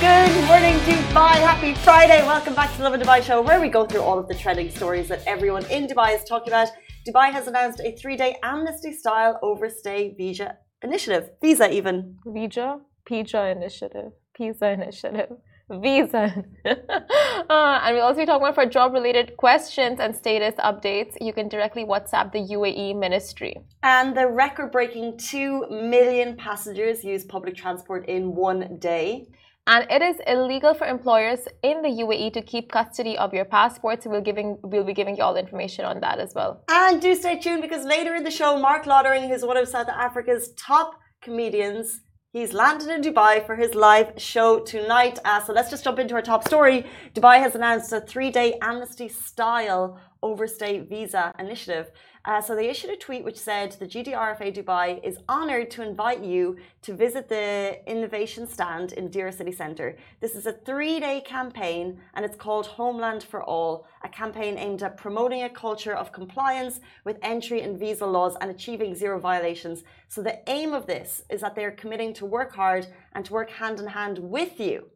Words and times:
Good 0.00 0.44
morning, 0.46 0.76
Dubai. 0.86 1.34
Happy 1.50 1.74
Friday. 1.74 2.24
Welcome 2.24 2.54
back 2.54 2.70
to 2.70 2.78
the 2.78 2.84
Lovin 2.84 3.00
Dubai 3.00 3.20
show, 3.20 3.42
where 3.42 3.60
we 3.60 3.68
go 3.68 3.84
through 3.84 4.02
all 4.02 4.16
of 4.16 4.28
the 4.28 4.34
trending 4.34 4.70
stories 4.70 5.08
that 5.08 5.20
everyone 5.26 5.64
in 5.66 5.88
Dubai 5.88 6.14
is 6.14 6.22
talking 6.22 6.52
about. 6.52 6.68
Dubai 7.04 7.32
has 7.32 7.48
announced 7.48 7.80
a 7.80 7.90
three-day 7.96 8.36
amnesty-style 8.44 9.40
overstay 9.42 10.14
visa 10.16 10.56
initiative. 10.84 11.30
Visa, 11.42 11.68
even. 11.72 12.16
Visa, 12.24 12.78
Pija 13.10 13.50
initiative, 13.50 14.12
Pizza 14.34 14.70
initiative, 14.70 15.30
Visa. 15.68 16.44
uh, 16.64 17.80
and 17.82 17.96
we'll 17.96 18.04
also 18.04 18.20
be 18.20 18.26
talking 18.26 18.46
about 18.46 18.54
for 18.54 18.66
job-related 18.66 19.36
questions 19.36 19.98
and 19.98 20.14
status 20.14 20.54
updates. 20.60 21.14
You 21.20 21.32
can 21.32 21.48
directly 21.48 21.84
WhatsApp 21.84 22.30
the 22.30 22.44
UAE 22.54 22.96
Ministry. 22.96 23.56
And 23.82 24.16
the 24.16 24.28
record-breaking 24.28 25.18
two 25.18 25.68
million 25.70 26.36
passengers 26.36 27.02
use 27.02 27.24
public 27.24 27.56
transport 27.56 28.08
in 28.08 28.36
one 28.36 28.78
day. 28.78 29.26
And 29.70 29.86
it 29.90 30.00
is 30.00 30.16
illegal 30.26 30.72
for 30.72 30.86
employers 30.86 31.40
in 31.62 31.82
the 31.82 31.90
UAE 31.90 32.32
to 32.32 32.40
keep 32.40 32.72
custody 32.72 33.18
of 33.18 33.34
your 33.34 33.44
passports. 33.44 34.06
We'll, 34.06 34.22
giving, 34.22 34.58
we'll 34.62 34.82
be 34.82 34.94
giving 34.94 35.14
you 35.14 35.22
all 35.22 35.34
the 35.34 35.40
information 35.40 35.84
on 35.84 36.00
that 36.00 36.18
as 36.18 36.34
well. 36.34 36.64
And 36.70 37.02
do 37.02 37.14
stay 37.14 37.38
tuned 37.38 37.60
because 37.60 37.84
later 37.84 38.14
in 38.14 38.24
the 38.24 38.30
show, 38.30 38.58
Mark 38.58 38.86
Lottering, 38.86 39.28
who's 39.28 39.44
one 39.44 39.58
of 39.58 39.68
South 39.68 39.90
Africa's 39.90 40.52
top 40.56 40.98
comedians, 41.20 42.00
He's 42.30 42.52
landed 42.52 42.90
in 42.90 43.00
Dubai 43.00 43.44
for 43.46 43.56
his 43.56 43.74
live 43.74 44.12
show 44.18 44.60
tonight. 44.60 45.18
Uh, 45.24 45.42
so 45.42 45.54
let's 45.54 45.70
just 45.70 45.82
jump 45.82 45.98
into 45.98 46.14
our 46.14 46.20
top 46.20 46.46
story. 46.46 46.84
Dubai 47.14 47.40
has 47.40 47.54
announced 47.54 47.90
a 47.90 48.02
three 48.02 48.30
day 48.30 48.58
amnesty 48.60 49.08
style 49.08 49.98
overstay 50.22 50.80
visa 50.80 51.32
initiative. 51.38 51.90
Uh, 52.28 52.42
so 52.42 52.54
they 52.54 52.68
issued 52.68 52.90
a 52.90 52.96
tweet 52.96 53.24
which 53.24 53.38
said 53.38 53.72
the 53.72 53.86
GDRFA 53.86 54.54
Dubai 54.54 55.02
is 55.02 55.16
honoured 55.30 55.70
to 55.70 55.82
invite 55.82 56.22
you 56.22 56.58
to 56.82 56.94
visit 56.94 57.26
the 57.26 57.80
innovation 57.90 58.46
stand 58.46 58.92
in 58.92 59.08
Deira 59.08 59.32
City 59.32 59.50
Centre. 59.50 59.96
This 60.20 60.34
is 60.34 60.44
a 60.44 60.52
three-day 60.52 61.22
campaign 61.22 61.98
and 62.12 62.26
it's 62.26 62.36
called 62.36 62.66
Homeland 62.66 63.22
for 63.22 63.42
All, 63.42 63.86
a 64.04 64.10
campaign 64.10 64.58
aimed 64.58 64.82
at 64.82 64.98
promoting 64.98 65.44
a 65.44 65.48
culture 65.48 65.96
of 65.96 66.12
compliance 66.12 66.80
with 67.02 67.16
entry 67.22 67.62
and 67.62 67.80
visa 67.80 68.04
laws 68.04 68.36
and 68.42 68.50
achieving 68.50 68.94
zero 68.94 69.18
violations. 69.18 69.82
So 70.08 70.22
the 70.22 70.38
aim 70.50 70.74
of 70.74 70.84
this 70.86 71.22
is 71.30 71.40
that 71.40 71.54
they're 71.54 71.70
committing 71.70 72.12
to 72.14 72.26
work 72.26 72.54
hard 72.54 72.88
and 73.14 73.24
to 73.24 73.32
work 73.32 73.48
hand 73.48 73.80
in 73.80 73.86
hand 73.86 74.18
with 74.18 74.60
you 74.60 74.90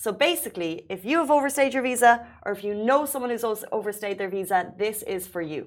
so 0.00 0.12
basically, 0.12 0.86
if 0.88 1.04
you 1.04 1.18
have 1.18 1.28
overstayed 1.28 1.74
your 1.74 1.82
visa 1.82 2.24
or 2.46 2.52
if 2.52 2.62
you 2.62 2.72
know 2.72 3.04
someone 3.04 3.32
who's 3.32 3.64
overstayed 3.72 4.16
their 4.16 4.28
visa, 4.28 4.72
this 4.78 5.02
is 5.02 5.26
for 5.26 5.42
you. 5.42 5.66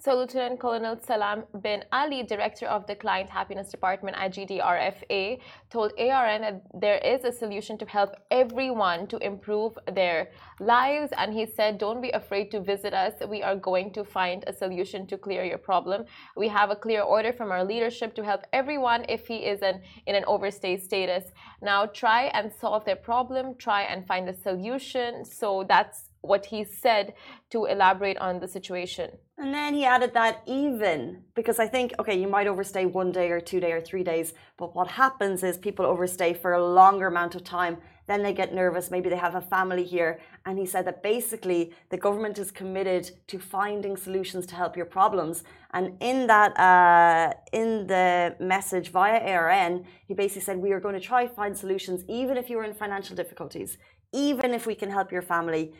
So, 0.00 0.14
Lieutenant 0.14 0.60
Colonel 0.60 0.96
Salam 1.04 1.42
bin 1.60 1.82
Ali, 1.90 2.22
director 2.22 2.66
of 2.66 2.86
the 2.86 2.94
Client 2.94 3.28
Happiness 3.28 3.68
Department 3.68 4.16
at 4.16 4.32
GDRFA, 4.32 5.40
told 5.70 5.92
ARN 5.98 6.42
that 6.42 6.62
there 6.72 6.98
is 6.98 7.24
a 7.24 7.32
solution 7.32 7.76
to 7.78 7.84
help 7.84 8.14
everyone 8.30 9.08
to 9.08 9.16
improve 9.18 9.76
their 9.92 10.30
lives. 10.60 11.12
And 11.18 11.34
he 11.34 11.46
said, 11.46 11.78
Don't 11.78 12.00
be 12.00 12.10
afraid 12.10 12.52
to 12.52 12.60
visit 12.60 12.94
us. 12.94 13.14
We 13.28 13.42
are 13.42 13.56
going 13.56 13.92
to 13.94 14.04
find 14.04 14.44
a 14.46 14.52
solution 14.52 15.04
to 15.08 15.18
clear 15.18 15.42
your 15.42 15.58
problem. 15.58 16.04
We 16.36 16.46
have 16.46 16.70
a 16.70 16.76
clear 16.76 17.02
order 17.02 17.32
from 17.32 17.50
our 17.50 17.64
leadership 17.64 18.14
to 18.14 18.24
help 18.24 18.42
everyone 18.52 19.04
if 19.08 19.26
he 19.26 19.38
is 19.38 19.62
an, 19.62 19.82
in 20.06 20.14
an 20.14 20.22
overstay 20.28 20.76
status. 20.78 21.24
Now, 21.60 21.86
try 21.86 22.26
and 22.34 22.52
solve 22.52 22.84
their 22.84 22.94
problem, 22.94 23.56
try 23.56 23.82
and 23.82 24.06
find 24.06 24.28
a 24.28 24.34
solution. 24.34 25.24
So, 25.24 25.64
that's 25.68 26.07
what 26.20 26.46
he 26.46 26.64
said 26.64 27.14
to 27.50 27.64
elaborate 27.66 28.18
on 28.18 28.40
the 28.40 28.48
situation. 28.48 29.10
And 29.36 29.54
then 29.54 29.74
he 29.74 29.84
added 29.84 30.14
that 30.14 30.42
even 30.46 31.22
because 31.34 31.58
I 31.60 31.68
think, 31.68 31.94
okay, 32.00 32.18
you 32.20 32.26
might 32.26 32.48
overstay 32.48 32.86
one 32.86 33.12
day 33.12 33.30
or 33.30 33.40
two 33.40 33.60
day 33.60 33.72
or 33.72 33.80
three 33.80 34.02
days, 34.02 34.34
but 34.56 34.74
what 34.74 34.88
happens 34.88 35.42
is 35.44 35.56
people 35.56 35.86
overstay 35.86 36.34
for 36.34 36.54
a 36.54 36.64
longer 36.64 37.06
amount 37.06 37.34
of 37.36 37.44
time. 37.44 37.78
Then 38.08 38.22
they 38.22 38.32
get 38.32 38.54
nervous. 38.54 38.90
Maybe 38.90 39.10
they 39.10 39.16
have 39.16 39.34
a 39.34 39.40
family 39.40 39.84
here. 39.84 40.18
And 40.46 40.58
he 40.58 40.66
said 40.66 40.86
that 40.86 41.02
basically 41.02 41.72
the 41.90 41.98
government 41.98 42.38
is 42.38 42.50
committed 42.50 43.10
to 43.28 43.38
finding 43.38 43.96
solutions 43.96 44.46
to 44.46 44.54
help 44.54 44.76
your 44.76 44.86
problems. 44.86 45.44
And 45.72 45.96
in 46.00 46.26
that, 46.26 46.58
uh, 46.58 47.34
in 47.52 47.86
the 47.86 48.34
message 48.40 48.90
via 48.90 49.20
ARN, 49.20 49.84
he 50.06 50.14
basically 50.14 50.42
said, 50.42 50.56
we 50.56 50.72
are 50.72 50.80
going 50.80 50.94
to 50.94 51.00
try 51.00 51.28
find 51.28 51.56
solutions, 51.56 52.02
even 52.08 52.38
if 52.38 52.48
you 52.48 52.58
are 52.58 52.64
in 52.64 52.72
financial 52.72 53.14
difficulties, 53.14 53.76
even 54.12 54.54
if 54.54 54.66
we 54.66 54.74
can 54.74 54.90
help 54.90 55.12
your 55.12 55.22
family 55.22 55.74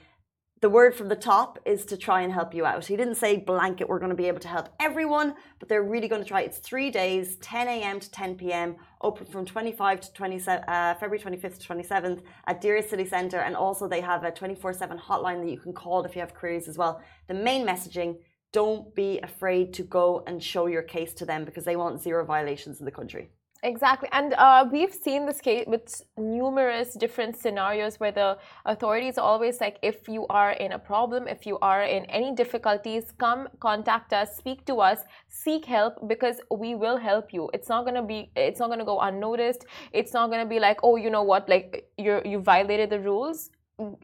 the 0.61 0.69
word 0.69 0.95
from 0.95 1.09
the 1.09 1.17
top 1.17 1.59
is 1.65 1.85
to 1.87 1.97
try 1.97 2.23
and 2.23 2.33
help 2.33 2.53
you 2.53 2.67
out. 2.67 2.85
He 2.85 2.97
didn't 2.97 3.15
say 3.15 3.37
blanket, 3.37 3.89
we're 3.89 4.01
going 4.01 4.11
to 4.11 4.17
be 4.17 4.27
able 4.27 4.41
to 4.41 4.49
help 4.49 4.69
everyone, 4.81 5.35
but 5.61 5.69
they're 5.69 5.85
really 5.85 6.09
going 6.09 6.23
to 6.23 6.29
try. 6.29 6.43
It's 6.43 6.59
three 6.59 6.91
days, 6.91 7.37
10 7.37 7.69
a.m. 7.69 8.01
to 8.01 8.11
10 8.11 8.35
p.m., 8.37 8.77
open 9.01 9.27
from 9.27 9.45
25 9.45 10.01
to 10.01 10.13
27, 10.13 10.65
uh, 10.69 10.95
February 10.99 11.21
25th 11.21 11.59
to 11.59 11.69
27th 11.69 12.23
at 12.47 12.61
Deira 12.61 12.89
City 12.89 13.05
Centre. 13.05 13.39
And 13.39 13.55
also, 13.55 13.87
they 13.87 14.01
have 14.01 14.25
a 14.25 14.31
24 14.33 14.73
7 14.73 14.99
hotline 14.99 15.45
that 15.45 15.51
you 15.51 15.59
can 15.59 15.73
call 15.73 16.05
if 16.05 16.17
you 16.17 16.21
have 16.21 16.35
queries 16.35 16.67
as 16.67 16.77
well. 16.77 17.01
The 17.29 17.35
main 17.35 17.67
messaging 17.67 18.17
don't 18.53 18.95
be 18.95 19.21
afraid 19.23 19.75
to 19.75 19.83
go 19.83 20.25
and 20.27 20.43
show 20.43 20.67
your 20.67 20.83
case 20.83 21.15
to 21.15 21.27
them 21.27 21.45
because 21.45 21.65
they 21.65 21.77
want 21.77 22.01
zero 22.01 22.25
violations 22.25 22.81
in 22.81 22.85
the 22.85 22.91
country. 22.91 23.31
Exactly. 23.65 24.09
And 24.13 24.35
uh, 24.35 24.69
we've 24.71 24.95
seen 24.95 25.27
this 25.27 25.41
case 25.41 25.65
with 25.67 26.03
numerous 26.17 26.95
different 26.95 27.37
scenarios 27.37 27.99
where 27.99 28.13
the 28.13 28.39
authorities 28.65 29.19
always 29.19 29.61
like, 29.61 29.81
if 29.83 30.09
you 30.09 30.27
are 30.31 30.53
in 30.53 30.73
a 30.73 30.79
problem, 30.79 31.27
if 31.27 31.45
you 31.45 31.59
are 31.59 31.83
in 31.83 32.05
any 32.05 32.33
difficulties, 32.37 33.11
come 33.19 33.49
contact 33.59 34.13
us, 34.13 34.37
speak 34.37 34.65
to 34.67 34.77
us, 34.77 35.01
seek 35.29 35.65
help 35.65 35.95
because 36.07 36.37
we 36.53 36.77
will 36.77 36.97
help 36.99 37.33
you. 37.33 37.51
It's 37.53 37.69
not 37.69 37.83
going 37.85 37.97
to 37.97 38.03
be, 38.03 38.31
it's 38.37 38.61
not 38.61 38.69
going 38.69 38.79
to 38.79 38.85
go 38.85 39.01
unnoticed. 39.01 39.65
It's 39.93 40.13
not 40.13 40.31
going 40.31 40.41
to 40.41 40.49
be 40.49 40.61
like, 40.61 40.79
oh, 40.85 40.95
you 40.95 41.11
know 41.11 41.25
what, 41.25 41.49
like 41.49 41.89
you're, 41.97 42.23
you 42.25 42.39
violated 42.39 42.91
the 42.91 43.01
rules 43.01 43.51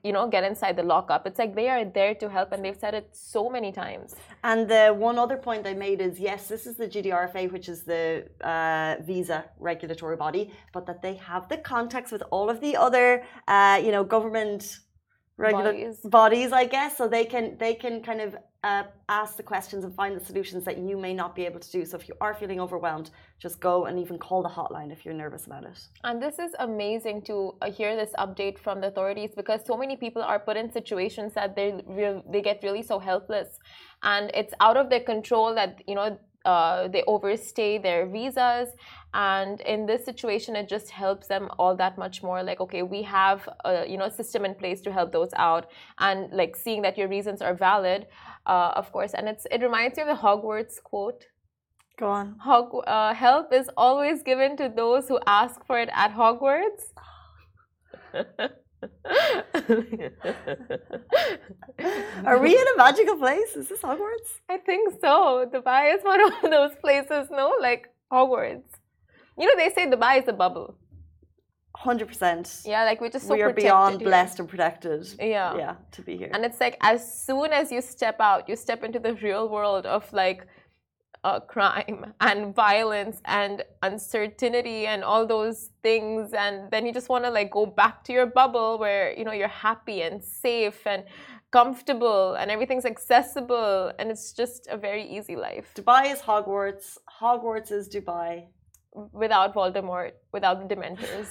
you 0.02 0.12
know 0.12 0.28
get 0.28 0.44
inside 0.44 0.76
the 0.76 0.82
lockup. 0.82 1.26
It's 1.26 1.38
like 1.38 1.54
they 1.54 1.68
are 1.68 1.84
there 1.84 2.14
to 2.14 2.28
help 2.28 2.52
and 2.52 2.64
they've 2.64 2.76
said 2.76 2.94
it 2.94 3.08
so 3.12 3.50
many 3.50 3.72
times. 3.72 4.14
And 4.44 4.68
the 4.68 4.94
one 4.96 5.18
other 5.18 5.36
point 5.36 5.64
they 5.64 5.74
made 5.74 6.00
is 6.00 6.20
yes 6.20 6.48
this 6.48 6.66
is 6.66 6.76
the 6.76 6.86
gdrfa 6.86 7.50
which 7.52 7.68
is 7.68 7.82
the 7.82 8.26
uh, 8.40 8.96
visa 9.02 9.44
regulatory 9.58 10.16
body 10.16 10.52
but 10.72 10.86
that 10.86 11.02
they 11.02 11.14
have 11.14 11.48
the 11.48 11.56
contacts 11.56 12.12
with 12.12 12.22
all 12.30 12.48
of 12.48 12.60
the 12.60 12.76
other 12.76 13.24
uh, 13.48 13.80
you 13.84 13.90
know 13.90 14.04
government 14.04 14.78
regular 15.36 15.72
bodies. 15.72 16.00
bodies 16.04 16.52
i 16.52 16.64
guess 16.64 16.96
so 16.96 17.08
they 17.08 17.24
can 17.24 17.56
they 17.58 17.74
can 17.74 18.02
kind 18.02 18.20
of 18.20 18.34
uh, 18.64 18.84
ask 19.10 19.36
the 19.36 19.42
questions 19.42 19.84
and 19.84 19.94
find 19.94 20.18
the 20.18 20.24
solutions 20.24 20.64
that 20.64 20.78
you 20.78 20.96
may 20.96 21.12
not 21.12 21.36
be 21.36 21.44
able 21.44 21.60
to 21.60 21.70
do. 21.70 21.84
So 21.84 21.98
if 21.98 22.08
you 22.08 22.14
are 22.18 22.32
feeling 22.32 22.60
overwhelmed, 22.60 23.10
just 23.38 23.60
go 23.60 23.84
and 23.84 23.98
even 23.98 24.16
call 24.18 24.42
the 24.42 24.48
hotline 24.48 24.90
if 24.90 25.04
you're 25.04 25.12
nervous 25.24 25.44
about 25.44 25.64
it. 25.64 25.78
And 26.02 26.22
this 26.22 26.38
is 26.38 26.52
amazing 26.58 27.22
to 27.28 27.54
uh, 27.60 27.70
hear 27.70 27.94
this 27.94 28.12
update 28.18 28.58
from 28.58 28.80
the 28.80 28.86
authorities 28.86 29.32
because 29.36 29.60
so 29.66 29.76
many 29.76 29.96
people 29.96 30.22
are 30.22 30.38
put 30.38 30.56
in 30.56 30.72
situations 30.72 31.34
that 31.34 31.54
they 31.54 31.68
they 32.32 32.40
get 32.40 32.60
really 32.62 32.82
so 32.82 32.98
helpless, 32.98 33.48
and 34.02 34.30
it's 34.32 34.54
out 34.60 34.78
of 34.78 34.88
their 34.88 35.04
control 35.12 35.54
that 35.54 35.82
you 35.86 35.94
know 35.94 36.18
uh, 36.44 36.88
they 36.88 37.02
overstay 37.06 37.78
their 37.78 38.06
visas. 38.06 38.68
And 39.12 39.60
in 39.60 39.86
this 39.86 40.04
situation 40.04 40.56
it 40.56 40.68
just 40.68 40.90
helps 40.90 41.28
them 41.28 41.48
all 41.58 41.76
that 41.76 41.96
much 41.96 42.22
more. 42.22 42.42
Like 42.42 42.60
okay 42.60 42.82
we 42.82 43.02
have 43.02 43.48
a 43.64 43.86
you 43.86 43.96
know 43.96 44.08
system 44.08 44.44
in 44.44 44.54
place 44.54 44.80
to 44.82 44.92
help 44.92 45.12
those 45.12 45.30
out. 45.36 45.70
And 45.98 46.32
like 46.32 46.56
seeing 46.56 46.82
that 46.82 46.98
your 46.98 47.08
reasons 47.08 47.40
are 47.42 47.54
valid 47.54 48.06
uh, 48.46 48.72
of 48.76 48.92
course. 48.92 49.14
And 49.14 49.28
it's 49.28 49.46
it 49.50 49.62
reminds 49.62 49.96
me 49.96 50.02
of 50.02 50.08
the 50.08 50.22
hogwarts 50.22 50.82
quote. 50.82 51.26
Go 51.96 52.08
on. 52.08 52.36
Hog, 52.40 52.74
uh, 52.88 53.14
help 53.14 53.52
is 53.52 53.70
always 53.76 54.22
given 54.24 54.56
to 54.56 54.72
those 54.74 55.06
who 55.06 55.20
ask 55.26 55.64
for 55.64 55.78
it 55.78 55.88
at 55.92 56.12
hogwarts 56.12 56.92
Are 62.26 62.38
we 62.38 62.50
in 62.62 62.66
a 62.74 62.76
magical 62.76 63.16
place? 63.16 63.56
Is 63.56 63.68
this 63.68 63.80
Hogwarts? 63.80 64.30
I 64.48 64.58
think 64.58 65.00
so. 65.00 65.48
Dubai 65.52 65.94
is 65.94 66.02
one 66.12 66.20
of 66.20 66.32
those 66.42 66.74
places, 66.80 67.28
no? 67.30 67.54
Like 67.60 67.88
Hogwarts. 68.12 68.70
You 69.38 69.46
know, 69.46 69.56
they 69.56 69.70
say 69.74 69.86
Dubai 69.86 70.22
is 70.22 70.28
a 70.28 70.32
bubble. 70.32 70.76
Hundred 71.76 72.06
percent. 72.06 72.60
Yeah, 72.64 72.84
like 72.84 73.00
we're 73.00 73.10
just 73.10 73.26
so 73.26 73.34
we 73.34 73.42
are 73.42 73.52
beyond 73.52 74.00
here. 74.00 74.08
blessed 74.08 74.38
and 74.38 74.48
protected. 74.48 75.08
Yeah, 75.18 75.56
yeah, 75.56 75.74
to 75.90 76.02
be 76.02 76.16
here. 76.16 76.30
And 76.32 76.44
it's 76.44 76.60
like 76.60 76.76
as 76.80 77.00
soon 77.26 77.52
as 77.52 77.72
you 77.72 77.82
step 77.82 78.20
out, 78.20 78.48
you 78.48 78.54
step 78.54 78.84
into 78.84 79.00
the 79.00 79.14
real 79.14 79.48
world 79.48 79.84
of 79.84 80.10
like 80.12 80.46
uh, 81.24 81.40
crime 81.40 82.12
and 82.20 82.54
violence 82.54 83.20
and 83.24 83.64
uncertainty 83.82 84.86
and 84.86 85.02
all 85.02 85.26
those 85.26 85.70
things. 85.82 86.32
And 86.32 86.70
then 86.70 86.86
you 86.86 86.92
just 86.92 87.08
want 87.08 87.24
to 87.24 87.30
like 87.30 87.50
go 87.50 87.66
back 87.66 88.04
to 88.04 88.12
your 88.12 88.26
bubble 88.26 88.78
where 88.78 89.16
you 89.18 89.24
know 89.24 89.32
you're 89.32 89.48
happy 89.48 90.02
and 90.02 90.22
safe 90.22 90.86
and 90.86 91.04
comfortable 91.50 92.34
and 92.34 92.50
everything's 92.50 92.84
accessible. 92.84 93.92
And 93.98 94.10
it's 94.10 94.32
just 94.32 94.68
a 94.68 94.76
very 94.76 95.04
easy 95.16 95.36
life. 95.36 95.72
Dubai 95.74 96.12
is 96.12 96.20
hogwarts. 96.20 96.98
Hogwarts 97.20 97.72
is 97.72 97.88
dubai 97.88 98.44
without 98.94 99.54
Voldemort, 99.54 100.12
without 100.32 100.66
the 100.66 100.74
Dementors. 100.74 101.28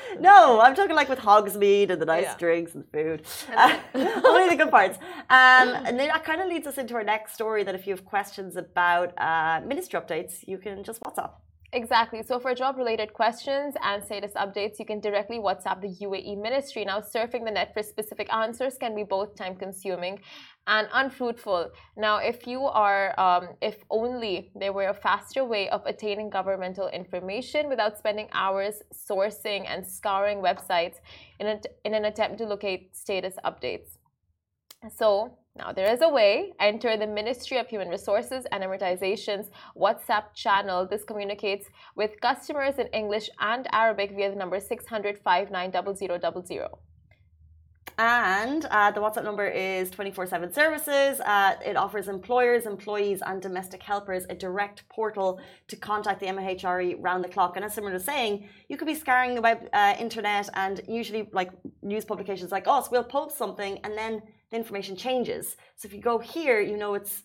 no, 0.20 0.60
I'm 0.60 0.74
talking 0.74 0.94
like 0.94 1.08
with 1.08 1.18
Hogsmeade 1.18 1.90
and 1.90 2.00
the 2.00 2.06
nice 2.06 2.24
yeah. 2.24 2.36
drinks 2.36 2.74
and 2.74 2.84
food. 2.92 3.22
Uh, 3.54 3.78
only 4.24 4.48
the 4.48 4.56
good 4.56 4.70
parts. 4.70 4.98
Um, 4.98 5.06
and 5.86 5.98
then 5.98 6.08
that 6.08 6.24
kind 6.24 6.40
of 6.40 6.48
leads 6.48 6.66
us 6.66 6.76
into 6.76 6.94
our 6.94 7.04
next 7.04 7.34
story 7.34 7.64
that 7.64 7.74
if 7.74 7.86
you 7.86 7.94
have 7.94 8.04
questions 8.04 8.56
about 8.56 9.14
uh, 9.18 9.60
ministry 9.66 9.98
updates, 9.98 10.46
you 10.46 10.58
can 10.58 10.84
just 10.84 11.00
WhatsApp. 11.02 11.30
Exactly. 11.74 12.22
So 12.22 12.40
for 12.40 12.54
job 12.54 12.78
related 12.78 13.12
questions 13.12 13.74
and 13.82 14.02
status 14.02 14.32
updates, 14.36 14.78
you 14.78 14.86
can 14.86 15.00
directly 15.00 15.38
WhatsApp 15.38 15.82
the 15.82 15.94
UAE 16.06 16.40
ministry. 16.40 16.82
Now, 16.82 17.00
surfing 17.00 17.44
the 17.44 17.50
net 17.50 17.74
for 17.74 17.82
specific 17.82 18.32
answers 18.32 18.78
can 18.78 18.94
be 18.94 19.02
both 19.02 19.36
time 19.36 19.54
consuming 19.54 20.18
and 20.66 20.88
unfruitful. 20.94 21.70
Now, 21.94 22.18
if 22.18 22.46
you 22.46 22.62
are, 22.62 23.18
um, 23.20 23.48
if 23.60 23.84
only 23.90 24.50
there 24.54 24.72
were 24.72 24.88
a 24.88 24.94
faster 24.94 25.44
way 25.44 25.68
of 25.68 25.84
attaining 25.84 26.30
governmental 26.30 26.88
information 26.88 27.68
without 27.68 27.98
spending 27.98 28.28
hours 28.32 28.82
sourcing 28.94 29.66
and 29.68 29.86
scouring 29.86 30.38
websites 30.38 30.94
in, 31.38 31.48
a, 31.48 31.60
in 31.84 31.92
an 31.92 32.06
attempt 32.06 32.38
to 32.38 32.46
locate 32.46 32.96
status 32.96 33.34
updates. 33.44 33.98
So, 34.96 35.36
now, 35.58 35.72
there 35.72 35.92
is 35.92 36.02
a 36.02 36.08
way. 36.08 36.52
Enter 36.60 36.96
the 36.96 37.06
Ministry 37.06 37.58
of 37.58 37.66
Human 37.66 37.88
Resources 37.88 38.46
and 38.52 38.62
Emiratization's 38.62 39.50
WhatsApp 39.76 40.32
channel. 40.34 40.86
This 40.86 41.02
communicates 41.02 41.66
with 41.96 42.20
customers 42.20 42.78
in 42.78 42.86
English 42.88 43.28
and 43.40 43.66
Arabic 43.72 44.12
via 44.14 44.30
the 44.30 44.36
number 44.36 44.60
600 44.60 45.20
And 48.00 48.64
uh, 48.66 48.92
the 48.92 49.00
WhatsApp 49.00 49.24
number 49.24 49.48
is 49.48 49.90
24 49.90 50.28
7 50.28 50.52
services. 50.52 51.20
Uh, 51.20 51.56
it 51.66 51.76
offers 51.76 52.06
employers, 52.06 52.64
employees, 52.64 53.20
and 53.26 53.42
domestic 53.42 53.82
helpers 53.82 54.26
a 54.30 54.36
direct 54.36 54.88
portal 54.88 55.40
to 55.66 55.74
contact 55.74 56.20
the 56.20 56.26
MOHRE 56.26 56.94
round 57.00 57.24
the 57.24 57.28
clock. 57.28 57.56
And 57.56 57.64
as 57.64 57.74
someone 57.74 57.92
was 57.92 58.04
saying, 58.04 58.48
you 58.68 58.76
could 58.76 58.86
be 58.86 58.94
scouring 58.94 59.34
the 59.34 59.42
web 59.42 59.68
uh, 59.72 59.96
internet, 59.98 60.48
and 60.54 60.80
usually, 60.86 61.28
like 61.32 61.50
news 61.82 62.04
publications 62.04 62.52
like 62.52 62.68
us, 62.68 62.88
will 62.92 63.02
post 63.02 63.36
something 63.36 63.80
and 63.82 63.98
then 63.98 64.22
the 64.50 64.56
information 64.56 64.96
changes. 64.96 65.56
So 65.76 65.86
if 65.86 65.92
you 65.92 66.00
go 66.00 66.18
here, 66.18 66.60
you 66.60 66.76
know 66.76 66.94
it's 66.94 67.22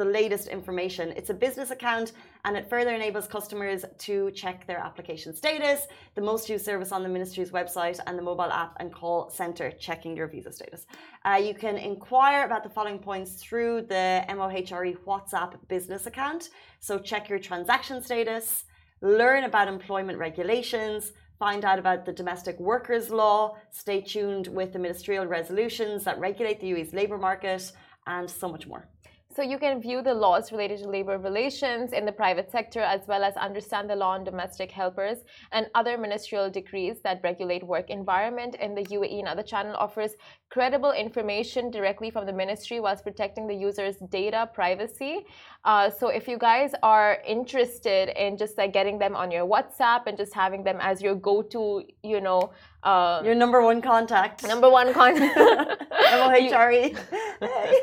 the 0.00 0.04
latest 0.06 0.48
information. 0.48 1.12
It's 1.14 1.28
a 1.28 1.34
business 1.34 1.70
account 1.70 2.12
and 2.46 2.56
it 2.56 2.70
further 2.70 2.94
enables 2.94 3.26
customers 3.26 3.84
to 3.98 4.30
check 4.30 4.66
their 4.66 4.78
application 4.78 5.34
status, 5.34 5.86
the 6.14 6.22
most 6.22 6.48
used 6.48 6.64
service 6.64 6.90
on 6.90 7.02
the 7.02 7.08
ministry's 7.08 7.50
website, 7.50 8.00
and 8.06 8.16
the 8.16 8.22
mobile 8.22 8.50
app 8.50 8.76
and 8.80 8.90
call 8.90 9.28
center 9.28 9.70
checking 9.72 10.16
your 10.16 10.26
visa 10.26 10.50
status. 10.50 10.86
Uh, 11.26 11.34
you 11.34 11.52
can 11.52 11.76
inquire 11.76 12.46
about 12.46 12.62
the 12.62 12.70
following 12.70 12.98
points 12.98 13.34
through 13.34 13.82
the 13.82 14.24
MOHRE 14.30 14.96
WhatsApp 15.06 15.52
business 15.68 16.06
account. 16.06 16.48
So 16.78 16.98
check 16.98 17.28
your 17.28 17.38
transaction 17.38 18.02
status, 18.02 18.64
learn 19.02 19.44
about 19.44 19.68
employment 19.68 20.18
regulations, 20.18 21.12
find 21.40 21.64
out 21.64 21.78
about 21.78 22.04
the 22.04 22.12
domestic 22.12 22.60
workers 22.60 23.08
law, 23.10 23.56
stay 23.70 24.00
tuned 24.02 24.46
with 24.48 24.72
the 24.74 24.78
ministerial 24.78 25.26
resolutions 25.26 26.04
that 26.04 26.20
regulate 26.20 26.60
the 26.60 26.70
UAE's 26.70 26.92
labour 26.92 27.18
market, 27.18 27.72
and 28.06 28.30
so 28.30 28.46
much 28.46 28.66
more. 28.66 28.86
So 29.32 29.42
you 29.42 29.58
can 29.58 29.80
view 29.80 30.02
the 30.02 30.12
laws 30.12 30.50
related 30.50 30.80
to 30.80 30.88
labor 30.88 31.16
relations 31.16 31.92
in 31.92 32.04
the 32.04 32.10
private 32.10 32.50
sector 32.50 32.80
as 32.80 33.02
well 33.06 33.22
as 33.22 33.36
understand 33.36 33.88
the 33.88 33.94
law 33.94 34.10
on 34.10 34.24
domestic 34.24 34.72
helpers 34.72 35.18
and 35.52 35.68
other 35.76 35.96
ministerial 35.96 36.50
decrees 36.50 36.96
that 37.04 37.20
regulate 37.22 37.62
work 37.62 37.90
environment 37.90 38.56
in 38.56 38.74
the 38.74 38.82
UAE. 38.82 39.22
Now 39.22 39.36
the 39.36 39.44
channel 39.44 39.76
offers 39.76 40.16
credible 40.50 40.90
information 40.90 41.70
directly 41.70 42.10
from 42.10 42.26
the 42.26 42.32
ministry 42.32 42.80
whilst 42.80 43.04
protecting 43.04 43.46
the 43.46 43.54
user's 43.54 43.98
data 44.10 44.50
privacy. 44.52 45.24
Uh, 45.64 45.90
so 45.90 46.08
if 46.08 46.26
you 46.26 46.38
guys 46.38 46.72
are 46.82 47.18
interested 47.26 48.08
in 48.16 48.38
just 48.38 48.56
like 48.56 48.72
getting 48.72 48.98
them 48.98 49.14
on 49.14 49.30
your 49.30 49.46
WhatsApp 49.46 50.06
and 50.06 50.16
just 50.16 50.32
having 50.32 50.64
them 50.64 50.78
as 50.80 51.02
your 51.02 51.14
go-to, 51.14 51.82
you 52.02 52.20
know, 52.20 52.50
uh, 52.82 53.20
your 53.22 53.34
number 53.34 53.60
one 53.62 53.82
contact. 53.82 54.46
Number 54.46 54.70
one 54.70 54.94
contact. 54.94 55.36
MOHRE. 56.12 56.96
Hey. 57.40 57.80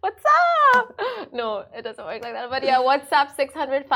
What's 0.00 0.22
up? 0.74 1.00
No, 1.32 1.64
it 1.74 1.82
doesn't 1.82 2.04
work 2.04 2.22
like 2.22 2.32
that. 2.32 2.48
But 2.48 2.62
yeah, 2.62 2.78
WhatsApp 2.78 3.34
600 3.34 3.86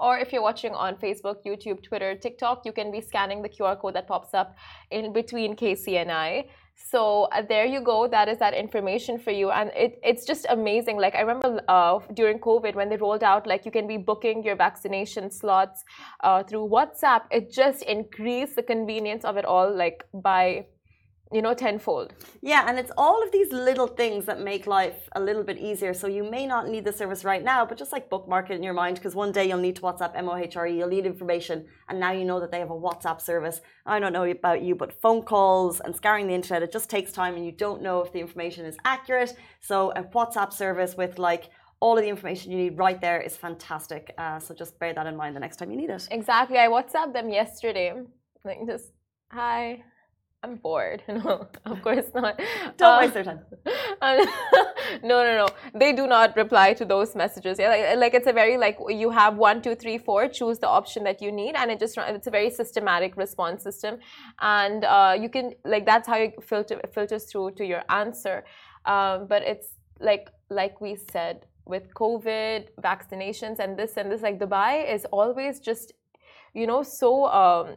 or 0.00 0.18
if 0.18 0.32
you're 0.32 0.42
watching 0.42 0.72
on 0.74 0.94
Facebook, 0.94 1.44
YouTube, 1.44 1.82
Twitter, 1.82 2.14
TikTok, 2.14 2.62
you 2.64 2.70
can 2.72 2.92
be 2.92 3.00
scanning 3.00 3.42
the 3.42 3.48
QR 3.48 3.80
code 3.80 3.94
that 3.96 4.06
pops 4.06 4.32
up 4.32 4.56
in 4.92 5.12
between 5.12 5.56
KC 5.56 6.00
and 6.00 6.12
I. 6.12 6.46
So 6.76 7.24
uh, 7.32 7.42
there 7.42 7.64
you 7.64 7.80
go. 7.80 8.06
That 8.06 8.28
is 8.28 8.38
that 8.38 8.54
information 8.54 9.18
for 9.18 9.30
you, 9.30 9.50
and 9.50 9.70
it, 9.74 9.98
it's 10.02 10.26
just 10.26 10.46
amazing. 10.50 10.98
Like 10.98 11.14
I 11.14 11.22
remember 11.22 11.62
uh, 11.68 12.00
during 12.12 12.38
COVID 12.38 12.74
when 12.74 12.90
they 12.90 12.96
rolled 12.96 13.24
out, 13.24 13.46
like 13.46 13.64
you 13.64 13.70
can 13.70 13.86
be 13.86 13.96
booking 13.96 14.44
your 14.44 14.56
vaccination 14.56 15.30
slots 15.30 15.84
uh, 16.22 16.42
through 16.42 16.68
WhatsApp. 16.68 17.22
It 17.30 17.50
just 17.50 17.82
increased 17.82 18.56
the 18.56 18.62
convenience 18.62 19.24
of 19.24 19.36
it 19.36 19.44
all, 19.44 19.74
like 19.74 20.04
by 20.12 20.66
you 21.32 21.42
know 21.42 21.54
tenfold. 21.54 22.14
Yeah 22.40 22.64
and 22.68 22.78
it's 22.78 22.92
all 22.96 23.22
of 23.22 23.32
these 23.32 23.50
little 23.52 23.88
things 23.88 24.26
that 24.26 24.40
make 24.40 24.66
life 24.66 25.08
a 25.16 25.20
little 25.20 25.42
bit 25.42 25.58
easier. 25.58 25.92
So 25.92 26.06
you 26.06 26.22
may 26.22 26.46
not 26.46 26.68
need 26.68 26.84
the 26.84 26.92
service 26.92 27.24
right 27.24 27.42
now 27.42 27.66
but 27.66 27.78
just 27.78 27.92
like 27.92 28.08
bookmark 28.08 28.50
it 28.50 28.54
in 28.54 28.62
your 28.62 28.74
mind 28.74 28.96
because 28.96 29.14
one 29.14 29.32
day 29.32 29.48
you'll 29.48 29.58
need 29.58 29.76
to 29.76 29.82
whatsapp 29.82 30.14
mohre 30.16 30.76
you'll 30.76 30.88
need 30.88 31.06
information 31.06 31.66
and 31.88 31.98
now 31.98 32.12
you 32.12 32.24
know 32.24 32.38
that 32.40 32.52
they 32.52 32.60
have 32.60 32.70
a 32.70 32.74
whatsapp 32.74 33.20
service. 33.20 33.60
I 33.84 33.98
don't 33.98 34.12
know 34.12 34.24
about 34.24 34.62
you 34.62 34.74
but 34.74 35.00
phone 35.00 35.22
calls 35.22 35.80
and 35.80 35.94
scouring 35.94 36.28
the 36.28 36.34
internet 36.34 36.62
it 36.62 36.72
just 36.72 36.88
takes 36.88 37.12
time 37.12 37.34
and 37.34 37.44
you 37.44 37.52
don't 37.52 37.82
know 37.82 38.02
if 38.02 38.12
the 38.12 38.20
information 38.20 38.64
is 38.64 38.76
accurate. 38.84 39.34
So 39.60 39.90
a 39.92 40.04
whatsapp 40.04 40.52
service 40.52 40.96
with 40.96 41.18
like 41.18 41.50
all 41.80 41.98
of 41.98 42.02
the 42.04 42.08
information 42.08 42.52
you 42.52 42.58
need 42.58 42.78
right 42.78 43.00
there 43.00 43.20
is 43.20 43.36
fantastic. 43.36 44.14
Uh, 44.16 44.38
so 44.38 44.54
just 44.54 44.78
bear 44.78 44.94
that 44.94 45.06
in 45.06 45.16
mind 45.16 45.36
the 45.36 45.40
next 45.40 45.56
time 45.56 45.70
you 45.70 45.76
need 45.76 45.90
it. 45.90 46.06
Exactly. 46.10 46.58
I 46.58 46.68
whatsapped 46.68 47.12
them 47.12 47.28
yesterday. 47.28 47.92
Like 48.44 48.58
just 48.66 48.92
hi 49.30 49.82
I'm 50.46 50.56
bored. 50.56 51.02
No, 51.16 51.48
of 51.64 51.82
course 51.82 52.08
not. 52.14 52.38
Don't 52.76 52.94
uh, 52.94 52.98
waste 53.00 53.14
their 53.14 53.24
time. 53.24 53.40
no, 55.10 55.16
no, 55.26 55.32
no. 55.42 55.48
They 55.74 55.92
do 55.92 56.06
not 56.06 56.36
reply 56.36 56.68
to 56.74 56.84
those 56.84 57.16
messages. 57.22 57.58
Yeah, 57.58 57.70
like, 57.70 57.98
like, 58.04 58.14
it's 58.14 58.28
a 58.28 58.32
very 58.32 58.56
like 58.56 58.78
you 58.88 59.10
have 59.10 59.36
one, 59.36 59.60
two, 59.60 59.74
three, 59.74 59.98
four. 59.98 60.28
Choose 60.28 60.58
the 60.58 60.68
option 60.68 61.02
that 61.04 61.20
you 61.20 61.32
need, 61.32 61.54
and 61.56 61.70
it 61.72 61.78
just 61.80 61.98
it's 61.98 62.28
a 62.28 62.34
very 62.38 62.50
systematic 62.50 63.16
response 63.16 63.62
system, 63.68 63.98
and 64.40 64.84
uh, 64.84 65.16
you 65.22 65.28
can 65.28 65.46
like 65.64 65.84
that's 65.84 66.06
how 66.06 66.16
you 66.16 66.30
filter 66.50 66.80
filters 66.94 67.24
through 67.24 67.50
to 67.58 67.64
your 67.64 67.82
answer. 67.88 68.44
Um, 68.84 69.26
but 69.26 69.42
it's 69.42 69.68
like 69.98 70.28
like 70.48 70.80
we 70.80 70.96
said 71.12 71.46
with 71.64 71.92
COVID 71.94 72.68
vaccinations 72.80 73.58
and 73.58 73.76
this 73.76 73.96
and 73.96 74.12
this, 74.12 74.22
like 74.22 74.38
Dubai 74.38 74.72
is 74.94 75.04
always 75.06 75.58
just 75.58 75.92
you 76.54 76.66
know 76.68 76.82
so 76.84 77.26
um, 77.26 77.76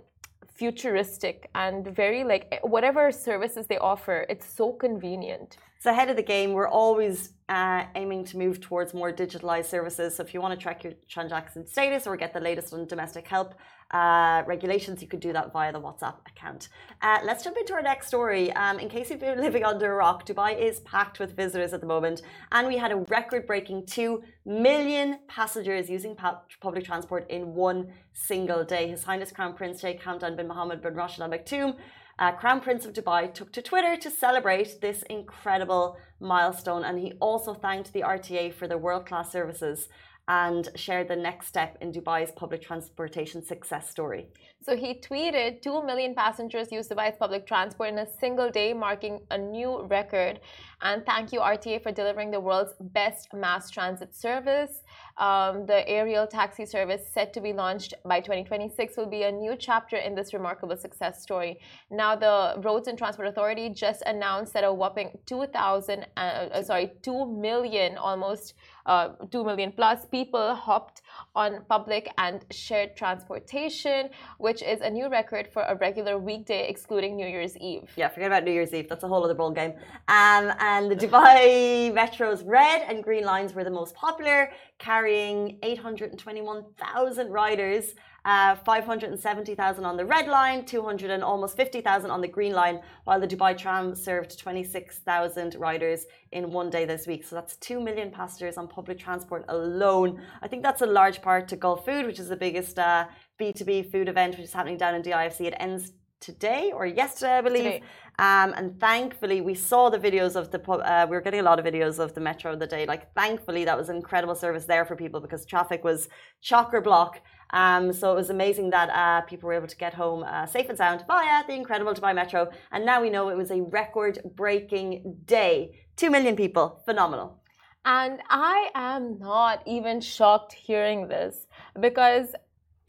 futuristic 0.59 1.49
and 1.55 1.87
very 2.01 2.21
like 2.25 2.59
whatever 2.75 3.03
services 3.11 3.65
they 3.67 3.77
offer, 3.77 4.25
it's 4.29 4.47
so 4.59 4.73
convenient. 4.73 5.57
So 5.79 5.89
ahead 5.91 6.09
of 6.09 6.17
the 6.17 6.27
game. 6.35 6.51
We're 6.51 6.73
always 6.83 7.17
uh, 7.47 7.85
aiming 7.95 8.25
to 8.25 8.37
move 8.37 8.59
towards 8.59 8.93
more 8.93 9.11
digitalized 9.13 9.69
services. 9.75 10.15
So 10.15 10.23
if 10.23 10.33
you 10.33 10.41
want 10.41 10.53
to 10.57 10.61
track 10.61 10.83
your 10.83 10.93
transaction 11.07 11.65
status 11.65 12.05
or 12.05 12.17
get 12.17 12.33
the 12.33 12.41
latest 12.41 12.73
on 12.73 12.85
domestic 12.85 13.25
help 13.25 13.55
uh, 13.91 14.43
regulations, 14.45 15.01
you 15.01 15.07
could 15.07 15.19
do 15.19 15.33
that 15.33 15.51
via 15.51 15.71
the 15.71 15.81
WhatsApp 15.81 16.15
account. 16.27 16.69
Uh, 17.01 17.19
let's 17.23 17.43
jump 17.43 17.57
into 17.57 17.73
our 17.73 17.81
next 17.81 18.07
story. 18.07 18.51
Um, 18.53 18.79
in 18.79 18.89
case 18.89 19.09
you've 19.09 19.19
been 19.19 19.41
living 19.47 19.63
under 19.63 19.91
a 19.91 19.95
rock, 19.95 20.25
Dubai 20.25 20.59
is 20.59 20.79
packed 20.81 21.19
with 21.19 21.35
visitors 21.35 21.73
at 21.73 21.81
the 21.81 21.87
moment, 21.87 22.21
and 22.51 22.67
we 22.67 22.77
had 22.77 22.91
a 22.91 22.97
record-breaking 22.97 23.85
two 23.85 24.21
million 24.45 25.19
passengers 25.27 25.89
using 25.89 26.15
public 26.15 26.85
transport 26.85 27.29
in 27.29 27.53
one 27.53 27.87
single 28.13 28.63
day. 28.63 28.87
His 28.87 29.03
Highness 29.03 29.31
Crown 29.31 29.53
Prince 29.53 29.81
Sheikh 29.81 30.01
Hamdan 30.01 30.37
bin 30.37 30.47
Mohammed 30.47 30.81
bin 30.81 30.93
Rashid 30.93 31.21
Al 31.21 31.29
Maktoum 31.29 31.75
uh, 32.19 32.33
Crown 32.33 32.59
Prince 32.59 32.85
of 32.85 32.93
Dubai 32.93 33.33
took 33.33 33.53
to 33.53 33.61
Twitter 33.61 33.95
to 33.95 34.11
celebrate 34.11 34.81
this 34.81 35.03
incredible 35.03 35.97
milestone. 36.19 36.83
And 36.83 36.99
he 36.99 37.13
also 37.21 37.53
thanked 37.53 37.93
the 37.93 38.01
RTA 38.01 38.53
for 38.53 38.67
their 38.67 38.77
world 38.77 39.05
class 39.05 39.31
services 39.31 39.87
and 40.29 40.69
share 40.75 41.03
the 41.03 41.15
next 41.15 41.47
step 41.47 41.75
in 41.81 41.91
Dubai's 41.91 42.31
public 42.31 42.61
transportation 42.61 43.43
success 43.43 43.89
story. 43.89 44.27
So 44.61 44.75
he 44.75 44.95
tweeted 44.95 45.61
2 45.61 45.83
million 45.83 46.13
passengers 46.13 46.69
used 46.69 46.91
Dubai's 46.91 47.15
public 47.17 47.47
transport 47.47 47.89
in 47.89 47.99
a 47.99 48.07
single 48.19 48.51
day, 48.51 48.73
marking 48.73 49.21
a 49.31 49.37
new 49.37 49.83
record. 49.83 50.41
And 50.81 51.05
thank 51.05 51.31
you, 51.31 51.39
RTA, 51.39 51.81
for 51.81 51.91
delivering 51.91 52.31
the 52.31 52.39
world's 52.39 52.73
best 52.79 53.33
mass 53.33 53.69
transit 53.69 54.13
service. 54.13 54.83
Um, 55.17 55.65
the 55.65 55.87
aerial 55.87 56.25
taxi 56.27 56.65
service 56.65 57.01
set 57.13 57.33
to 57.33 57.41
be 57.41 57.51
launched 57.51 57.93
by 58.05 58.19
2026 58.21 58.95
will 58.95 59.09
be 59.09 59.23
a 59.23 59.31
new 59.31 59.55
chapter 59.57 59.97
in 59.97 60.15
this 60.15 60.33
remarkable 60.33 60.77
success 60.77 61.21
story. 61.21 61.59
Now, 61.89 62.15
the 62.15 62.61
Roads 62.61 62.87
and 62.87 62.97
Transport 62.97 63.27
Authority 63.27 63.69
just 63.69 64.01
announced 64.05 64.53
that 64.53 64.63
a 64.63 64.73
whopping 64.73 65.17
2,000, 65.25 66.05
uh, 66.15 66.19
uh, 66.19 66.63
sorry, 66.63 66.91
2 67.01 67.25
million, 67.25 67.97
almost 67.97 68.53
uh, 68.85 69.09
2 69.31 69.43
million 69.43 69.71
plus 69.73 70.05
people 70.05 70.55
hopped 70.55 71.01
on 71.35 71.63
public 71.67 72.11
and 72.17 72.45
shared 72.51 72.95
transportation, 72.95 74.09
which 74.49 74.63
is 74.63 74.81
a 74.81 74.89
new 74.89 75.07
record 75.09 75.45
for 75.53 75.61
a 75.73 75.75
regular 75.75 76.17
weekday, 76.17 76.67
excluding 76.67 77.15
New 77.15 77.27
Year's 77.27 77.55
Eve. 77.57 77.87
Yeah, 77.95 78.07
forget 78.07 78.29
about 78.31 78.43
New 78.45 78.51
Year's 78.51 78.73
Eve. 78.73 78.89
That's 78.89 79.03
a 79.03 79.07
whole 79.07 79.23
other 79.23 79.35
ball 79.35 79.51
game. 79.51 79.73
Um, 80.07 80.45
and 80.71 80.89
the 80.89 80.95
Dubai 80.95 81.93
Metro's 81.99 82.41
red 82.41 82.79
and 82.89 83.03
green 83.03 83.25
lines 83.25 83.53
were 83.53 83.63
the 83.63 83.75
most 83.81 83.93
popular, 83.93 84.51
carrying 84.79 85.59
821,000 85.61 87.31
riders 87.31 87.93
uh, 88.25 88.55
570,000 88.55 89.85
on 89.85 89.97
the 89.97 90.05
red 90.05 90.27
line, 90.27 90.65
200 90.65 91.09
and 91.09 91.23
almost 91.23 91.55
50,000 91.55 92.11
on 92.11 92.21
the 92.21 92.27
green 92.27 92.53
line, 92.53 92.81
while 93.05 93.19
the 93.19 93.27
Dubai 93.27 93.57
tram 93.57 93.95
served 93.95 94.37
26,000 94.37 95.55
riders 95.55 96.05
in 96.31 96.51
one 96.51 96.69
day 96.69 96.85
this 96.85 97.07
week. 97.07 97.23
So 97.23 97.35
that's 97.35 97.55
2 97.57 97.79
million 97.79 98.11
passengers 98.11 98.57
on 98.57 98.67
public 98.67 98.99
transport 98.99 99.45
alone. 99.47 100.21
I 100.41 100.47
think 100.47 100.63
that's 100.63 100.81
a 100.81 100.85
large 100.85 101.21
part 101.21 101.47
to 101.49 101.57
Gulfood, 101.57 102.05
which 102.05 102.19
is 102.19 102.29
the 102.29 102.35
biggest 102.35 102.77
uh, 102.77 103.05
B2B 103.39 103.91
food 103.91 104.09
event, 104.09 104.35
which 104.35 104.45
is 104.45 104.53
happening 104.53 104.77
down 104.77 104.95
in 104.95 105.01
DIFC. 105.01 105.41
It 105.41 105.55
ends 105.59 105.93
today 106.19 106.71
or 106.73 106.85
yesterday, 106.85 107.37
I 107.37 107.41
believe. 107.41 107.81
Um, 108.19 108.53
and 108.57 108.77
thankfully, 108.79 109.39
we 109.39 109.55
saw 109.55 109.89
the 109.89 109.97
videos 109.97 110.35
of 110.35 110.51
the. 110.51 110.59
Uh, 110.69 111.05
we 111.09 111.15
were 111.15 111.21
getting 111.21 111.39
a 111.39 111.43
lot 111.43 111.57
of 111.59 111.65
videos 111.65 111.99
of 111.99 112.13
the 112.13 112.21
metro 112.21 112.55
the 112.55 112.67
day. 112.67 112.85
Like, 112.85 113.13
thankfully, 113.13 113.63
that 113.65 113.77
was 113.77 113.87
an 113.89 113.95
incredible 113.95 114.35
service 114.35 114.65
there 114.65 114.83
for 114.83 114.95
people 114.95 115.21
because 115.21 115.45
traffic 115.45 115.83
was 115.83 116.09
chocker 116.43 116.83
block. 116.83 117.21
Um, 117.51 117.93
so 117.93 118.11
it 118.11 118.15
was 118.15 118.29
amazing 118.29 118.69
that 118.71 118.89
uh, 118.89 119.21
people 119.21 119.47
were 119.47 119.53
able 119.53 119.67
to 119.67 119.77
get 119.77 119.93
home 119.93 120.23
uh, 120.23 120.45
safe 120.45 120.67
and 120.69 120.77
sound 120.77 121.03
via 121.07 121.47
the 121.47 121.53
incredible 121.53 121.93
Dubai 121.93 122.13
Metro. 122.13 122.49
And 122.71 122.85
now 122.85 123.01
we 123.01 123.09
know 123.09 123.29
it 123.29 123.37
was 123.37 123.51
a 123.51 123.61
record-breaking 123.61 125.15
day. 125.25 125.79
Two 125.95 126.11
million 126.11 126.35
people, 126.35 126.81
phenomenal. 126.85 127.41
And 127.85 128.19
I 128.29 128.69
am 128.75 129.17
not 129.17 129.63
even 129.65 130.01
shocked 130.01 130.53
hearing 130.53 131.07
this 131.07 131.47
because 131.79 132.35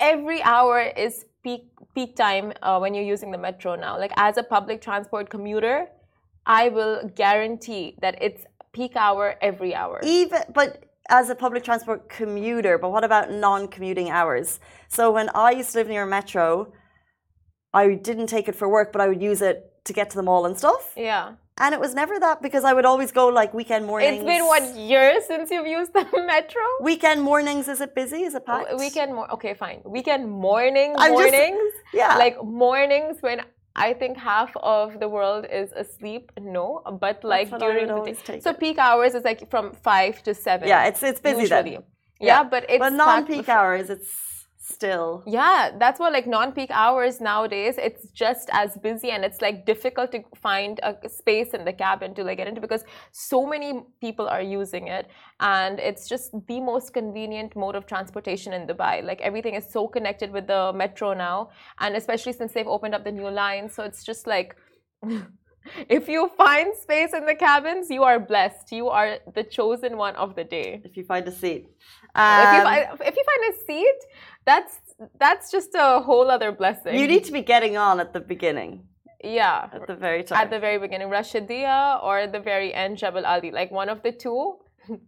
every 0.01 0.43
hour 0.43 0.81
is 0.81 1.27
peak 1.45 1.71
peak 1.95 2.17
time 2.17 2.53
uh, 2.63 2.79
when 2.79 2.95
you're 2.95 3.05
using 3.05 3.31
the 3.31 3.39
metro 3.39 3.77
now. 3.77 3.99
Like 3.99 4.13
as 4.17 4.37
a 4.37 4.43
public 4.43 4.81
transport 4.81 5.31
commuter, 5.31 5.89
I 6.47 6.69
will 6.69 7.11
guarantee 7.15 7.97
that 8.01 8.21
it's 8.21 8.45
peak 8.73 8.97
hour 8.97 9.37
every 9.41 9.75
hour. 9.75 10.01
Even 10.03 10.43
but 10.55 10.85
as 11.09 11.29
a 11.29 11.35
public 11.35 11.65
transport 11.65 12.09
commuter, 12.09 12.79
but 12.79 12.91
what 12.91 13.05
about 13.05 13.31
non-commuting 13.33 14.11
hours? 14.11 14.61
So 14.89 15.11
when 15.11 15.29
I 15.35 15.51
used 15.51 15.73
to 15.73 15.79
live 15.79 15.89
near 15.89 16.05
a 16.05 16.07
metro, 16.07 16.73
I 17.75 17.95
didn't 17.95 18.29
take 18.29 18.49
it 18.49 18.55
for 18.55 18.69
work, 18.69 18.93
but 18.93 19.01
I 19.01 19.09
would 19.09 19.23
use 19.23 19.43
it 19.43 19.73
to 19.85 19.93
get 19.93 20.11
to 20.11 20.17
the 20.17 20.23
mall 20.23 20.47
and 20.47 20.57
stuff. 20.57 20.93
Yeah. 20.97 21.35
And 21.61 21.75
it 21.75 21.81
was 21.81 21.95
never 21.95 22.19
that 22.19 22.41
because 22.41 22.65
I 22.65 22.73
would 22.73 22.87
always 22.87 23.13
go 23.13 23.29
like 23.29 23.53
weekend 23.53 23.85
mornings. 23.87 24.17
It's 24.17 24.25
been 24.25 24.47
what 24.47 24.65
years 24.75 25.27
since 25.27 25.51
you've 25.51 25.67
used 25.67 25.93
the 25.93 26.07
metro? 26.33 26.63
Weekend 26.81 27.21
mornings, 27.23 27.69
is 27.69 27.81
it 27.83 27.95
busy? 27.95 28.23
Is 28.23 28.35
it 28.35 28.47
packed? 28.47 28.79
Weekend 28.79 29.15
more 29.15 29.31
okay, 29.35 29.53
fine. 29.53 29.83
Weekend 29.85 30.31
morning 30.31 30.95
mornings. 30.99 31.73
Just, 31.75 31.95
yeah. 31.95 32.17
Like 32.17 32.43
mornings 32.43 33.19
when 33.21 33.43
I 33.77 33.93
think 33.93 34.17
half 34.17 34.51
of 34.57 34.99
the 35.01 35.09
world 35.09 35.47
is 35.51 35.71
asleep. 35.73 36.33
No, 36.41 36.83
but 36.99 37.23
like 37.23 37.51
during 37.59 37.89
the 37.89 38.17
day. 38.25 38.41
So 38.41 38.55
peak 38.55 38.79
hours 38.79 39.15
is 39.15 39.25
like 39.25 39.51
from 39.51 39.73
five 39.73 40.23
to 40.23 40.35
seven. 40.35 40.67
Yeah, 40.67 40.87
it's 40.87 41.03
it's 41.03 41.21
busy 41.21 41.43
usually. 41.43 41.73
then. 41.73 41.85
Yeah, 42.21 42.27
yeah, 42.27 42.45
but 42.45 42.65
it's 42.69 42.79
but 42.79 42.93
non-peak 42.95 43.49
hours. 43.49 43.91
It's 43.91 44.09
still. 44.71 45.23
Yeah, 45.27 45.71
that's 45.79 45.99
what 46.01 46.13
like 46.13 46.27
non-peak 46.27 46.71
hours 46.71 47.21
nowadays. 47.21 47.75
It's 47.79 48.11
just 48.13 48.49
as 48.53 48.77
busy 48.79 49.11
and 49.11 49.25
it's 49.25 49.41
like 49.41 49.67
difficult 49.67 50.13
to 50.13 50.23
find 50.37 50.81
a 50.83 51.09
space 51.09 51.51
in 51.51 51.65
the 51.65 51.73
cabin 51.73 52.15
to 52.15 52.25
like 52.25 52.39
get 52.39 52.49
into 52.49 52.61
because 52.61 52.85
so 53.13 53.47
many 53.47 53.83
people 54.01 54.27
are 54.29 54.43
using 54.43 54.89
it, 54.89 55.09
and 55.41 55.79
it's 55.79 56.09
just 56.09 56.33
the 56.47 56.61
most 56.61 56.93
convenient 56.93 57.57
mode 57.57 57.75
of 57.75 57.87
transportation 57.87 58.53
in 58.53 58.67
Dubai. 58.67 59.05
Like 59.05 59.21
everything 59.21 59.55
is 59.55 59.67
so 59.71 59.87
connected 59.87 60.31
with 60.31 60.47
the 60.47 60.73
metro 60.75 61.13
now, 61.15 61.51
and 61.81 61.97
especially 61.97 62.33
since 62.33 62.53
they've 62.53 62.75
opened 62.77 62.95
up 62.95 63.05
the 63.05 63.13
new 63.13 63.29
line, 63.29 63.69
so 63.69 63.83
it's 63.83 64.05
just 64.05 64.27
like. 64.27 64.57
if 65.89 66.09
you 66.09 66.31
find 66.37 66.75
space 66.75 67.13
in 67.13 67.27
the 67.27 67.35
cabins, 67.35 67.91
you 67.91 68.03
are 68.03 68.19
blessed. 68.19 68.73
You 68.73 68.89
are 68.89 69.19
the 69.35 69.45
chosen 69.45 69.97
one 69.97 70.17
of 70.17 70.35
the 70.35 70.45
day. 70.45 70.81
If 70.85 70.97
you 70.97 71.05
find 71.05 71.27
a 71.27 71.33
seat. 71.33 71.67
Um, 72.15 72.41
if, 72.43 72.55
you 72.55 72.63
find, 72.63 72.87
if 73.07 73.17
you 73.17 73.25
find 73.31 73.55
a 73.55 73.57
seat, 73.67 73.99
that's 74.45 74.79
that's 75.19 75.51
just 75.51 75.71
a 75.75 76.01
whole 76.01 76.31
other 76.31 76.53
blessing. 76.53 76.99
You 76.99 77.07
need 77.07 77.25
to 77.25 77.33
be 77.33 77.43
getting 77.43 77.77
on 77.77 78.01
at 78.01 78.13
the 78.13 78.21
beginning. 78.21 78.85
Yeah. 79.23 79.69
At 79.73 79.87
the 79.87 79.95
very 79.95 80.23
time. 80.25 80.39
At 80.39 80.51
the 80.51 80.59
very 80.59 80.79
beginning. 80.79 81.09
Rashidia 81.09 82.03
or 82.03 82.19
at 82.19 82.33
the 82.33 82.41
very 82.41 82.73
end, 82.73 82.99
Jabal 82.99 83.27
Ali. 83.27 83.51
Like 83.51 83.71
one 83.71 83.89
of 83.89 84.03
the 84.03 84.13
two 84.13 84.57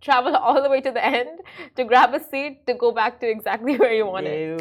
travel 0.00 0.36
all 0.36 0.62
the 0.62 0.68
way 0.68 0.80
to 0.80 0.90
the 0.90 1.04
end 1.04 1.40
to 1.76 1.84
grab 1.84 2.12
a 2.14 2.20
seat 2.20 2.66
to 2.66 2.74
go 2.74 2.92
back 2.92 3.20
to 3.20 3.28
exactly 3.28 3.76
where 3.80 3.92
you 3.92 4.06
want 4.06 4.26
it. 4.26 4.60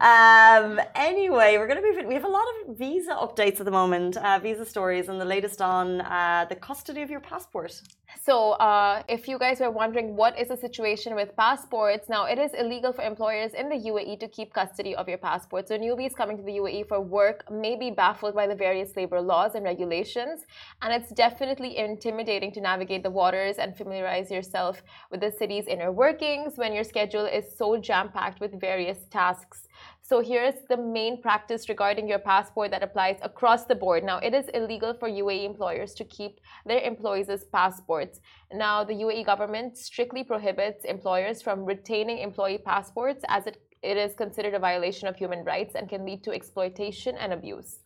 Um, 0.00 0.80
anyway, 0.94 1.56
we're 1.58 1.68
going 1.68 1.80
to 1.80 1.86
move. 1.88 2.06
We 2.06 2.14
have 2.14 2.24
a 2.24 2.28
lot 2.28 2.44
of 2.66 2.76
visa 2.76 3.12
updates 3.12 3.60
at 3.60 3.66
the 3.66 3.70
moment, 3.70 4.16
uh, 4.16 4.38
visa 4.40 4.64
stories, 4.64 5.08
and 5.08 5.20
the 5.20 5.24
latest 5.24 5.62
on 5.62 6.00
uh, 6.00 6.46
the 6.48 6.56
custody 6.56 7.02
of 7.02 7.10
your 7.10 7.20
passport. 7.20 7.80
So, 8.16 8.52
uh, 8.52 9.02
if 9.08 9.28
you 9.28 9.38
guys 9.38 9.60
were 9.60 9.70
wondering 9.70 10.16
what 10.16 10.38
is 10.38 10.48
the 10.48 10.56
situation 10.56 11.14
with 11.14 11.36
passports, 11.36 12.08
now 12.08 12.24
it 12.24 12.38
is 12.38 12.52
illegal 12.54 12.92
for 12.92 13.02
employers 13.02 13.52
in 13.52 13.68
the 13.68 13.76
UAE 13.76 14.18
to 14.20 14.28
keep 14.28 14.52
custody 14.52 14.96
of 14.96 15.08
your 15.08 15.18
passport. 15.18 15.68
So, 15.68 15.76
newbies 15.78 16.14
coming 16.14 16.36
to 16.38 16.42
the 16.42 16.52
UAE 16.52 16.88
for 16.88 17.00
work 17.00 17.50
may 17.50 17.76
be 17.76 17.90
baffled 17.90 18.34
by 18.34 18.46
the 18.46 18.54
various 18.54 18.96
labor 18.96 19.20
laws 19.20 19.54
and 19.54 19.64
regulations, 19.64 20.46
and 20.80 20.92
it's 20.92 21.10
definitely 21.12 21.76
intimidating 21.76 22.50
to 22.52 22.60
navigate 22.60 23.02
the 23.02 23.10
waters 23.10 23.56
and 23.58 23.76
familiarize 23.76 24.30
yourself 24.30 24.82
with 25.10 25.20
the 25.20 25.30
city's 25.30 25.66
inner 25.66 25.92
workings 25.92 26.56
when 26.56 26.72
your 26.72 26.84
schedule 26.84 27.26
is 27.26 27.44
so 27.56 27.76
jam 27.76 28.08
packed 28.08 28.40
with 28.40 28.58
various 28.58 28.98
tasks. 29.10 29.68
So, 30.08 30.20
here's 30.20 30.54
the 30.70 30.78
main 30.78 31.20
practice 31.20 31.68
regarding 31.68 32.08
your 32.08 32.18
passport 32.18 32.70
that 32.70 32.82
applies 32.82 33.18
across 33.20 33.66
the 33.66 33.74
board. 33.74 34.02
Now, 34.02 34.16
it 34.20 34.32
is 34.32 34.48
illegal 34.54 34.94
for 34.94 35.06
UAE 35.06 35.44
employers 35.44 35.92
to 35.96 36.04
keep 36.06 36.40
their 36.64 36.80
employees' 36.80 37.44
passports. 37.52 38.18
Now, 38.50 38.84
the 38.84 38.94
UAE 38.94 39.26
government 39.26 39.76
strictly 39.76 40.24
prohibits 40.24 40.86
employers 40.86 41.42
from 41.42 41.66
retaining 41.66 42.20
employee 42.20 42.56
passports 42.56 43.22
as 43.28 43.46
it, 43.46 43.60
it 43.82 43.98
is 43.98 44.14
considered 44.14 44.54
a 44.54 44.58
violation 44.58 45.08
of 45.08 45.16
human 45.16 45.44
rights 45.44 45.74
and 45.74 45.90
can 45.90 46.06
lead 46.06 46.24
to 46.24 46.32
exploitation 46.32 47.14
and 47.18 47.34
abuse. 47.34 47.80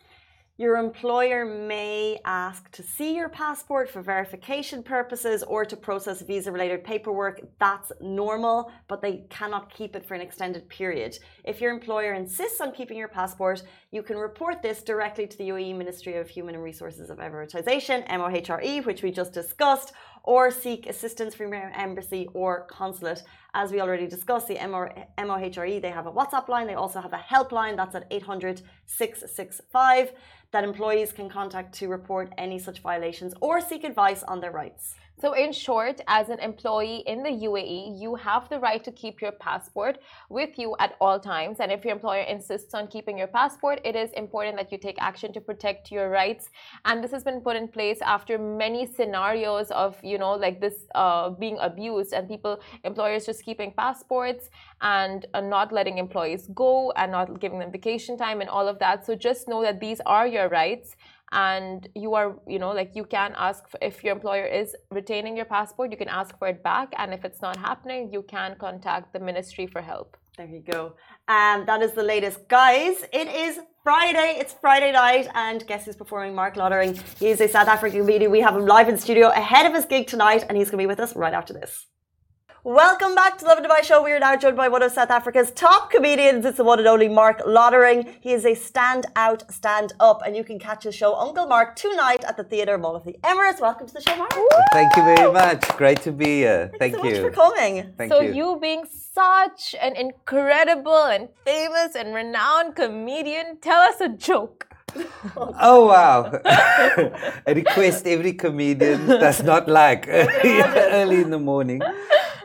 Your 0.59 0.77
employer 0.77 1.47
may 1.47 2.21
ask 2.27 2.71
to 2.73 2.83
see 2.83 3.17
your 3.17 3.31
passport 3.31 3.89
for 3.89 4.03
verification 4.03 4.83
purposes 4.83 5.43
or 5.43 5.65
to 5.65 5.75
process 5.79 6.21
visa 6.21 6.53
related 6.53 6.85
paperwork. 6.85 7.41
That's 7.59 7.91
normal, 8.03 8.71
but 8.87 9.01
they 9.01 9.25
cannot 9.31 9.73
keep 9.73 9.97
it 9.97 10.05
for 10.05 10.13
an 10.13 10.21
extended 10.21 10.69
period. 10.69 11.17
If 11.45 11.63
your 11.63 11.73
employer 11.73 12.13
insists 12.13 12.61
on 12.61 12.73
keeping 12.73 12.99
your 12.99 13.09
passport, 13.09 13.63
you 13.93 14.03
can 14.03 14.19
report 14.19 14.61
this 14.61 14.83
directly 14.83 15.27
to 15.27 15.39
the 15.39 15.49
UAE 15.49 15.75
Ministry 15.75 16.17
of 16.17 16.29
Human 16.29 16.59
Resources 16.59 17.09
of 17.09 17.17
Emiratization, 17.17 18.07
MOHRE, 18.11 18.85
which 18.85 19.03
we 19.03 19.11
just 19.11 19.33
discussed, 19.33 19.95
or 20.25 20.51
seek 20.51 20.87
assistance 20.87 21.35
from 21.35 21.53
your 21.53 21.71
embassy 21.75 22.29
or 22.35 22.67
consulate. 22.71 23.23
As 23.55 23.73
we 23.73 23.81
already 23.81 24.07
discussed, 24.07 24.49
the 24.49 24.57
MOHRE, 24.57 25.81
they 25.81 25.91
have 25.91 26.07
a 26.07 26.13
WhatsApp 26.13 26.49
line, 26.49 26.67
they 26.67 26.75
also 26.75 27.01
have 27.01 27.13
a 27.13 27.19
helpline 27.19 27.77
that's 27.77 27.95
at 27.95 28.07
800 28.11 28.63
665 28.87 30.13
that 30.53 30.65
employees 30.65 31.13
can 31.13 31.29
contact 31.29 31.75
to 31.75 31.89
report 31.89 32.33
any 32.39 32.59
such 32.59 32.81
violations 32.81 33.35
or 33.41 33.61
seek 33.61 33.85
advice 33.85 34.23
on 34.23 34.41
their 34.41 34.53
rights. 34.53 34.95
So, 35.23 35.35
in 35.35 35.53
short, 35.53 36.01
as 36.09 36.31
an 36.31 36.41
employee 36.41 37.05
in 37.07 37.23
the 37.23 37.31
UAE, 37.31 37.97
you 37.97 38.17
have 38.17 38.49
the 38.49 38.59
right 38.59 38.83
to 38.83 38.91
keep 38.91 39.23
your 39.23 39.31
passport 39.31 40.01
with 40.29 40.59
you 40.59 40.75
at 40.81 40.97
all 41.01 41.21
times. 41.21 41.61
And 41.61 41.71
if 41.71 41.85
your 41.85 41.95
employer 41.95 42.23
insists 42.23 42.75
on 42.75 42.89
keeping 42.89 43.17
your 43.19 43.29
passport, 43.29 43.81
it 43.85 43.95
is 43.95 44.11
important 44.15 44.57
that 44.57 44.73
you 44.73 44.79
take 44.79 45.01
action 45.01 45.33
to 45.35 45.41
protect 45.41 45.93
your 45.93 46.11
rights. 46.11 46.51
And 46.87 47.05
this 47.05 47.13
has 47.13 47.23
been 47.23 47.41
put 47.41 47.55
in 47.55 47.69
place 47.69 48.01
after 48.03 48.37
many 48.37 48.85
scenarios 48.85 49.71
of, 49.71 49.97
you 50.03 50.19
know, 50.19 50.33
like 50.33 50.61
this 50.61 50.87
uh, 50.97 51.31
being 51.31 51.57
abused 51.61 52.13
and 52.13 52.27
people, 52.27 52.61
employers 52.83 53.25
just 53.25 53.45
keeping 53.45 53.71
passports 53.71 54.51
and 54.81 55.27
uh, 55.35 55.41
not 55.41 55.71
letting 55.71 55.99
employees 55.99 56.49
go 56.53 56.91
and 56.97 57.13
not 57.13 57.39
giving 57.39 57.61
them 57.61 57.71
vacation 57.71 58.19
time 58.19 58.41
and 58.41 58.51
all 58.51 58.67
of 58.67 58.81
that. 58.81 59.07
So, 59.07 59.15
just 59.15 59.47
know 59.47 59.63
that 59.63 59.79
these 59.79 60.01
are 60.05 60.27
your 60.27 60.49
rights 60.49 60.97
and 61.33 61.89
you 61.95 62.15
are 62.15 62.37
you 62.47 62.59
know 62.59 62.71
like 62.71 62.93
you 62.95 63.05
can 63.05 63.35
ask 63.37 63.65
if 63.81 64.05
your 64.05 64.15
employer 64.15 64.45
is 64.45 64.77
retaining 64.91 65.37
your 65.37 65.47
passport 65.47 65.91
you 65.91 65.97
can 65.97 66.09
ask 66.09 66.39
for 66.39 66.49
it 66.49 66.63
back 66.63 66.93
and 66.99 67.13
if 67.13 67.25
it's 67.25 67.41
not 67.41 67.57
happening 67.57 68.11
you 68.13 68.23
can 68.23 68.55
contact 68.59 69.13
the 69.13 69.21
ministry 69.21 69.67
for 69.67 69.81
help. 69.81 70.17
There 70.39 70.47
you 70.47 70.61
go. 70.61 70.95
And 71.29 71.69
that 71.69 71.83
is 71.83 71.93
the 71.93 72.03
latest. 72.03 72.49
Guys 72.49 73.05
it 73.13 73.29
is 73.29 73.61
friday. 73.83 74.37
It's 74.39 74.55
friday 74.55 74.93
night 74.93 75.29
and 75.35 75.67
guess 75.67 75.87
who's 75.87 75.97
performing? 75.97 76.35
Mark 76.35 76.57
lottering. 76.57 76.99
He 77.19 77.29
is 77.29 77.41
a 77.41 77.49
south 77.49 77.69
african 77.69 78.01
comedian. 78.01 78.31
We 78.31 78.41
have 78.41 78.57
him 78.57 78.67
live 78.67 78.89
in 78.89 78.99
studio 78.99 79.29
ahead 79.29 79.67
of 79.67 79.75
his 79.75 79.87
gig 79.87 80.07
tonight 80.07 80.45
and 80.49 80.57
he's 80.57 80.71
going 80.71 80.79
to 80.79 80.83
be 80.83 80.87
with 80.87 81.01
us 81.01 81.17
right 81.17 81.35
after 81.35 81.53
this 81.53 81.87
Welcome 82.65 83.17
back 83.17 83.39
to 83.39 83.45
Lovin 83.45 83.65
Dubai 83.65 83.83
Show. 83.83 84.05
We 84.05 84.13
are 84.13 84.21
now 84.21 84.37
joined 84.37 84.57
by 84.57 84.69
one 84.69 84.85
of 84.85 84.93
South 84.93 85.11
Africa's 85.11 85.51
top 85.51 85.91
comedians. 85.91 86.45
It's 86.45 86.59
the 86.59 86.63
one 86.63 86.79
and 86.79 86.87
only 86.87 87.09
Mark 87.09 87.43
Lottering. 87.45 88.15
He 88.21 88.33
is 88.33 88.45
a 88.45 88.55
stand-out, 88.55 89.51
stand-up, 89.53 90.23
and 90.25 90.37
you 90.37 90.45
can 90.45 90.61
catch 90.61 90.85
his 90.85 90.95
show 90.95 91.17
Uncle 91.17 91.49
Mark 91.49 91.75
tonight 91.75 92.23
at 92.23 92.37
the 92.37 92.45
Theatre 92.45 92.79
Mall 92.79 92.95
of 92.95 93.03
the 93.03 93.17
Emirates. 93.25 93.61
Welcome 93.61 93.89
to 93.89 93.95
the 93.95 94.01
show, 94.01 94.15
Mark. 94.17 94.33
Thank 94.73 94.95
you 94.97 95.03
very 95.03 95.33
much. 95.33 95.67
Great 95.77 96.03
to 96.03 96.13
be 96.13 96.43
here. 96.43 96.71
Thank 96.79 96.95
so 96.95 97.05
you 97.05 97.21
for 97.21 97.33
coming. 97.33 97.95
Thank 97.99 98.13
so 98.13 98.21
you. 98.21 98.33
you 98.33 98.59
being 98.63 98.85
such 99.13 99.75
an 99.81 99.97
incredible 99.97 101.07
and 101.07 101.31
famous 101.45 101.97
and 101.97 102.15
renowned 102.15 102.77
comedian, 102.77 103.59
tell 103.61 103.81
us 103.81 104.01
a 104.01 104.09
joke. 104.09 104.69
oh 105.37 105.87
wow! 105.87 106.31
a 107.47 107.55
request 107.55 108.07
every 108.07 108.35
comedian 108.35 109.07
does 109.07 109.43
not 109.43 109.67
like 109.67 110.07
early 110.09 111.23
in 111.23 111.31
the 111.31 111.41
morning. 111.41 111.83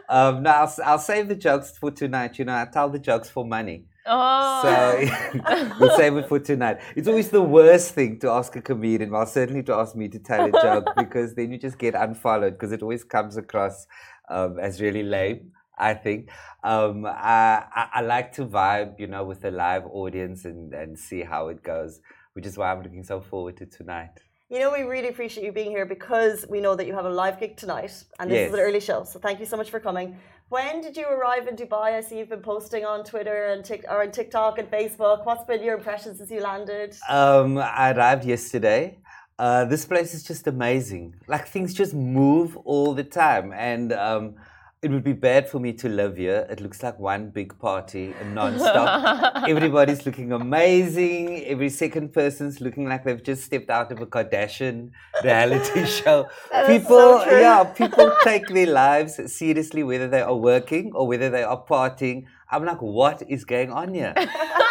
Um, 0.09 0.43
no, 0.43 0.51
I'll, 0.51 0.73
I'll 0.85 0.99
save 0.99 1.27
the 1.27 1.35
jokes 1.35 1.77
for 1.77 1.91
tonight. 1.91 2.39
You 2.39 2.45
know, 2.45 2.55
I 2.55 2.65
tell 2.65 2.89
the 2.89 2.99
jokes 2.99 3.29
for 3.29 3.45
money. 3.45 3.85
Oh. 4.05 4.61
So 4.63 5.71
we'll 5.79 5.97
save 5.97 6.15
it 6.15 6.29
for 6.29 6.39
tonight. 6.39 6.79
It's 6.95 7.07
always 7.07 7.29
the 7.29 7.41
worst 7.41 7.93
thing 7.93 8.19
to 8.19 8.29
ask 8.29 8.55
a 8.55 8.61
comedian, 8.61 9.11
well, 9.11 9.25
certainly 9.25 9.63
to 9.63 9.73
ask 9.73 9.95
me 9.95 10.07
to 10.09 10.19
tell 10.19 10.45
a 10.45 10.51
joke, 10.51 10.93
because 10.97 11.35
then 11.35 11.51
you 11.51 11.57
just 11.57 11.77
get 11.77 11.93
unfollowed 11.93 12.53
because 12.53 12.71
it 12.71 12.81
always 12.81 13.03
comes 13.03 13.35
across 13.35 13.85
um, 14.29 14.57
as 14.59 14.81
really 14.81 15.03
lame. 15.03 15.51
I 15.77 15.93
think 15.93 16.29
um, 16.63 17.05
I, 17.05 17.63
I, 17.75 17.89
I 17.95 18.01
like 18.01 18.31
to 18.33 18.45
vibe, 18.45 18.99
you 18.99 19.07
know, 19.07 19.23
with 19.23 19.45
a 19.45 19.51
live 19.51 19.85
audience 19.85 20.45
and, 20.45 20.73
and 20.73 20.97
see 20.97 21.21
how 21.21 21.49
it 21.49 21.61
goes, 21.63 21.99
which 22.33 22.45
is 22.45 22.57
why 22.57 22.71
I'm 22.71 22.81
looking 22.81 23.03
so 23.03 23.21
forward 23.21 23.57
to 23.57 23.65
tonight. 23.65 24.21
You 24.49 24.59
know, 24.59 24.71
we 24.71 24.83
really 24.83 25.09
appreciate 25.09 25.45
you 25.45 25.51
being 25.51 25.71
here 25.71 25.85
because 25.85 26.45
we 26.49 26.61
know 26.61 26.73
that 26.77 26.87
you 26.87 26.93
have 26.95 27.03
a 27.03 27.09
live 27.09 27.37
gig 27.37 27.57
tonight 27.57 27.91
and 28.17 28.31
this 28.31 28.37
Yes. 28.37 28.47
is 28.47 28.53
an 28.53 28.59
early 28.61 28.79
show. 28.79 29.03
So 29.03 29.19
thank 29.19 29.41
you 29.41 29.45
so 29.45 29.57
much 29.57 29.69
for 29.69 29.81
coming. 29.81 30.17
When 30.47 30.79
did 30.79 30.95
you 30.95 31.05
arrive 31.05 31.47
in 31.49 31.57
Dubai? 31.57 31.87
I 31.99 32.01
see 32.01 32.17
you've 32.19 32.29
been 32.29 32.47
posting 32.53 32.85
on 32.85 33.03
Twitter 33.03 33.47
and 33.47 33.65
Tik 33.65 33.83
or 33.89 34.03
on 34.03 34.11
TikTok 34.11 34.57
and 34.57 34.71
Facebook. 34.71 35.25
What's 35.25 35.43
been 35.43 35.61
your 35.61 35.75
impressions 35.75 36.19
since 36.19 36.31
you 36.31 36.39
landed? 36.39 36.95
Um, 37.09 37.57
I 37.57 37.91
arrived 37.91 38.23
yesterday. 38.23 38.99
Uh, 39.37 39.65
this 39.65 39.83
place 39.85 40.13
is 40.13 40.23
just 40.23 40.47
amazing. 40.47 41.15
Like 41.27 41.45
things 41.49 41.73
just 41.73 41.93
move 41.93 42.55
all 42.63 42.93
the 42.93 43.03
time, 43.03 43.51
and 43.53 43.91
um, 43.91 44.35
it 44.83 44.91
would 44.91 45.03
be 45.03 45.13
bad 45.13 45.49
for 45.49 45.59
me 45.59 45.73
to 45.73 45.89
live 45.89 46.17
here. 46.17 46.45
It 46.51 46.61
looks 46.61 46.83
like 46.83 46.99
one 46.99 47.31
big 47.31 47.57
party, 47.57 48.13
non-stop. 48.31 49.47
Everybody's 49.49 50.05
looking 50.05 50.31
amazing. 50.31 51.43
Every 51.45 51.69
second 51.69 52.13
person's 52.13 52.61
looking 52.61 52.87
like 52.87 53.03
they've 53.03 53.23
just 53.23 53.43
stepped 53.43 53.71
out 53.71 53.91
of 53.91 54.01
a 54.01 54.05
Kardashian 54.05 54.91
reality 55.23 55.83
show. 55.97 56.27
That 56.51 56.67
people, 56.67 57.21
so 57.25 57.39
yeah, 57.39 57.63
people 57.63 58.13
take 58.23 58.47
their 58.49 58.67
lives 58.67 59.19
seriously, 59.33 59.81
whether 59.81 60.07
they 60.07 60.21
are 60.21 60.35
working 60.35 60.91
or 60.93 61.07
whether 61.07 61.31
they 61.31 61.43
are 61.43 61.63
partying. 61.65 62.25
I'm 62.51 62.63
like, 62.63 62.81
what 62.81 63.23
is 63.27 63.45
going 63.45 63.71
on 63.71 63.95
here? 63.95 64.13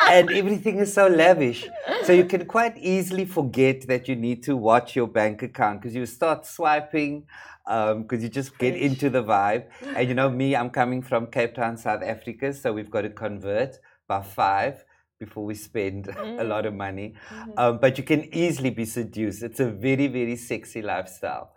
And 0.08 0.30
everything 0.30 0.78
is 0.78 0.92
so 0.92 1.06
lavish. 1.08 1.68
So 2.04 2.12
you 2.12 2.24
can 2.24 2.46
quite 2.46 2.76
easily 2.78 3.24
forget 3.24 3.86
that 3.88 4.08
you 4.08 4.16
need 4.16 4.42
to 4.44 4.56
watch 4.56 4.96
your 4.96 5.06
bank 5.06 5.42
account 5.42 5.80
because 5.80 5.94
you 5.94 6.06
start 6.06 6.46
swiping 6.46 7.26
um, 7.66 8.02
because 8.02 8.22
you 8.22 8.28
just 8.28 8.58
get 8.58 8.76
into 8.76 9.10
the 9.10 9.22
vibe. 9.22 9.66
And 9.94 10.08
you 10.08 10.14
know, 10.14 10.30
me, 10.30 10.54
I'm 10.54 10.70
coming 10.70 11.02
from 11.02 11.26
Cape 11.26 11.54
Town, 11.54 11.76
South 11.76 12.02
Africa, 12.02 12.52
so 12.52 12.72
we've 12.72 12.90
got 12.90 13.02
to 13.02 13.10
convert 13.10 13.76
by 14.08 14.22
five 14.22 14.84
before 15.18 15.44
we 15.44 15.54
spend 15.54 16.08
a 16.08 16.12
mm. 16.12 16.48
lot 16.48 16.66
of 16.66 16.74
money. 16.74 17.14
Mm-hmm. 17.28 17.58
Um, 17.58 17.78
but 17.78 17.98
you 17.98 18.04
can 18.04 18.32
easily 18.34 18.70
be 18.70 18.84
seduced. 18.84 19.42
It's 19.42 19.60
a 19.60 19.70
very, 19.70 20.06
very 20.06 20.36
sexy 20.36 20.82
lifestyle. 20.82 21.52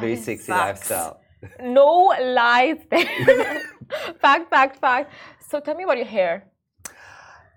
very 0.00 0.16
sexy 0.16 0.46
facts. 0.46 0.90
lifestyle. 0.90 1.20
no 1.62 2.12
lies 2.20 2.78
there. 2.90 3.06
fact, 4.20 4.50
fact, 4.50 4.80
fact. 4.80 5.12
So 5.48 5.60
tell 5.60 5.76
me 5.76 5.84
about 5.84 5.98
your 5.98 6.06
hair. 6.06 6.46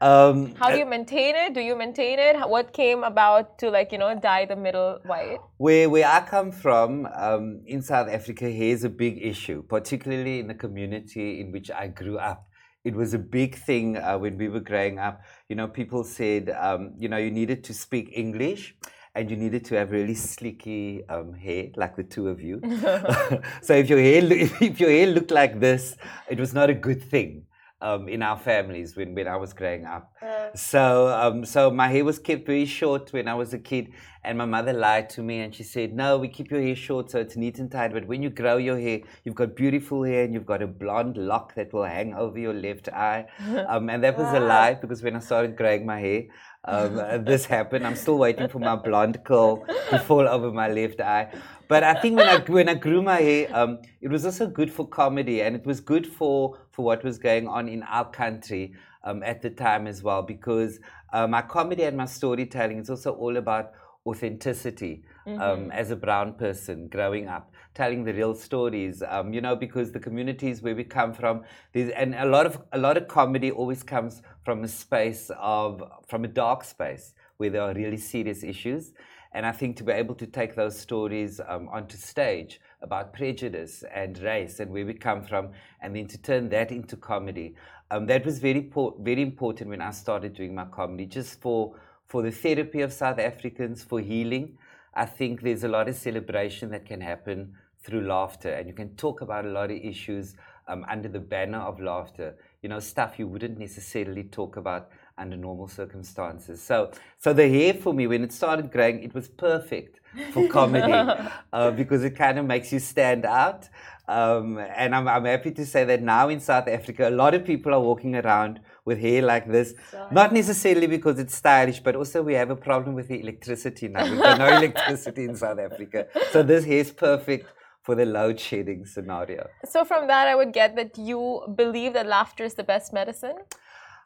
Um, 0.01 0.55
How 0.55 0.71
do 0.71 0.77
you 0.77 0.85
maintain 0.85 1.35
it? 1.35 1.53
Do 1.53 1.59
you 1.59 1.75
maintain 1.75 2.19
it? 2.19 2.37
What 2.47 2.71
came 2.71 3.03
about 3.03 3.59
to 3.59 3.69
like 3.69 3.91
you 3.91 3.97
know 3.97 4.17
dye 4.17 4.45
the 4.45 4.55
middle 4.55 4.99
white? 5.05 5.39
Where 5.57 5.89
where 5.89 6.07
I 6.07 6.21
come 6.21 6.51
from 6.51 7.05
um, 7.13 7.61
in 7.65 7.81
South 7.81 8.07
Africa, 8.07 8.45
hair 8.45 8.73
is 8.73 8.85
a 8.85 8.89
big 8.89 9.19
issue, 9.21 9.61
particularly 9.63 10.39
in 10.39 10.47
the 10.47 10.53
community 10.53 11.41
in 11.41 11.51
which 11.51 11.69
I 11.69 11.87
grew 11.87 12.17
up. 12.17 12.47
It 12.85 12.95
was 12.95 13.13
a 13.13 13.19
big 13.19 13.55
thing 13.55 13.97
uh, 13.97 14.17
when 14.17 14.37
we 14.37 14.47
were 14.47 14.61
growing 14.61 14.99
up. 14.99 15.21
You 15.49 15.57
know, 15.57 15.67
people 15.67 16.05
said, 16.05 16.49
um, 16.49 16.93
you 16.97 17.09
know, 17.09 17.17
you 17.17 17.29
needed 17.29 17.65
to 17.65 17.73
speak 17.73 18.09
English 18.15 18.75
and 19.15 19.29
you 19.29 19.35
needed 19.35 19.65
to 19.65 19.75
have 19.75 19.91
really 19.91 20.15
slicky 20.15 21.03
um, 21.09 21.33
hair, 21.33 21.71
like 21.75 21.97
the 21.97 22.03
two 22.03 22.29
of 22.29 22.39
you. 22.39 22.61
so 23.61 23.73
if 23.73 23.89
your 23.89 23.99
hair 23.99 24.23
if 24.61 24.79
your 24.79 24.91
hair 24.91 25.07
looked 25.07 25.31
like 25.31 25.59
this, 25.59 25.97
it 26.29 26.39
was 26.39 26.53
not 26.53 26.69
a 26.69 26.73
good 26.73 27.03
thing 27.03 27.43
um, 27.81 28.09
in 28.09 28.21
our 28.21 28.37
families 28.37 28.95
when, 28.95 29.15
when 29.15 29.27
I 29.27 29.37
was 29.37 29.53
growing 29.53 29.85
up. 29.85 30.13
So, 30.55 31.07
um, 31.07 31.45
so 31.45 31.71
my 31.71 31.87
hair 31.87 32.03
was 32.03 32.19
kept 32.19 32.45
very 32.45 32.65
short 32.65 33.13
when 33.13 33.27
I 33.27 33.35
was 33.35 33.53
a 33.53 33.59
kid, 33.59 33.93
and 34.23 34.37
my 34.37 34.45
mother 34.45 34.73
lied 34.73 35.09
to 35.11 35.23
me 35.23 35.39
and 35.39 35.55
she 35.55 35.63
said, 35.63 35.93
"No, 35.93 36.17
we 36.17 36.27
keep 36.27 36.51
your 36.51 36.61
hair 36.61 36.75
short 36.75 37.09
so 37.09 37.19
it's 37.19 37.37
neat 37.37 37.57
and 37.59 37.71
tight. 37.71 37.93
But 37.93 38.05
when 38.05 38.21
you 38.21 38.29
grow 38.29 38.57
your 38.57 38.77
hair, 38.77 38.99
you've 39.23 39.35
got 39.35 39.55
beautiful 39.55 40.03
hair 40.03 40.25
and 40.25 40.33
you've 40.33 40.45
got 40.45 40.61
a 40.61 40.67
blonde 40.67 41.15
lock 41.17 41.55
that 41.55 41.71
will 41.71 41.85
hang 41.85 42.13
over 42.13 42.37
your 42.37 42.53
left 42.53 42.89
eye." 42.89 43.27
Um, 43.69 43.89
and 43.89 44.03
that 44.03 44.17
was 44.17 44.33
a 44.33 44.39
lie 44.39 44.73
because 44.73 45.03
when 45.03 45.15
I 45.15 45.19
started 45.19 45.55
growing 45.55 45.85
my 45.85 45.99
hair, 45.99 46.23
um, 46.65 46.99
uh, 46.99 47.17
this 47.31 47.45
happened. 47.45 47.85
I'm 47.85 47.95
still 47.95 48.17
waiting 48.17 48.47
for 48.49 48.59
my 48.59 48.75
blonde 48.75 49.23
curl 49.23 49.65
to 49.89 49.99
fall 50.07 50.27
over 50.27 50.51
my 50.51 50.67
left 50.67 50.99
eye. 50.99 51.31
But 51.67 51.83
I 51.83 51.93
think 51.93 52.17
when 52.17 52.27
I 52.27 52.37
when 52.39 52.67
I 52.67 52.73
grew 52.73 53.01
my 53.01 53.21
hair, 53.21 53.47
um, 53.53 53.79
it 54.01 54.09
was 54.09 54.25
also 54.25 54.47
good 54.47 54.71
for 54.71 54.87
comedy, 54.87 55.41
and 55.41 55.55
it 55.55 55.65
was 55.65 55.79
good 55.79 56.07
for 56.07 56.57
for 56.79 56.85
what 56.85 57.03
was 57.03 57.17
going 57.19 57.45
on 57.45 57.67
in 57.67 57.83
our 57.83 58.09
country 58.09 58.73
um, 59.03 59.21
at 59.21 59.41
the 59.41 59.49
time 59.49 59.85
as 59.85 60.01
well. 60.01 60.21
Because 60.21 60.79
uh, 61.11 61.27
my 61.27 61.41
comedy 61.41 61.83
and 61.83 61.97
my 61.97 62.05
storytelling 62.05 62.77
is 62.77 62.89
also 62.89 63.11
all 63.15 63.35
about 63.35 63.73
authenticity 64.05 65.03
um, 65.27 65.71
as 65.71 65.91
a 65.91 65.95
brown 65.97 66.33
person 66.35 66.87
growing 66.87 67.27
up, 67.27 67.51
telling 67.75 68.05
the 68.05 68.13
real 68.13 68.33
stories. 68.33 69.03
Um, 69.05 69.33
you 69.33 69.41
know, 69.41 69.57
because 69.57 69.91
the 69.91 69.99
communities 69.99 70.61
where 70.61 70.73
we 70.73 70.85
come 70.85 71.13
from, 71.13 71.43
there's 71.73 71.89
and 71.89 72.15
a 72.15 72.25
lot 72.25 72.45
of 72.45 72.61
a 72.71 72.77
lot 72.77 72.95
of 72.95 73.09
comedy 73.09 73.51
always 73.51 73.83
comes 73.83 74.21
from 74.45 74.63
a 74.63 74.69
space 74.69 75.29
of 75.37 75.83
from 76.07 76.23
a 76.23 76.29
dark 76.29 76.63
space 76.63 77.13
where 77.35 77.49
there 77.49 77.63
are 77.63 77.73
really 77.73 77.97
serious 77.97 78.41
issues. 78.41 78.93
And 79.33 79.45
I 79.45 79.51
think 79.51 79.75
to 79.77 79.83
be 79.83 79.91
able 79.91 80.15
to 80.15 80.25
take 80.25 80.55
those 80.55 80.79
stories 80.79 81.41
um, 81.45 81.67
onto 81.67 81.97
stage 81.97 82.61
about 82.81 83.13
prejudice 83.13 83.83
and 83.93 84.17
race 84.19 84.59
and 84.59 84.71
where 84.71 84.85
we 84.85 84.93
come 84.93 85.23
from, 85.23 85.49
and 85.81 85.95
then 85.95 86.07
to 86.07 86.17
turn 86.17 86.49
that 86.49 86.71
into 86.71 86.95
comedy, 86.95 87.55
um, 87.91 88.05
that 88.05 88.25
was 88.25 88.39
very 88.39 88.71
very 88.99 89.21
important 89.21 89.69
when 89.69 89.81
I 89.81 89.91
started 89.91 90.33
doing 90.33 90.53
my 90.55 90.65
comedy, 90.65 91.05
just 91.05 91.41
for 91.41 91.75
for 92.05 92.23
the 92.23 92.31
therapy 92.31 92.81
of 92.81 92.91
South 92.91 93.19
Africans, 93.19 93.83
for 93.83 93.99
healing. 93.99 94.57
I 94.93 95.05
think 95.05 95.41
there's 95.41 95.63
a 95.63 95.67
lot 95.67 95.87
of 95.87 95.95
celebration 95.95 96.71
that 96.71 96.85
can 96.85 97.01
happen 97.01 97.53
through 97.83 98.07
laughter, 98.07 98.49
and 98.49 98.67
you 98.67 98.73
can 98.73 98.95
talk 98.95 99.21
about 99.21 99.45
a 99.45 99.49
lot 99.49 99.71
of 99.71 99.77
issues 99.77 100.35
um, 100.67 100.85
under 100.89 101.09
the 101.09 101.19
banner 101.19 101.59
of 101.59 101.79
laughter. 101.79 102.35
You 102.61 102.69
know, 102.69 102.79
stuff 102.79 103.17
you 103.17 103.27
wouldn't 103.27 103.57
necessarily 103.57 104.23
talk 104.23 104.57
about 104.57 104.89
under 105.19 105.37
normal 105.37 105.67
circumstances. 105.67 106.61
So, 106.61 106.91
so 107.17 107.33
the 107.33 107.47
hair 107.47 107.73
for 107.73 107.93
me, 107.93 108.07
when 108.07 108.23
it 108.23 108.31
started 108.31 108.71
growing, 108.71 109.03
it 109.03 109.13
was 109.13 109.27
perfect 109.27 109.99
for 110.31 110.47
comedy 110.47 110.91
uh, 111.53 111.71
because 111.71 112.03
it 112.03 112.11
kind 112.11 112.39
of 112.39 112.45
makes 112.45 112.71
you 112.71 112.79
stand 112.79 113.25
out. 113.25 113.67
Um, 114.07 114.57
and 114.57 114.95
I'm, 114.95 115.07
I'm 115.07 115.25
happy 115.25 115.51
to 115.51 115.65
say 115.65 115.83
that 115.85 116.01
now 116.01 116.29
in 116.29 116.39
South 116.39 116.67
Africa, 116.67 117.09
a 117.09 117.11
lot 117.11 117.35
of 117.35 117.45
people 117.45 117.73
are 117.75 117.79
walking 117.79 118.15
around 118.15 118.59
with 118.83 118.99
hair 118.99 119.21
like 119.21 119.47
this. 119.47 119.75
Not 120.11 120.33
necessarily 120.33 120.87
because 120.87 121.19
it's 121.19 121.35
stylish, 121.35 121.79
but 121.79 121.95
also 121.95 122.23
we 122.23 122.33
have 122.33 122.49
a 122.49 122.55
problem 122.55 122.95
with 122.95 123.07
the 123.07 123.19
electricity 123.19 123.87
now. 123.87 124.09
We've 124.09 124.19
got 124.19 124.39
no 124.39 124.47
electricity 124.61 125.25
in 125.25 125.35
South 125.35 125.59
Africa. 125.59 126.07
So 126.31 126.41
this 126.41 126.65
hair 126.65 126.79
is 126.79 126.91
perfect 126.91 127.53
for 127.83 127.93
the 127.93 128.05
load 128.05 128.39
shedding 128.39 128.85
scenario. 128.85 129.47
So 129.65 129.85
from 129.85 130.07
that, 130.07 130.27
I 130.27 130.35
would 130.35 130.53
get 130.53 130.75
that 130.75 130.97
you 130.97 131.43
believe 131.55 131.93
that 131.93 132.07
laughter 132.07 132.43
is 132.43 132.55
the 132.55 132.63
best 132.63 132.91
medicine. 132.93 133.37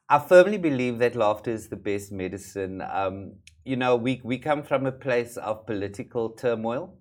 I 0.10 0.20
firmly 0.20 0.58
believe 0.58 1.00
that 1.00 1.16
laughter 1.16 1.52
is 1.52 1.70
the 1.70 1.78
best 1.78 2.12
medicine. 2.12 2.82
Um, 2.82 3.36
you 3.63 3.78
know, 3.78 3.96
we, 3.96 4.20
we 4.24 4.38
come 4.38 4.62
from 4.62 4.86
a 4.86 4.92
place 4.92 5.38
of 5.38 5.66
political 5.66 6.30
turmoil 6.30 6.96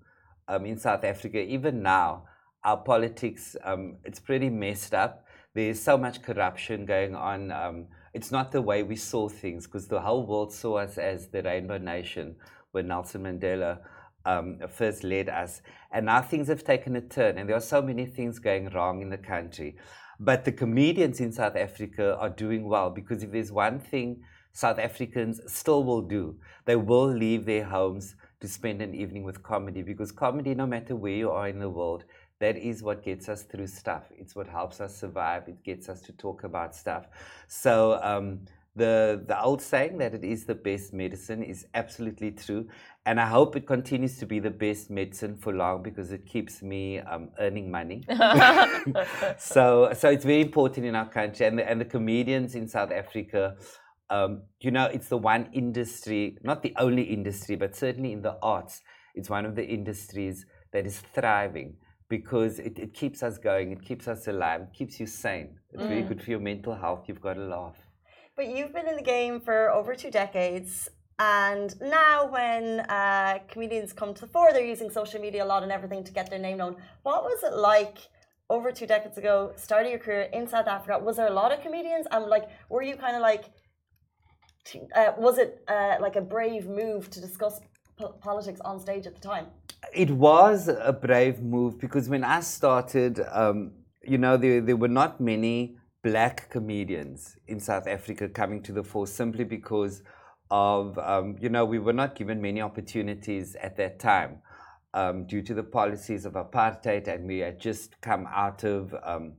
um, 0.47 0.65
in 0.65 0.79
South 0.79 1.03
Africa. 1.03 1.41
Even 1.41 1.83
now, 1.83 2.25
our 2.65 2.77
politics, 2.77 3.57
um, 3.65 3.97
it's 4.05 4.21
pretty 4.21 4.49
messed 4.49 4.95
up. 4.95 5.27
There's 5.55 5.81
so 5.81 5.99
much 5.99 6.23
corruption 6.23 6.87
going 6.87 7.17
on. 7.17 7.51
Um, 7.51 7.87
it's 8.15 8.31
not 8.31 8.53
the 8.53 8.63
way 8.63 8.85
we 8.85 8.97
saw 8.97 9.29
things 9.29 9.67
because 9.67 9.89
the 9.89 10.01
whole 10.01 10.25
world 10.25 10.53
saw 10.53 10.79
us 10.79 10.97
as 10.97 11.29
the 11.29 11.43
Rainbow 11.43 11.79
Nation 11.79 12.37
when 12.71 12.87
Nelson 12.87 13.25
Mandela 13.25 13.81
um, 14.25 14.59
first 14.69 15.05
led 15.05 15.29
us. 15.29 15.63
And 15.91 16.07
now 16.07 16.23
things 16.23 16.49
have 16.49 16.65
taken 16.65 16.97
a 16.97 17.01
turn, 17.01 17.39
and 17.39 17.49
there 17.49 17.57
are 17.57 17.61
so 17.61 17.83
many 17.83 18.07
things 18.07 18.39
going 18.39 18.71
wrong 18.71 19.03
in 19.03 19.11
the 19.11 19.19
country. 19.19 19.77
But 20.21 20.45
the 20.45 20.53
comedians 20.53 21.21
in 21.21 21.33
South 21.33 21.57
Africa 21.57 22.17
are 22.17 22.31
doing 22.31 22.69
well 22.69 22.91
because 22.91 23.23
if 23.23 23.33
there's 23.33 23.51
one 23.51 23.81
thing 23.81 24.23
South 24.53 24.79
Africans 24.79 25.41
still 25.47 25.83
will 25.83 26.03
do, 26.03 26.37
they 26.65 26.77
will 26.77 27.09
leave 27.09 27.45
their 27.45 27.65
homes 27.65 28.15
to 28.41 28.49
spend 28.49 28.83
an 28.83 28.95
evening 28.95 29.25
with 29.25 29.43
comedy 29.43 29.83
because 29.83 30.13
comedy, 30.13 30.55
no 30.55 30.67
matter 30.67 30.95
where 30.95 31.13
you 31.13 31.31
are 31.31 31.49
in 31.49 31.59
the 31.59 31.69
world, 31.69 32.05
that 32.39 32.57
is 32.57 32.83
what 32.83 33.05
gets 33.05 33.29
us 33.29 33.45
through 33.45 33.69
stuff. 33.69 34.05
It's 34.17 34.35
what 34.35 34.49
helps 34.49 34.81
us 34.81 34.97
survive. 34.97 35.49
It 35.49 35.63
gets 35.65 35.89
us 35.89 36.01
to 36.03 36.13
talk 36.13 36.45
about 36.45 36.75
stuff. 36.75 37.07
So 37.47 38.01
um, 38.03 38.41
the 38.75 39.23
the 39.27 39.41
old 39.43 39.61
saying 39.63 39.99
that 39.99 40.15
it 40.15 40.25
is 40.25 40.45
the 40.47 40.55
best 40.55 40.93
medicine 40.95 41.43
is 41.43 41.67
absolutely 41.75 42.31
true, 42.33 42.69
and 43.07 43.21
I 43.21 43.27
hope 43.27 43.57
it 43.57 43.67
continues 43.67 44.19
to 44.19 44.27
be 44.27 44.39
the 44.41 44.51
best 44.51 44.91
medicine 44.91 45.37
for 45.37 45.53
long 45.53 45.83
because 45.83 46.13
it 46.13 46.27
keeps 46.27 46.63
me 46.63 46.99
um, 47.01 47.31
earning 47.39 47.71
money. 47.71 48.05
so 49.39 49.93
so 49.95 50.09
it's 50.11 50.25
very 50.25 50.41
important 50.43 50.87
in 50.87 50.95
our 50.97 51.09
country, 51.09 51.47
and 51.47 51.59
the, 51.59 51.69
and 51.69 51.81
the 51.81 51.85
comedians 51.85 52.55
in 52.55 52.69
South 52.69 52.91
Africa. 52.93 53.57
Um, 54.11 54.43
you 54.61 54.71
know, 54.71 54.87
it's 54.87 55.09
the 55.09 55.17
one 55.17 55.49
industry, 55.55 56.37
not 56.43 56.63
the 56.63 56.75
only 56.77 57.03
industry, 57.03 57.57
but 57.57 57.75
certainly 57.75 58.13
in 58.13 58.21
the 58.21 58.37
arts, 58.43 58.83
it's 59.15 59.31
one 59.31 59.47
of 59.47 59.55
the 59.57 59.65
industries 59.65 60.45
that 60.73 60.87
is 60.87 61.01
thriving 61.15 61.77
because 62.11 62.59
it, 62.59 62.79
it 62.79 62.93
keeps 62.93 63.23
us 63.23 63.39
going, 63.39 63.73
it 63.73 63.83
keeps 63.83 64.07
us 64.09 64.29
alive, 64.29 64.63
it 64.63 64.73
keeps 64.75 65.01
you 65.01 65.07
sane. 65.07 65.57
It's 65.73 65.87
very 65.87 66.03
Mm. 66.03 66.09
good 66.09 66.23
for 66.23 66.31
your 66.31 66.41
mental 66.41 66.75
health. 66.75 67.05
You've 67.09 67.23
got 67.23 67.35
to 67.35 67.45
laugh. 67.45 67.77
But 68.35 68.49
you've 68.49 68.73
been 68.73 68.89
in 68.89 68.97
the 68.97 69.03
game 69.03 69.41
for 69.41 69.71
over 69.71 69.95
two 69.95 70.11
decades. 70.11 70.89
And 71.19 71.79
now, 71.81 72.27
when 72.27 72.81
uh, 72.81 73.41
comedians 73.49 73.93
come 73.93 74.15
to 74.15 74.23
the 74.23 74.27
fore, 74.27 74.53
they're 74.53 74.65
using 74.65 74.91
social 74.91 75.21
media 75.21 75.45
a 75.45 75.47
lot 75.47 75.63
and 75.63 75.71
everything 75.71 76.03
to 76.05 76.13
get 76.13 76.31
their 76.31 76.39
name 76.39 76.57
known. 76.59 76.77
What 77.03 77.25
was 77.25 77.43
it 77.43 77.55
like 77.55 77.99
over 78.49 78.73
two 78.73 78.87
decades 78.87 79.19
ago, 79.19 79.53
starting 79.57 79.91
your 79.91 80.01
career 80.01 80.29
in 80.33 80.49
South 80.49 80.67
Africa? 80.67 80.99
Was 80.99 81.17
there 81.17 81.29
a 81.29 81.33
lot 81.33 81.53
of 81.53 81.61
comedians? 81.61 82.07
And 82.11 82.27
like, 82.27 82.49
were 82.71 82.83
you 82.83 82.97
kind 82.97 83.17
of 83.17 83.23
like, 83.23 83.45
uh, 84.97 85.13
was 85.19 85.39
it 85.39 85.63
uh, 85.69 85.97
like 86.01 86.17
a 86.17 86.23
brave 86.23 86.67
move 86.67 87.11
to 87.11 87.21
discuss 87.21 87.61
po- 87.99 88.15
politics 88.21 88.61
on 88.65 88.81
stage 88.81 89.07
at 89.07 89.15
the 89.15 89.21
time? 89.21 89.47
It 89.93 90.11
was 90.11 90.69
a 90.69 90.93
brave 90.93 91.43
move 91.43 91.79
because 91.79 92.09
when 92.09 92.25
I 92.25 92.41
started, 92.41 93.21
um, 93.31 93.73
you 94.03 94.17
know, 94.17 94.37
there, 94.39 94.61
there 94.63 94.77
were 94.77 94.89
not 94.89 95.21
many 95.21 95.77
black 96.03 96.51
comedians 96.51 97.37
in 97.47 97.61
South 97.61 97.87
Africa 97.87 98.29
coming 98.29 98.63
to 98.63 98.73
the 98.73 98.83
fore 98.83 99.07
simply 99.07 99.45
because 99.45 100.03
of, 100.51 100.99
um, 100.99 101.37
you 101.41 101.49
know, 101.49 101.65
we 101.65 101.79
were 101.79 101.93
not 101.93 102.15
given 102.15 102.43
many 102.43 102.61
opportunities 102.61 103.57
at 103.57 103.77
that 103.77 103.99
time 103.99 104.39
um, 104.95 105.27
due 105.27 105.43
to 105.43 105.55
the 105.55 105.63
policies 105.63 106.27
of 106.27 106.35
apartheid, 106.35 107.09
and 107.09 107.27
we 107.27 107.39
had 107.39 107.59
just 107.59 108.01
come 108.01 108.27
out 108.31 108.65
of 108.65 108.95
um, 109.03 109.35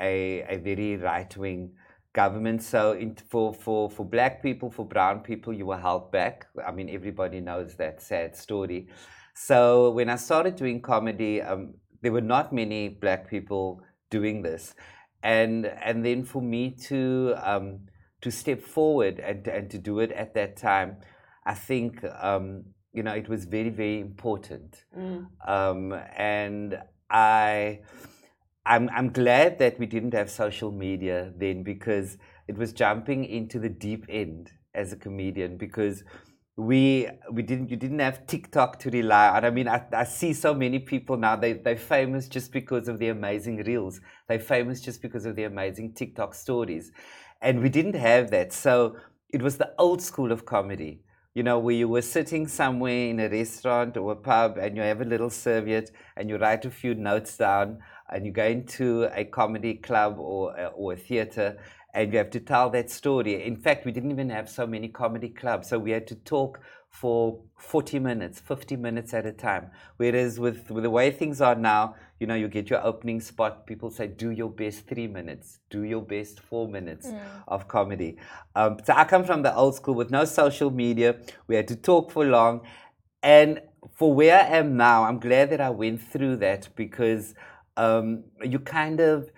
a, 0.00 0.44
a 0.48 0.58
very 0.58 0.96
right 0.96 1.34
wing 1.36 1.72
government. 2.12 2.62
So, 2.62 2.92
in, 2.92 3.14
for, 3.14 3.54
for, 3.54 3.88
for 3.88 4.04
black 4.04 4.42
people, 4.42 4.70
for 4.70 4.84
brown 4.84 5.20
people, 5.20 5.52
you 5.52 5.66
were 5.66 5.78
held 5.78 6.12
back. 6.12 6.46
I 6.66 6.72
mean, 6.72 6.90
everybody 6.90 7.40
knows 7.40 7.76
that 7.76 8.02
sad 8.02 8.36
story. 8.36 8.88
So, 9.34 9.90
when 9.92 10.10
I 10.10 10.16
started 10.16 10.56
doing 10.56 10.82
comedy, 10.82 11.40
um, 11.40 11.74
there 12.02 12.12
were 12.12 12.20
not 12.20 12.52
many 12.52 12.88
black 12.88 13.30
people 13.30 13.82
doing 14.10 14.42
this. 14.42 14.74
And, 15.22 15.66
and 15.66 16.04
then 16.04 16.24
for 16.24 16.40
me 16.40 16.70
to, 16.88 17.34
um, 17.42 17.80
to 18.20 18.30
step 18.30 18.60
forward 18.60 19.18
and, 19.18 19.46
and 19.46 19.70
to 19.70 19.78
do 19.78 20.00
it 20.00 20.12
at 20.12 20.34
that 20.34 20.56
time, 20.56 20.96
I 21.48 21.54
think 21.54 22.04
um, 22.20 22.64
you 22.92 23.02
know 23.02 23.12
it 23.12 23.28
was 23.28 23.46
very 23.46 23.70
very 23.70 24.00
important. 24.00 24.84
Um, 25.46 25.94
and 26.14 26.78
I 27.10 27.80
I'm 28.66 28.90
I'm 28.90 29.10
glad 29.10 29.58
that 29.60 29.78
we 29.78 29.86
didn't 29.86 30.12
have 30.12 30.30
social 30.30 30.70
media 30.70 31.32
then 31.36 31.62
because 31.62 32.18
it 32.46 32.58
was 32.58 32.74
jumping 32.74 33.24
into 33.24 33.58
the 33.58 33.70
deep 33.70 34.04
end 34.10 34.50
as 34.74 34.92
a 34.92 34.96
comedian 34.96 35.56
because 35.56 36.04
we 36.58 37.08
we 37.30 37.42
didn't 37.42 37.70
you 37.70 37.76
didn't 37.76 38.00
have 38.00 38.26
TikTok 38.26 38.80
to 38.80 38.90
rely 38.90 39.28
on. 39.28 39.44
I 39.44 39.50
mean, 39.50 39.68
I, 39.68 39.84
I 39.92 40.02
see 40.02 40.32
so 40.32 40.52
many 40.52 40.80
people 40.80 41.16
now. 41.16 41.36
They 41.36 41.52
they're 41.52 41.76
famous 41.76 42.26
just 42.26 42.52
because 42.52 42.88
of 42.88 42.98
the 42.98 43.10
amazing 43.10 43.58
reels. 43.58 44.00
They're 44.26 44.40
famous 44.40 44.80
just 44.80 45.00
because 45.00 45.24
of 45.24 45.36
the 45.36 45.44
amazing 45.44 45.92
TikTok 45.94 46.34
stories, 46.34 46.90
and 47.40 47.62
we 47.62 47.68
didn't 47.68 47.94
have 47.94 48.32
that. 48.32 48.52
So 48.52 48.96
it 49.30 49.40
was 49.40 49.56
the 49.56 49.72
old 49.78 50.02
school 50.02 50.32
of 50.32 50.44
comedy. 50.46 51.00
You 51.32 51.44
know, 51.44 51.60
where 51.60 51.76
you 51.76 51.88
were 51.88 52.02
sitting 52.02 52.48
somewhere 52.48 53.10
in 53.10 53.20
a 53.20 53.28
restaurant 53.28 53.96
or 53.96 54.10
a 54.10 54.16
pub, 54.16 54.58
and 54.58 54.76
you 54.76 54.82
have 54.82 55.00
a 55.00 55.04
little 55.04 55.30
serviette, 55.30 55.92
and 56.16 56.28
you 56.28 56.38
write 56.38 56.64
a 56.64 56.70
few 56.70 56.96
notes 56.96 57.36
down, 57.36 57.78
and 58.10 58.26
you 58.26 58.32
go 58.32 58.44
into 58.44 59.04
a 59.14 59.24
comedy 59.24 59.74
club 59.74 60.18
or 60.18 60.58
or 60.74 60.94
a 60.94 60.96
theater, 60.96 61.56
and 61.94 62.12
you 62.12 62.18
have 62.18 62.30
to 62.30 62.40
tell 62.40 62.70
that 62.70 62.90
story. 62.90 63.44
In 63.44 63.56
fact, 63.56 63.84
we 63.84 63.92
didn't 63.92 64.10
even 64.10 64.30
have 64.30 64.48
so 64.48 64.66
many 64.66 64.88
comedy 64.88 65.28
clubs, 65.28 65.68
so 65.68 65.78
we 65.78 65.90
had 65.90 66.06
to 66.08 66.14
talk 66.14 66.60
for 66.90 67.40
40 67.56 67.98
minutes, 67.98 68.40
50 68.40 68.76
minutes 68.76 69.14
at 69.14 69.26
a 69.26 69.32
time. 69.32 69.70
Whereas 69.98 70.40
with, 70.40 70.70
with 70.70 70.84
the 70.84 70.90
way 70.90 71.10
things 71.10 71.40
are 71.40 71.54
now, 71.54 71.94
you 72.18 72.26
know, 72.26 72.34
you 72.34 72.48
get 72.48 72.70
your 72.70 72.84
opening 72.84 73.20
spot, 73.20 73.66
people 73.66 73.90
say, 73.90 74.06
do 74.08 74.30
your 74.30 74.50
best 74.50 74.86
three 74.86 75.06
minutes, 75.06 75.60
do 75.70 75.82
your 75.82 76.02
best 76.02 76.40
four 76.40 76.66
minutes 76.66 77.08
of 77.46 77.68
comedy. 77.68 78.16
Um, 78.56 78.78
so 78.84 78.94
I 78.94 79.04
come 79.04 79.24
from 79.24 79.42
the 79.42 79.54
old 79.54 79.76
school 79.76 79.94
with 79.94 80.10
no 80.10 80.24
social 80.24 80.70
media. 80.70 81.16
We 81.46 81.56
had 81.56 81.68
to 81.68 81.76
talk 81.76 82.10
for 82.10 82.24
long. 82.24 82.62
And 83.22 83.60
for 83.94 84.12
where 84.12 84.40
I 84.40 84.56
am 84.56 84.76
now, 84.76 85.04
I'm 85.04 85.20
glad 85.20 85.50
that 85.50 85.60
I 85.60 85.70
went 85.70 86.00
through 86.00 86.36
that 86.36 86.68
because 86.74 87.34
um, 87.76 88.24
you 88.42 88.58
kind 88.58 89.00
of, 89.00 89.30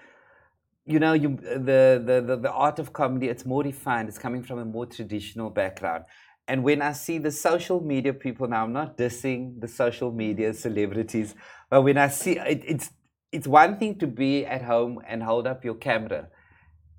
you 0.91 0.99
know, 0.99 1.13
you 1.13 1.37
the, 1.37 2.03
the, 2.05 2.25
the, 2.27 2.37
the 2.37 2.53
art 2.53 2.79
of 2.79 2.93
comedy, 2.93 3.29
it's 3.29 3.47
more 3.47 3.63
refined. 3.63 4.09
It's 4.09 4.19
coming 4.19 4.43
from 4.43 4.59
a 4.59 4.65
more 4.65 4.87
traditional 4.87 5.51
background. 5.51 6.05
And 6.49 6.65
when 6.65 6.83
I 6.83 6.93
see 6.93 7.19
the 7.19 7.31
social 7.31 7.81
media 7.81 8.13
people 8.13 8.49
now, 8.49 8.65
I'm 8.65 8.73
not 8.73 8.97
dissing 8.97 9.61
the 9.61 9.69
social 9.69 10.11
media 10.11 10.53
celebrities, 10.53 11.35
but 11.71 11.83
when 11.83 11.97
I 11.97 12.09
see 12.09 12.39
it, 12.39 12.63
it's 12.67 12.91
it's 13.33 13.47
one 13.47 13.79
thing 13.79 13.97
to 14.01 14.09
be 14.09 14.45
at 14.45 14.63
home 14.63 15.01
and 15.07 15.23
hold 15.23 15.47
up 15.47 15.65
your 15.65 15.77
camera 15.77 16.29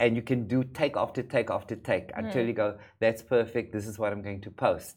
and 0.01 0.15
you 0.15 0.21
can 0.21 0.47
do 0.47 0.63
take 0.63 0.97
after 0.97 1.21
take 1.21 1.49
after 1.49 1.75
take 1.75 2.11
hmm. 2.11 2.25
until 2.25 2.45
you 2.45 2.53
go, 2.53 2.77
that's 2.99 3.21
perfect, 3.21 3.71
this 3.71 3.85
is 3.87 3.99
what 3.99 4.11
I'm 4.11 4.21
going 4.21 4.41
to 4.41 4.51
post. 4.51 4.95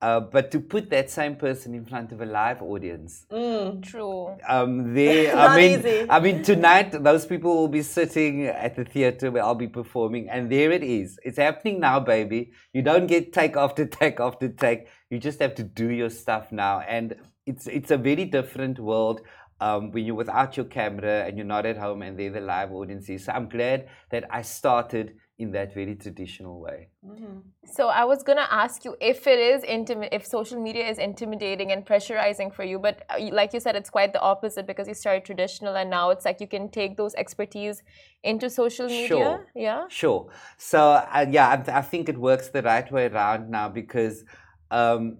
Uh, 0.00 0.20
but 0.20 0.50
to 0.52 0.60
put 0.60 0.90
that 0.90 1.10
same 1.10 1.34
person 1.36 1.74
in 1.74 1.84
front 1.84 2.12
of 2.12 2.20
a 2.20 2.26
live 2.26 2.62
audience, 2.62 3.26
True. 3.82 4.36
um, 4.48 4.94
they, 4.94 5.30
I 5.32 5.48
Not 5.48 5.56
mean, 5.56 5.80
easy. 5.80 6.06
I 6.08 6.20
mean, 6.20 6.42
tonight 6.42 6.92
those 6.92 7.26
people 7.26 7.54
will 7.56 7.68
be 7.68 7.82
sitting 7.82 8.46
at 8.46 8.76
the 8.76 8.84
theater 8.84 9.30
where 9.30 9.42
I'll 9.44 9.54
be 9.56 9.68
performing, 9.68 10.28
and 10.30 10.50
there 10.50 10.70
it 10.72 10.84
is. 10.84 11.18
It's 11.24 11.38
happening 11.38 11.80
now, 11.80 12.00
baby. 12.00 12.52
You 12.72 12.82
don't 12.82 13.06
get 13.08 13.32
take 13.32 13.56
after 13.56 13.86
take 14.00 14.20
after 14.20 14.48
take. 14.48 14.88
You 15.10 15.18
just 15.18 15.40
have 15.40 15.54
to 15.56 15.64
do 15.64 15.90
your 15.90 16.10
stuff 16.10 16.52
now, 16.52 16.80
and 16.80 17.16
it's 17.46 17.66
it's 17.66 17.90
a 17.90 17.96
very 17.98 18.24
different 18.24 18.78
world. 18.78 19.22
Um, 19.60 19.90
when 19.90 20.04
you're 20.04 20.14
without 20.14 20.56
your 20.56 20.66
camera 20.66 21.24
and 21.26 21.36
you're 21.36 21.44
not 21.44 21.66
at 21.66 21.76
home 21.76 22.02
and 22.02 22.16
they're 22.16 22.30
the 22.30 22.40
live 22.40 22.70
audiences. 22.72 23.24
So 23.24 23.32
I'm 23.32 23.48
glad 23.48 23.88
that 24.10 24.24
I 24.30 24.42
started 24.42 25.14
in 25.38 25.52
that 25.52 25.72
very 25.72 25.94
traditional 25.94 26.60
way. 26.60 26.88
So 27.64 27.88
I 27.88 28.04
was 28.04 28.22
gonna 28.24 28.48
ask 28.50 28.84
you 28.84 28.96
if 29.00 29.26
it 29.26 29.38
is 29.38 29.62
intimate, 29.62 30.08
if 30.12 30.26
social 30.26 30.60
media 30.60 30.88
is 30.88 30.98
intimidating 30.98 31.70
and 31.70 31.86
pressurizing 31.86 32.52
for 32.52 32.64
you, 32.64 32.78
but 32.78 33.04
uh, 33.08 33.20
like 33.32 33.52
you 33.52 33.60
said, 33.60 33.76
it's 33.76 33.88
quite 33.88 34.12
the 34.12 34.20
opposite 34.20 34.66
because 34.66 34.88
you 34.88 34.94
started 34.94 35.24
traditional 35.24 35.76
and 35.76 35.88
now 35.90 36.10
it's 36.10 36.24
like 36.24 36.40
you 36.40 36.48
can 36.48 36.68
take 36.68 36.96
those 36.96 37.14
expertise 37.14 37.82
into 38.24 38.50
social 38.50 38.88
media. 38.88 39.06
Sure. 39.06 39.46
Yeah. 39.54 39.84
Sure. 39.88 40.28
So 40.56 40.90
uh, 40.90 41.26
yeah, 41.30 41.48
I, 41.48 41.78
I 41.78 41.82
think 41.82 42.08
it 42.08 42.18
works 42.18 42.48
the 42.48 42.62
right 42.62 42.90
way 42.90 43.06
around 43.06 43.48
now 43.48 43.68
because, 43.68 44.24
um, 44.72 45.18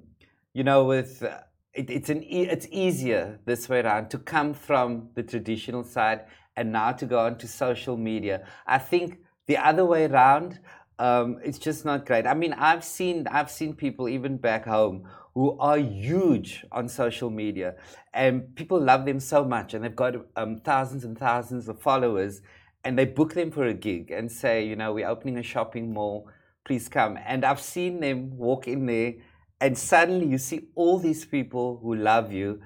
you 0.52 0.64
know, 0.64 0.84
with 0.84 1.22
uh, 1.22 1.38
it, 1.74 1.90
it's 1.90 2.10
an 2.10 2.24
e- 2.24 2.48
it's 2.48 2.66
easier 2.72 3.38
this 3.44 3.68
way 3.68 3.80
around 3.80 4.10
to 4.10 4.18
come 4.18 4.52
from 4.52 5.10
the 5.14 5.22
traditional 5.22 5.84
side 5.84 6.24
and 6.56 6.72
now 6.72 6.90
to 6.90 7.06
go 7.06 7.20
onto 7.20 7.46
social 7.46 7.96
media. 7.96 8.44
I 8.66 8.78
think 8.78 9.20
the 9.48 9.56
other 9.56 9.84
way 9.84 10.04
around, 10.04 10.60
um, 10.98 11.38
it's 11.42 11.58
just 11.58 11.84
not 11.84 12.06
great. 12.06 12.26
I 12.26 12.34
mean, 12.34 12.52
I've 12.52 12.84
seen 12.84 13.26
I've 13.28 13.50
seen 13.50 13.74
people 13.74 14.08
even 14.08 14.36
back 14.36 14.64
home 14.64 15.08
who 15.34 15.58
are 15.58 15.78
huge 15.78 16.64
on 16.70 16.88
social 16.88 17.30
media, 17.30 17.74
and 18.12 18.54
people 18.54 18.80
love 18.80 19.04
them 19.06 19.20
so 19.20 19.44
much, 19.44 19.74
and 19.74 19.84
they've 19.84 19.96
got 19.96 20.14
um, 20.36 20.60
thousands 20.60 21.04
and 21.04 21.18
thousands 21.18 21.68
of 21.68 21.80
followers, 21.80 22.42
and 22.84 22.98
they 22.98 23.04
book 23.04 23.34
them 23.34 23.50
for 23.50 23.64
a 23.66 23.74
gig 23.74 24.10
and 24.10 24.30
say, 24.30 24.66
you 24.66 24.76
know, 24.76 24.92
we're 24.92 25.08
opening 25.08 25.38
a 25.38 25.42
shopping 25.42 25.92
mall, 25.92 26.28
please 26.64 26.88
come. 26.88 27.18
And 27.24 27.44
I've 27.44 27.60
seen 27.60 28.00
them 28.00 28.36
walk 28.36 28.66
in 28.66 28.86
there, 28.86 29.14
and 29.60 29.78
suddenly 29.78 30.26
you 30.26 30.38
see 30.38 30.68
all 30.74 30.98
these 30.98 31.24
people 31.24 31.78
who 31.82 31.94
love 31.94 32.32
you, 32.32 32.60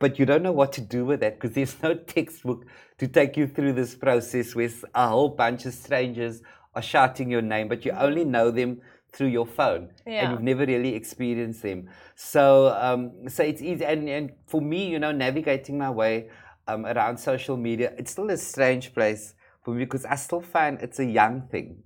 but 0.00 0.18
you 0.18 0.26
don't 0.26 0.42
know 0.42 0.50
what 0.50 0.72
to 0.72 0.80
do 0.80 1.04
with 1.04 1.20
that 1.20 1.38
because 1.38 1.54
there's 1.54 1.80
no 1.82 1.94
textbook 1.94 2.66
to 2.98 3.06
take 3.06 3.36
you 3.36 3.46
through 3.46 3.74
this 3.74 3.94
process 3.94 4.56
where 4.56 4.70
a 4.94 5.08
whole 5.08 5.28
bunch 5.28 5.64
of 5.66 5.72
strangers 5.74 6.42
are 6.74 6.82
shouting 6.82 7.30
your 7.30 7.42
name, 7.42 7.68
but 7.68 7.84
you 7.84 7.92
only 7.92 8.24
know 8.24 8.50
them 8.50 8.80
through 9.12 9.26
your 9.28 9.46
phone 9.46 9.90
Yeah. 10.06 10.22
and 10.22 10.32
you've 10.32 10.42
never 10.42 10.64
really 10.64 10.94
experienced 10.94 11.62
them. 11.62 11.88
So, 12.16 12.68
um, 12.80 13.28
so 13.28 13.42
it's 13.42 13.60
easy. 13.62 13.84
And, 13.84 14.08
and 14.08 14.32
for 14.46 14.60
me, 14.60 14.88
you 14.88 14.98
know, 14.98 15.12
navigating 15.12 15.78
my 15.78 15.90
way 15.90 16.28
um, 16.68 16.86
around 16.86 17.18
social 17.18 17.56
media, 17.56 17.92
it's 17.98 18.12
still 18.12 18.30
a 18.30 18.36
strange 18.36 18.94
place 18.94 19.34
for 19.64 19.74
me 19.74 19.84
because 19.84 20.04
I 20.04 20.14
still 20.14 20.40
find 20.40 20.80
it's 20.80 20.98
a 21.00 21.04
young 21.04 21.42
thing. 21.50 21.82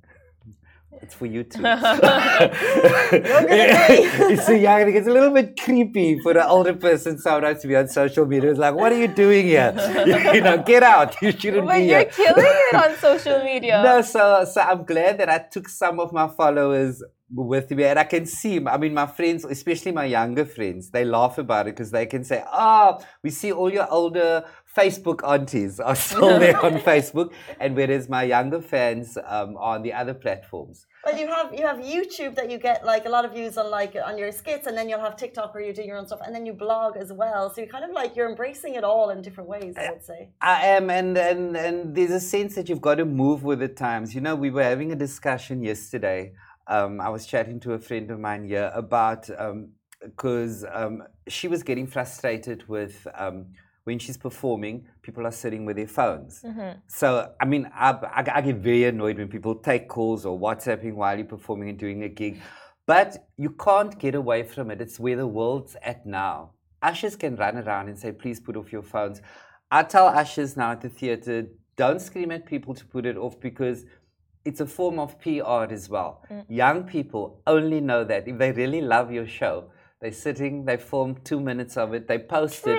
It's 1.02 1.14
for 1.14 1.26
you 1.26 1.44
too. 1.52 1.60
it's 3.14 4.48
a 4.48 4.58
young 4.58 4.84
thing. 4.84 4.96
It's 4.96 5.06
a 5.06 5.10
little 5.10 5.30
bit 5.32 5.58
creepy 5.60 6.18
for 6.20 6.32
the 6.34 6.46
older 6.46 6.74
person 6.74 7.18
sometimes 7.18 7.60
to 7.62 7.68
be 7.68 7.76
on 7.76 7.88
social 7.88 8.26
media. 8.26 8.50
It's 8.50 8.58
like, 8.58 8.74
what 8.74 8.92
are 8.92 8.98
you 8.98 9.08
doing 9.08 9.46
here? 9.46 9.74
you 10.34 10.40
know, 10.40 10.62
get 10.62 10.82
out. 10.82 11.20
You 11.20 11.32
shouldn't 11.32 11.66
But 11.66 11.76
be 11.78 11.84
you're 11.84 11.98
here. 12.00 12.10
killing 12.10 12.44
it 12.46 12.74
on 12.74 12.96
social 12.96 13.42
media. 13.44 13.82
No, 13.84 14.00
so 14.02 14.44
so 14.50 14.60
I'm 14.60 14.84
glad 14.84 15.18
that 15.18 15.28
I 15.28 15.38
took 15.38 15.68
some 15.68 16.00
of 16.00 16.12
my 16.12 16.28
followers 16.28 17.02
with 17.34 17.70
me, 17.70 17.84
and 17.84 17.98
I 17.98 18.04
can 18.04 18.26
see. 18.26 18.64
I 18.66 18.76
mean, 18.76 18.94
my 18.94 19.06
friends, 19.06 19.44
especially 19.44 19.92
my 19.92 20.04
younger 20.04 20.44
friends, 20.44 20.90
they 20.90 21.04
laugh 21.04 21.38
about 21.38 21.66
it 21.66 21.74
because 21.76 21.90
they 21.90 22.06
can 22.06 22.24
say, 22.24 22.44
"Oh, 22.52 23.00
we 23.22 23.30
see 23.30 23.52
all 23.52 23.72
your 23.72 23.90
older 23.90 24.44
Facebook 24.76 25.26
aunties 25.28 25.80
are 25.80 25.96
still 25.96 26.38
there 26.44 26.60
on 26.64 26.74
Facebook," 26.80 27.32
and 27.60 27.76
whereas 27.76 28.08
my 28.08 28.22
younger 28.22 28.60
fans 28.60 29.16
um, 29.26 29.56
are 29.56 29.76
on 29.76 29.82
the 29.82 29.92
other 29.92 30.14
platforms. 30.14 30.86
Well, 31.04 31.18
you 31.18 31.26
have 31.26 31.52
you 31.52 31.66
have 31.66 31.78
YouTube 31.78 32.34
that 32.36 32.50
you 32.50 32.58
get 32.58 32.84
like 32.84 33.04
a 33.04 33.10
lot 33.10 33.24
of 33.24 33.32
views 33.32 33.58
on 33.58 33.70
like 33.70 33.94
on 34.02 34.16
your 34.16 34.32
skits, 34.32 34.66
and 34.66 34.76
then 34.76 34.88
you'll 34.88 35.00
have 35.00 35.16
TikTok 35.16 35.54
where 35.54 35.62
you 35.62 35.72
do 35.74 35.82
your 35.82 35.98
own 35.98 36.06
stuff, 36.06 36.20
and 36.24 36.34
then 36.34 36.46
you 36.46 36.54
blog 36.54 36.96
as 36.96 37.12
well. 37.12 37.52
So 37.52 37.60
you 37.60 37.68
kind 37.68 37.84
of 37.84 37.90
like 37.90 38.16
you're 38.16 38.28
embracing 38.28 38.74
it 38.74 38.84
all 38.84 39.10
in 39.10 39.20
different 39.20 39.48
ways. 39.50 39.74
I 39.76 39.90
would 39.90 40.04
say. 40.04 40.30
I 40.40 40.66
am, 40.66 40.88
and, 40.88 41.18
and 41.18 41.56
and 41.56 41.94
there's 41.94 42.10
a 42.10 42.20
sense 42.20 42.54
that 42.54 42.68
you've 42.68 42.80
got 42.80 42.94
to 42.96 43.04
move 43.04 43.44
with 43.44 43.58
the 43.58 43.68
times. 43.68 44.14
You 44.14 44.22
know, 44.22 44.34
we 44.34 44.50
were 44.50 44.62
having 44.62 44.92
a 44.92 44.96
discussion 44.96 45.62
yesterday. 45.62 46.32
Um, 46.66 47.00
I 47.00 47.08
was 47.08 47.26
chatting 47.26 47.60
to 47.60 47.74
a 47.74 47.78
friend 47.78 48.10
of 48.10 48.18
mine 48.18 48.44
here 48.44 48.70
about 48.74 49.28
because 50.00 50.64
um, 50.72 51.02
she 51.28 51.48
was 51.48 51.62
getting 51.62 51.86
frustrated 51.86 52.68
with 52.68 53.06
um, 53.14 53.46
when 53.84 53.98
she's 53.98 54.16
performing, 54.16 54.86
people 55.02 55.26
are 55.26 55.32
sitting 55.32 55.64
with 55.64 55.76
their 55.76 55.86
phones. 55.86 56.40
Mm-hmm. 56.42 56.78
So, 56.86 57.32
I 57.38 57.44
mean, 57.44 57.70
I, 57.74 57.90
I, 57.90 58.24
I 58.34 58.40
get 58.40 58.56
very 58.56 58.84
annoyed 58.84 59.18
when 59.18 59.28
people 59.28 59.54
take 59.56 59.88
calls 59.88 60.24
or 60.24 60.38
WhatsApping 60.38 60.94
while 60.94 61.16
you're 61.16 61.26
performing 61.26 61.68
and 61.68 61.78
doing 61.78 62.02
a 62.02 62.08
gig. 62.08 62.40
But 62.86 63.28
you 63.36 63.50
can't 63.50 63.98
get 63.98 64.14
away 64.14 64.42
from 64.42 64.70
it. 64.70 64.80
It's 64.80 64.98
where 64.98 65.16
the 65.16 65.26
world's 65.26 65.76
at 65.82 66.06
now. 66.06 66.52
Ushers 66.82 67.16
can 67.16 67.36
run 67.36 67.56
around 67.58 67.88
and 67.88 67.98
say, 67.98 68.12
please 68.12 68.40
put 68.40 68.56
off 68.56 68.72
your 68.72 68.82
phones. 68.82 69.20
I 69.70 69.82
tell 69.82 70.06
ushers 70.06 70.56
now 70.56 70.72
at 70.72 70.80
the 70.80 70.88
theatre, 70.88 71.46
don't 71.76 72.00
scream 72.00 72.30
at 72.30 72.46
people 72.46 72.74
to 72.74 72.84
put 72.84 73.04
it 73.04 73.16
off 73.16 73.40
because 73.40 73.84
it's 74.44 74.60
a 74.60 74.66
form 74.66 74.98
of 74.98 75.18
PR 75.20 75.72
as 75.72 75.88
well. 75.88 76.22
Mm. 76.30 76.44
Young 76.48 76.84
people 76.84 77.40
only 77.46 77.80
know 77.80 78.04
that 78.04 78.28
if 78.28 78.38
they 78.38 78.52
really 78.52 78.80
love 78.80 79.10
your 79.10 79.26
show, 79.26 79.70
they're 80.00 80.12
sitting, 80.12 80.64
they 80.64 80.76
film 80.76 81.16
two 81.24 81.40
minutes 81.40 81.76
of 81.76 81.94
it, 81.94 82.06
they 82.08 82.18
post 82.18 82.66
it, 82.66 82.78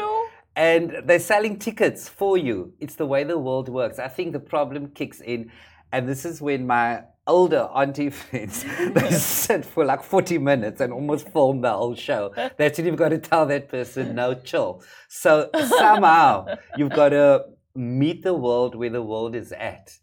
and 0.55 0.95
they're 1.05 1.19
selling 1.19 1.57
tickets 1.57 2.07
for 2.07 2.37
you. 2.37 2.73
It's 2.79 2.95
the 2.95 3.05
way 3.05 3.23
the 3.23 3.37
world 3.37 3.67
works. 3.67 3.97
I 3.97 4.07
think 4.07 4.33
the 4.33 4.39
problem 4.39 4.89
kicks 4.89 5.21
in, 5.21 5.51
and 5.91 6.07
this 6.07 6.23
is 6.23 6.41
when 6.41 6.67
my 6.67 7.03
older 7.27 7.67
auntie 7.73 8.09
friends 8.11 8.63
they 8.93 9.09
sit 9.39 9.65
for 9.65 9.83
like 9.83 10.03
40 10.03 10.37
minutes 10.37 10.79
and 10.81 10.93
almost 10.93 11.29
film 11.29 11.61
the 11.61 11.71
whole 11.71 11.95
show. 11.95 12.31
That's 12.57 12.77
when 12.77 12.87
you've 12.87 12.95
got 12.95 13.09
to 13.09 13.17
tell 13.17 13.45
that 13.47 13.69
person, 13.69 14.15
no, 14.15 14.35
chill. 14.35 14.83
So 15.09 15.49
somehow 15.77 16.45
you've 16.77 16.91
got 16.91 17.09
to 17.09 17.45
meet 17.75 18.23
the 18.23 18.33
world 18.33 18.75
where 18.75 18.89
the 18.89 19.01
world 19.01 19.35
is 19.35 19.51
at. 19.51 19.97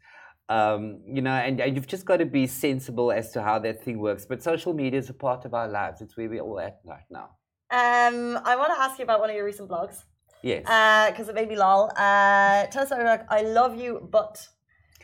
Um, 0.53 1.01
you 1.07 1.23
know, 1.27 1.37
and, 1.47 1.61
and 1.61 1.71
you've 1.75 1.87
just 1.87 2.05
got 2.05 2.19
to 2.19 2.27
be 2.27 2.47
sensible 2.47 3.09
as 3.11 3.33
to 3.33 3.43
how 3.43 3.59
that 3.61 3.83
thing 3.85 3.99
works. 4.09 4.25
But 4.31 4.43
social 4.43 4.73
media 4.75 4.99
is 4.99 5.09
a 5.09 5.15
part 5.15 5.45
of 5.47 5.55
our 5.55 5.69
lives. 5.69 6.01
It's 6.03 6.15
where 6.17 6.29
we're 6.29 6.43
all 6.43 6.61
at 6.61 6.81
right 6.85 7.09
now. 7.11 7.29
Um, 7.71 8.39
I 8.45 8.55
want 8.61 8.71
to 8.75 8.81
ask 8.85 8.99
you 8.99 9.05
about 9.05 9.21
one 9.21 9.31
of 9.31 9.37
your 9.37 9.47
recent 9.47 9.69
blogs 9.71 10.05
Yes. 10.43 10.63
because 11.11 11.29
it 11.31 11.35
made 11.35 11.49
me 11.49 11.57
lol. 11.57 11.91
Uh, 11.97 12.67
tell 12.67 12.83
us 12.83 12.91
about 12.91 13.21
I 13.31 13.43
love 13.43 13.81
you, 13.83 14.07
but 14.11 14.47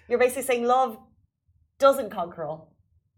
you're 0.08 0.18
basically 0.18 0.42
saying 0.42 0.64
love 0.64 0.98
doesn't 1.78 2.10
conquer 2.10 2.44
all, 2.44 2.74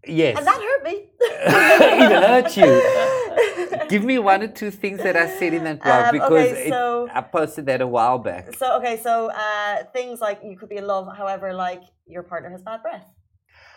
yes. 0.07 0.37
and 0.38 0.47
that 0.47 0.61
hurt 0.69 0.83
me. 0.85 1.09
it 1.21 2.23
hurt 2.29 2.57
you. 2.57 3.16
Give 3.90 4.05
me 4.05 4.16
one 4.18 4.40
or 4.42 4.48
two 4.61 4.70
things 4.70 4.98
that 5.03 5.16
I 5.16 5.26
said 5.38 5.53
in 5.59 5.64
that 5.64 5.83
blog 5.83 6.05
Um, 6.07 6.12
because 6.12 6.53
okay, 6.53 6.68
it- 6.68 7.11
I 7.18 7.20
posted 7.38 7.66
that 7.66 7.81
a 7.81 7.87
while 7.96 8.18
back. 8.18 8.44
So 8.57 8.66
okay, 8.79 8.96
so 9.07 9.12
uh, 9.44 9.74
things 9.96 10.20
like 10.26 10.38
you 10.44 10.57
could 10.59 10.68
be 10.74 10.76
in 10.83 10.87
love, 10.87 11.07
however, 11.20 11.53
like 11.53 11.83
your 12.07 12.22
partner 12.22 12.50
has 12.50 12.62
bad 12.62 12.83
breath, 12.83 13.07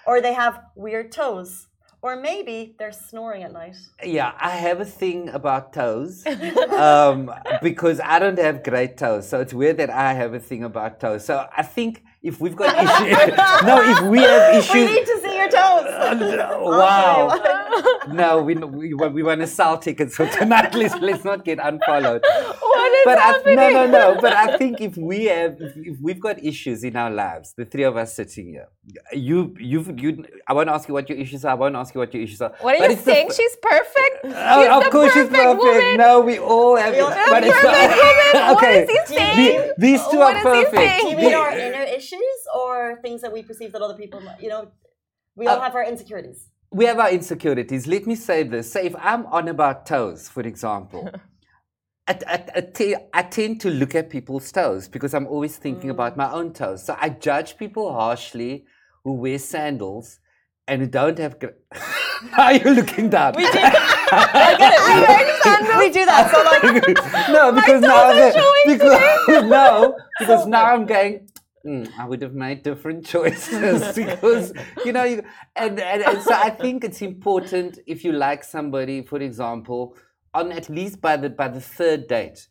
or 0.08 0.22
they 0.22 0.34
have 0.44 0.54
weird 0.76 1.12
toes, 1.12 1.68
or 2.06 2.16
maybe 2.30 2.76
they're 2.78 2.92
snoring 3.10 3.42
at 3.48 3.52
night. 3.54 3.76
Yeah, 4.04 4.34
I 4.40 4.52
have 4.68 4.80
a 4.88 4.90
thing 5.02 5.30
about 5.30 5.74
toes 5.74 6.24
um, 6.88 7.32
because 7.62 8.00
I 8.14 8.20
don't 8.20 8.38
have 8.48 8.64
great 8.64 8.98
toes. 8.98 9.28
So 9.28 9.40
it's 9.44 9.54
weird 9.54 9.78
that 9.78 9.90
I 9.90 10.14
have 10.14 10.34
a 10.34 10.40
thing 10.50 10.64
about 10.64 11.00
toes. 11.00 11.26
So 11.26 11.34
I 11.58 11.64
think 11.64 12.04
if 12.22 12.40
we've 12.40 12.56
got 12.64 12.72
issues, 12.86 13.18
no, 13.70 13.76
if 13.94 14.00
we 14.14 14.20
have 14.20 14.52
We 14.54 14.60
issues, 14.60 14.90
need 14.92 15.06
to 15.52 16.18
see 16.20 16.30
your 16.30 16.38
toes. 16.38 16.60
wow. 16.78 17.30
Okay, 17.36 18.14
No, 18.14 18.42
we 18.42 18.56
we, 18.56 18.94
want- 18.94 19.14
we 19.14 19.24
want 19.24 19.42
to 19.42 19.48
sell 19.48 19.78
tickets 19.78 20.16
for 20.16 20.28
tonight. 20.28 20.74
Let's 20.76 20.96
let's 20.96 21.24
not 21.24 21.44
get 21.46 21.60
unfollowed. 21.62 22.22
What 22.24 22.92
is 22.94 23.02
but 23.06 23.18
I, 23.20 23.54
no, 23.54 23.70
no, 23.70 23.88
no. 23.88 24.18
But 24.22 24.34
I 24.34 24.58
think 24.58 24.80
if 24.82 24.96
we 24.98 25.26
have, 25.26 25.58
if, 25.60 25.74
if 25.76 25.98
we've 26.02 26.20
got 26.20 26.44
issues 26.44 26.84
in 26.84 26.96
our 26.96 27.12
lives, 27.12 27.54
the 27.58 27.66
three 27.66 27.84
of 27.84 27.98
us 27.98 28.16
sitting 28.16 28.48
here, 28.48 28.68
you, 29.12 29.56
you've, 29.60 30.00
you. 30.00 30.26
I 30.48 30.54
won't 30.54 30.70
ask 30.70 30.88
you 30.88 30.94
what 30.94 31.10
your 31.10 31.18
issues 31.18 31.44
are. 31.46 31.52
I 31.52 31.54
won't 31.56 31.76
ask 31.76 31.94
you 31.94 32.00
what 32.00 32.14
your 32.14 32.24
issues 32.24 32.42
are. 32.42 32.54
What 32.62 32.76
are 32.76 32.80
but 32.80 32.90
you 32.90 32.94
it's 32.96 33.04
the 33.04 33.12
saying? 33.14 33.32
she's 33.32 33.56
perfect. 33.62 34.20
Oh, 34.26 34.64
she's 34.64 34.72
of 34.78 34.84
the 34.86 34.90
course 34.92 35.14
she's 35.14 35.28
perfect 35.28 35.62
perfect. 35.62 35.64
woman. 35.84 35.98
No, 35.98 36.20
we 36.22 36.40
all 36.40 36.76
have. 36.78 36.94
We 36.94 37.00
all 37.00 37.10
have 37.12 37.30
but 37.30 37.42
the 37.42 37.48
it's 37.48 37.62
perfect 37.62 37.96
woman. 37.98 38.24
What 38.54 38.58
okay. 38.58 38.84
is 38.84 38.90
he 38.90 39.16
saying? 39.16 39.58
the- 39.58 39.74
these 39.78 40.02
two 40.10 40.18
What 40.18 40.36
are 40.36 40.56
is 40.56 40.60
he 40.60 40.64
perfect. 40.66 40.76
saying? 40.76 41.02
Do 41.02 41.10
you 41.10 41.16
The- 41.16 41.22
mean 41.22 41.34
our 41.34 41.52
inner 41.58 41.84
issues 41.84 42.40
or 42.56 43.00
things 43.02 43.22
that 43.22 43.32
we 43.32 43.44
perceive 43.44 43.72
that 43.74 43.82
other 43.82 43.96
people, 43.96 44.22
you 44.40 44.50
know, 44.50 44.68
we 45.36 45.48
all 45.48 45.58
Uh, 45.58 45.62
have 45.62 45.76
our 45.76 45.84
insecurities. 45.86 46.50
we 46.72 46.86
have 46.86 47.00
our 47.00 47.12
insecurities. 47.12 47.88
Let 47.88 48.06
me 48.08 48.16
say 48.16 48.44
this. 48.44 48.72
Say 48.72 48.86
if 48.86 48.96
I'm 49.00 49.26
on 49.28 49.48
about 49.48 49.86
toes, 49.86 50.28
for 50.30 50.42
example, 50.42 51.10
I, 52.08 52.14
I, 52.28 52.46
I, 52.58 52.62
te- 52.62 52.96
I 53.14 53.22
tend 53.24 53.62
to 53.62 53.70
look 53.70 53.96
at 53.96 54.10
people's 54.10 54.52
toes 54.52 54.88
because 54.90 55.14
I'm 55.14 55.28
always 55.28 55.56
thinking 55.58 55.90
about 55.90 56.18
my 56.18 56.30
own 56.32 56.52
toes. 56.54 56.84
So 56.86 56.98
I 57.00 57.10
judge 57.10 57.58
people 57.58 57.94
harshly 57.94 58.66
who 59.04 59.14
wear 59.14 59.40
sandals 59.40 60.20
and 60.68 60.82
who 60.82 60.88
don't 60.88 61.18
have. 61.18 61.36
Why 61.42 62.46
are 62.46 62.54
you 62.54 62.72
looking 62.74 63.10
down? 63.10 63.34
We 63.36 63.44
do. 63.44 63.50
we 65.80 65.90
do 65.92 66.06
that. 66.06 66.30
So 66.32 66.38
like, 66.52 67.30
no, 67.30 67.52
because 67.52 67.82
now 67.82 68.12
toes 68.12 68.22
are 68.22 68.28
I'm 68.28 68.34
showing 68.34 68.66
because 68.66 69.50
no, 69.50 69.96
because 70.20 70.48
now 70.48 70.66
I'm 70.66 70.86
going. 70.86 71.30
"Hmm, 71.66 71.84
I 71.98 72.06
would 72.08 72.22
have 72.22 72.34
made 72.34 72.64
different 72.64 73.06
choices 73.14 73.96
because 73.96 74.54
you 74.86 74.92
know, 74.92 75.04
you, 75.04 75.24
and, 75.56 75.80
and 75.80 76.04
and 76.04 76.22
so 76.22 76.34
I 76.34 76.50
think 76.50 76.84
it's 76.84 77.02
important 77.02 77.80
if 77.88 78.04
you 78.04 78.12
like 78.12 78.44
somebody, 78.44 79.02
for 79.02 79.20
example, 79.20 79.96
on 80.34 80.52
at 80.52 80.70
least 80.70 81.02
by 81.02 81.18
the 81.18 81.30
by 81.30 81.48
the 81.48 81.62
third 81.62 82.08
date, 82.08 82.48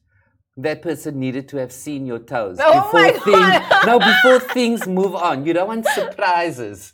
that 0.57 0.83
person 0.83 1.19
needed 1.19 1.49
to 1.49 1.57
have 1.59 1.73
seen 1.73 2.07
your 2.07 2.19
toes 2.19 2.59
Oh 2.61 2.75
before 2.83 3.11
things 3.33 3.87
no 3.87 3.99
before 4.13 4.41
things 4.41 4.87
move 4.87 5.15
on. 5.15 5.45
You 5.47 5.53
don't 5.53 5.69
want 5.69 5.87
surprises 5.87 6.93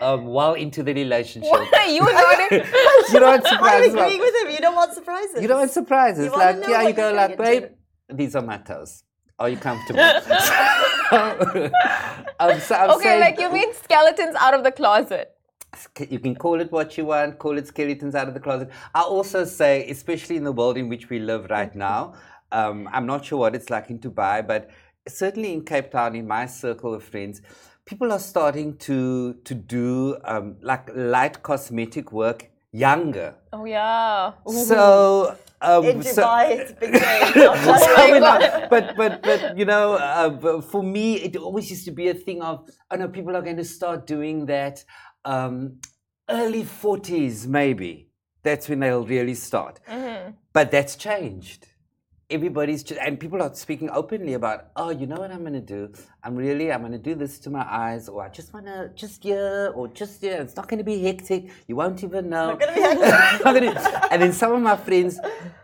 um, 0.00 0.26
while 0.26 0.54
into 0.54 0.82
the 0.82 0.92
relationship. 0.94 1.50
What 1.50 1.90
you 1.90 2.00
doing? 2.00 2.64
You 3.12 3.20
don't 3.20 3.30
want 3.30 3.46
I'm 3.46 3.52
surprises. 3.52 3.94
while- 3.94 4.04
agreeing 4.04 4.20
with 4.20 4.34
him. 4.42 4.50
You 4.50 4.58
don't 4.60 4.74
want 4.74 4.92
surprises. 4.94 5.42
you 5.42 5.48
don't 5.48 5.58
want 5.58 5.70
surprises. 5.70 6.24
You 6.26 6.32
like, 6.32 6.56
yeah, 6.68 6.82
you 6.82 6.92
go 6.92 7.12
like, 7.12 7.38
babe, 7.38 7.64
these 8.12 8.34
are 8.34 8.42
my 8.42 8.58
toes. 8.58 9.02
Are 9.38 9.48
you 9.48 9.56
comfortable? 9.56 10.00
um, 12.40 12.60
so 12.60 12.74
I'm 12.74 12.90
okay, 12.90 13.02
saying, 13.02 13.20
like 13.20 13.40
you 13.40 13.50
mean 13.52 13.74
skeletons 13.74 14.36
out 14.36 14.54
of 14.54 14.62
the 14.62 14.70
closet. 14.70 15.36
you 16.08 16.20
can 16.20 16.36
call 16.36 16.60
it 16.60 16.70
what 16.70 16.96
you 16.96 17.06
want, 17.06 17.38
call 17.38 17.58
it 17.58 17.66
skeletons 17.66 18.14
out 18.14 18.28
of 18.28 18.34
the 18.34 18.40
closet. 18.40 18.70
I 18.94 19.00
also 19.00 19.44
say, 19.44 19.88
especially 19.90 20.36
in 20.36 20.44
the 20.44 20.52
world 20.52 20.76
in 20.76 20.88
which 20.88 21.10
we 21.10 21.18
live 21.18 21.50
right 21.50 21.74
now, 21.74 22.14
um, 22.52 22.88
I'm 22.92 23.06
not 23.06 23.24
sure 23.24 23.38
what 23.38 23.56
it's 23.56 23.70
like 23.70 23.90
in 23.90 23.98
Dubai, 23.98 24.46
but 24.46 24.70
certainly 25.08 25.52
in 25.52 25.64
Cape 25.64 25.90
Town, 25.90 26.14
in 26.14 26.26
my 26.26 26.46
circle 26.46 26.94
of 26.94 27.02
friends, 27.02 27.42
people 27.84 28.12
are 28.12 28.20
starting 28.20 28.76
to 28.78 29.34
to 29.44 29.54
do 29.54 30.16
um, 30.24 30.56
like 30.62 30.88
light 30.94 31.42
cosmetic 31.42 32.12
work 32.12 32.50
younger. 32.72 33.34
Oh 33.52 33.64
yeah. 33.64 34.32
So 34.46 35.36
um, 35.64 35.84
In 35.84 36.02
so- 36.02 36.22
Dubai, 36.22 36.46
it's 36.60 36.72
big 36.72 36.92
day. 36.92 37.20
So 37.34 37.54
my 37.72 38.08
we're 38.12 38.20
not- 38.20 38.70
but 38.70 38.84
but 39.00 39.12
but 39.22 39.40
you 39.58 39.64
know, 39.72 39.94
uh, 39.94 40.28
but 40.44 40.64
for 40.72 40.82
me, 40.82 41.06
it 41.26 41.36
always 41.36 41.66
used 41.74 41.84
to 41.86 41.94
be 42.00 42.08
a 42.08 42.14
thing 42.26 42.42
of 42.42 42.56
oh 42.90 42.96
no, 42.96 43.08
people 43.08 43.32
are 43.36 43.42
going 43.48 43.56
to 43.64 43.68
start 43.78 44.06
doing 44.06 44.46
that 44.46 44.84
um, 45.24 45.56
early 46.28 46.64
forties, 46.64 47.46
maybe. 47.46 47.92
That's 48.42 48.68
when 48.68 48.80
they'll 48.80 49.06
really 49.06 49.34
start. 49.34 49.80
Mhm. 49.90 50.34
But 50.52 50.70
that's 50.70 50.94
changed. 50.96 51.62
Everybody's 52.30 52.82
just, 52.82 53.00
and 53.00 53.20
people 53.20 53.42
are 53.42 53.54
speaking 53.54 53.90
openly 53.90 54.32
about, 54.34 54.68
oh, 54.76 54.90
you 54.90 55.06
know 55.06 55.16
what 55.16 55.30
I'm 55.30 55.40
going 55.40 55.52
to 55.52 55.60
do? 55.60 55.92
I'm 56.22 56.34
really, 56.34 56.72
I'm 56.72 56.80
going 56.80 56.92
to 56.92 56.98
do 56.98 57.14
this 57.14 57.38
to 57.40 57.50
my 57.50 57.66
eyes, 57.68 58.08
or 58.08 58.24
I 58.24 58.28
just 58.30 58.52
want 58.54 58.66
to, 58.66 58.90
just 58.94 59.22
here, 59.22 59.72
or 59.74 59.88
just 59.88 60.22
here. 60.22 60.40
It's 60.40 60.56
not 60.56 60.66
going 60.68 60.78
to 60.78 60.84
be 60.84 61.02
hectic. 61.02 61.50
You 61.68 61.76
won't 61.76 62.02
even 62.02 62.30
know. 62.30 62.56
Gonna 62.56 62.72
be 62.74 62.80
hectic. 62.88 63.44
Gonna- 63.44 64.08
and 64.10 64.22
then 64.22 64.32
some 64.32 64.52
of 64.52 64.62
my 64.62 64.76
friends 64.76 65.20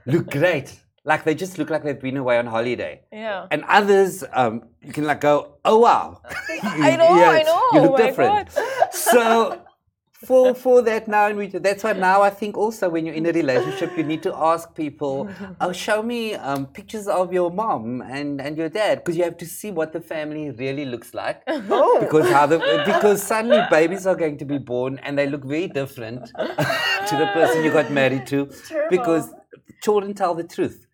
look 0.07 0.31
great. 0.31 0.79
Like 1.05 1.25
they 1.25 1.35
just 1.35 1.57
look 1.57 1.71
like 1.71 1.83
they've 1.83 1.99
been 1.99 2.19
away 2.19 2.39
on 2.39 2.47
holiday. 2.47 3.01
Yeah. 3.11 3.47
And 3.51 3.65
others, 3.65 4.23
um, 4.35 4.65
you 4.83 4.93
can 4.93 5.05
like 5.05 5.23
go, 5.23 5.55
oh 5.65 5.79
wow. 5.79 6.21
I 6.63 6.97
know, 6.97 7.07
I 7.39 7.43
know. 7.43 7.63
You 7.73 7.81
look 7.89 7.93
Oh 7.93 7.97
different. 7.97 8.51
So 8.93 9.63
for 10.27 10.55
for 10.55 10.83
that 10.83 11.09
now 11.09 11.29
and 11.29 11.39
we 11.39 11.47
that's 11.47 11.83
why 11.83 11.93
now 11.95 12.21
I 12.21 12.31
think 12.31 12.57
also 12.57 12.91
when 12.91 13.07
you're 13.07 13.15
in 13.15 13.27
a 13.27 13.33
relationship 13.33 13.97
you 13.97 14.05
need 14.05 14.23
to 14.25 14.35
ask 14.37 14.75
people, 14.75 15.31
oh 15.61 15.73
show 15.73 16.03
me 16.03 16.35
um, 16.35 16.67
pictures 16.67 17.09
of 17.09 17.33
your 17.33 17.51
mom 17.51 18.03
and, 18.03 18.41
and 18.41 18.57
your 18.57 18.69
dad 18.69 18.99
because 18.99 19.17
you 19.17 19.25
have 19.25 19.39
to 19.39 19.47
see 19.47 19.71
what 19.71 19.93
the 19.93 20.01
family 20.01 20.51
really 20.51 20.85
looks 20.85 21.15
like. 21.15 21.43
Oh. 21.73 22.01
Because 22.01 22.29
how 22.31 22.47
the 22.47 22.59
because 22.87 23.23
suddenly 23.23 23.61
babies 23.71 24.07
are 24.07 24.17
going 24.17 24.37
to 24.39 24.45
be 24.45 24.59
born 24.59 24.99
and 25.03 25.17
they 25.17 25.27
look 25.27 25.45
very 25.45 25.69
different 25.69 26.27
to 26.27 27.17
the 27.17 27.31
person 27.33 27.65
you 27.65 27.73
got 27.73 27.91
married 27.91 28.27
to. 28.29 28.47
terrible. 28.67 28.89
Because 28.91 29.33
children 29.83 30.15
tell 30.15 30.35
the 30.35 30.45
truth. 30.45 30.87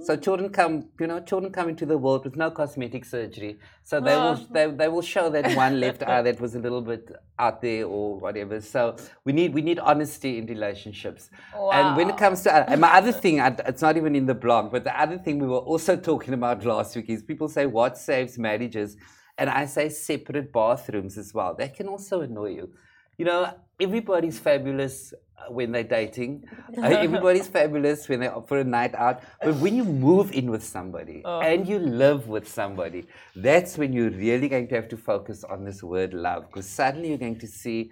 So 0.00 0.16
children 0.16 0.50
come, 0.50 0.88
you 0.98 1.06
know, 1.06 1.20
children 1.20 1.52
come 1.52 1.68
into 1.68 1.86
the 1.86 1.96
world 1.96 2.24
with 2.24 2.34
no 2.34 2.50
cosmetic 2.50 3.04
surgery. 3.04 3.58
So 3.84 4.00
they 4.00 4.16
will 4.16 4.34
they, 4.50 4.66
they 4.66 4.88
will 4.88 5.02
show 5.02 5.30
that 5.30 5.54
one 5.56 5.78
left 5.78 6.02
eye 6.02 6.22
that 6.28 6.40
was 6.40 6.56
a 6.56 6.58
little 6.58 6.80
bit 6.80 7.10
out 7.38 7.62
there 7.62 7.84
or 7.84 8.18
whatever. 8.18 8.60
So 8.60 8.96
we 9.24 9.32
need 9.32 9.54
we 9.54 9.62
need 9.62 9.78
honesty 9.78 10.38
in 10.38 10.46
relationships. 10.46 11.30
And 11.54 11.96
when 11.96 12.10
it 12.10 12.16
comes 12.16 12.42
to 12.42 12.52
and 12.70 12.80
my 12.80 12.92
other 12.94 13.12
thing, 13.24 13.38
it's 13.38 13.82
not 13.82 13.96
even 13.96 14.16
in 14.16 14.26
the 14.26 14.34
blog, 14.34 14.72
but 14.72 14.82
the 14.82 15.00
other 15.00 15.18
thing 15.18 15.38
we 15.38 15.46
were 15.46 15.58
also 15.58 15.96
talking 15.96 16.34
about 16.34 16.64
last 16.64 16.96
week 16.96 17.08
is 17.08 17.22
people 17.22 17.48
say 17.48 17.66
what 17.66 17.96
saves 17.96 18.36
marriages, 18.36 18.96
and 19.36 19.48
I 19.48 19.66
say 19.66 19.90
separate 19.90 20.52
bathrooms 20.52 21.16
as 21.18 21.32
well. 21.32 21.54
That 21.56 21.76
can 21.76 21.86
also 21.86 22.22
annoy 22.22 22.50
you. 22.54 22.72
You 23.16 23.26
know, 23.26 23.52
everybody's 23.80 24.38
fabulous 24.38 25.12
uh, 25.12 25.16
when 25.48 25.72
they're 25.72 25.84
dating. 25.84 26.44
Uh, 26.78 26.82
everybody's 26.82 27.48
fabulous 27.48 28.08
when 28.08 28.20
they're 28.20 28.36
up 28.36 28.46
for 28.46 28.58
a 28.58 28.64
night 28.64 28.94
out. 28.94 29.22
But 29.42 29.56
when 29.56 29.74
you 29.74 29.84
move 29.84 30.30
in 30.32 30.50
with 30.50 30.62
somebody 30.62 31.22
and 31.24 31.66
you 31.66 31.78
live 31.78 32.28
with 32.28 32.46
somebody, 32.46 33.06
that's 33.34 33.76
when 33.76 33.92
you're 33.92 34.10
really 34.10 34.48
going 34.48 34.68
to 34.68 34.74
have 34.76 34.88
to 34.90 34.96
focus 34.96 35.42
on 35.44 35.64
this 35.64 35.82
word 35.82 36.14
love. 36.14 36.46
Because 36.46 36.68
suddenly 36.68 37.08
you're 37.08 37.18
going 37.18 37.38
to 37.40 37.48
see 37.48 37.90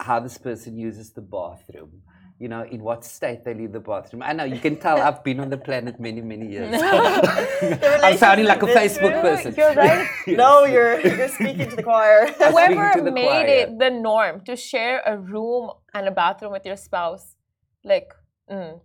how 0.00 0.20
this 0.20 0.38
person 0.38 0.78
uses 0.78 1.12
the 1.12 1.20
bathroom. 1.20 2.02
You 2.42 2.48
know, 2.48 2.62
in 2.74 2.80
what 2.82 3.04
state 3.04 3.44
they 3.44 3.54
leave 3.54 3.70
the 3.70 3.78
bathroom. 3.78 4.20
I 4.30 4.32
know 4.32 4.42
you 4.42 4.58
can 4.58 4.74
tell 4.84 5.00
I've 5.00 5.22
been 5.22 5.38
on 5.38 5.48
the 5.48 5.56
planet 5.56 6.00
many, 6.00 6.20
many 6.20 6.48
years. 6.54 6.74
I'm 8.06 8.16
sounding 8.18 8.46
like 8.46 8.62
a 8.64 8.70
Facebook 8.78 9.14
person. 9.26 9.54
You're 9.56 9.74
right. 9.74 10.08
No, 10.42 10.64
you're 10.64 10.98
you're 11.00 11.28
speaking 11.28 11.68
to 11.70 11.76
the 11.76 11.84
choir. 11.84 12.26
Whoever 12.50 13.00
the 13.00 13.12
made 13.12 13.28
choir. 13.28 13.46
it 13.46 13.78
the 13.78 13.90
norm 13.90 14.40
to 14.48 14.56
share 14.56 14.96
a 15.06 15.14
room 15.16 15.70
and 15.94 16.08
a 16.08 16.10
bathroom 16.10 16.50
with 16.50 16.66
your 16.66 16.76
spouse, 16.88 17.36
like 17.84 18.08
mm, 18.50 18.80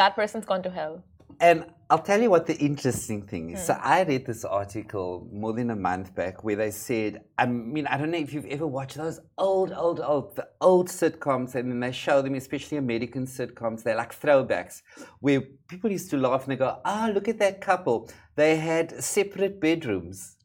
that 0.00 0.14
person's 0.14 0.44
gone 0.44 0.62
to 0.68 0.70
hell. 0.70 1.02
And 1.40 1.66
I'll 1.88 2.02
tell 2.02 2.20
you 2.20 2.30
what 2.30 2.46
the 2.46 2.56
interesting 2.56 3.22
thing 3.22 3.50
is. 3.50 3.64
So 3.66 3.78
I 3.80 4.02
read 4.02 4.26
this 4.26 4.44
article 4.44 5.28
more 5.32 5.52
than 5.52 5.70
a 5.70 5.76
month 5.76 6.14
back 6.16 6.42
where 6.42 6.56
they 6.56 6.72
said, 6.72 7.22
I 7.38 7.46
mean, 7.46 7.86
I 7.86 7.96
don't 7.96 8.10
know 8.10 8.18
if 8.18 8.32
you've 8.32 8.46
ever 8.46 8.66
watched 8.66 8.96
those 8.96 9.20
old, 9.38 9.72
old, 9.72 10.00
old, 10.00 10.34
the 10.34 10.48
old 10.60 10.88
sitcoms, 10.88 11.54
and 11.54 11.70
then 11.70 11.78
they 11.80 11.92
show 11.92 12.22
them, 12.22 12.34
especially 12.34 12.78
American 12.78 13.26
sitcoms. 13.26 13.84
They're 13.84 13.96
like 13.96 14.18
throwbacks, 14.20 14.82
where 15.20 15.42
people 15.68 15.92
used 15.92 16.10
to 16.10 16.16
laugh 16.16 16.42
and 16.44 16.52
they 16.52 16.56
go, 16.56 16.80
"Ah, 16.84 17.10
look 17.14 17.28
at 17.28 17.38
that 17.38 17.60
couple. 17.60 18.10
They 18.34 18.56
had 18.56 19.02
separate 19.02 19.60
bedrooms." 19.60 20.36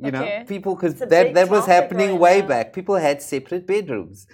You 0.00 0.12
know, 0.12 0.44
people 0.46 0.76
because 0.76 0.94
that 0.94 1.34
that 1.34 1.48
was 1.48 1.66
happening 1.66 2.10
right 2.10 2.20
way 2.20 2.40
now. 2.40 2.46
back. 2.46 2.72
People 2.72 2.96
had 2.96 3.20
separate 3.20 3.66
bedrooms. 3.66 4.26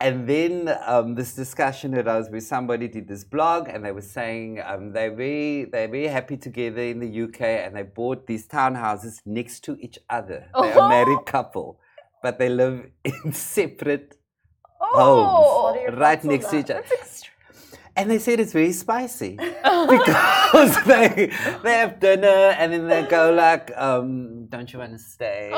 And 0.00 0.28
then 0.28 0.72
um, 0.86 1.16
this 1.16 1.34
discussion 1.34 1.90
that 1.92 2.06
I 2.06 2.16
was 2.18 2.30
with 2.30 2.44
somebody 2.44 2.86
did 2.86 3.08
this 3.08 3.24
blog 3.24 3.68
and 3.68 3.84
they 3.84 3.90
were 3.90 4.00
saying 4.00 4.60
um, 4.64 4.92
they're, 4.92 5.12
very, 5.14 5.64
they're 5.64 5.88
very 5.88 6.06
happy 6.06 6.36
together 6.36 6.82
in 6.82 7.00
the 7.00 7.22
UK 7.22 7.40
and 7.40 7.74
they 7.74 7.82
bought 7.82 8.26
these 8.28 8.46
townhouses 8.46 9.20
next 9.26 9.64
to 9.64 9.76
each 9.80 9.98
other. 10.08 10.46
They're 10.54 10.78
a 10.78 10.88
married 10.88 11.26
couple, 11.26 11.80
but 12.22 12.38
they 12.38 12.48
live 12.48 12.86
in 13.04 13.32
separate 13.32 14.18
Oh, 14.80 15.76
your 15.80 15.92
right 15.96 16.22
next 16.24 16.50
to 16.50 16.58
each 16.58 16.70
other. 16.70 16.84
And 17.96 18.08
they 18.08 18.18
said 18.20 18.38
it's 18.38 18.52
very 18.52 18.70
spicy 18.72 19.32
because 19.64 20.84
they 20.86 21.32
they 21.64 21.72
have 21.72 21.98
dinner 21.98 22.54
and 22.56 22.72
then 22.72 22.86
they 22.86 23.02
go 23.02 23.32
like, 23.32 23.72
um, 23.76 24.46
"Don't 24.46 24.72
you 24.72 24.78
want 24.78 24.92
to 24.92 24.98
stay?" 24.98 25.50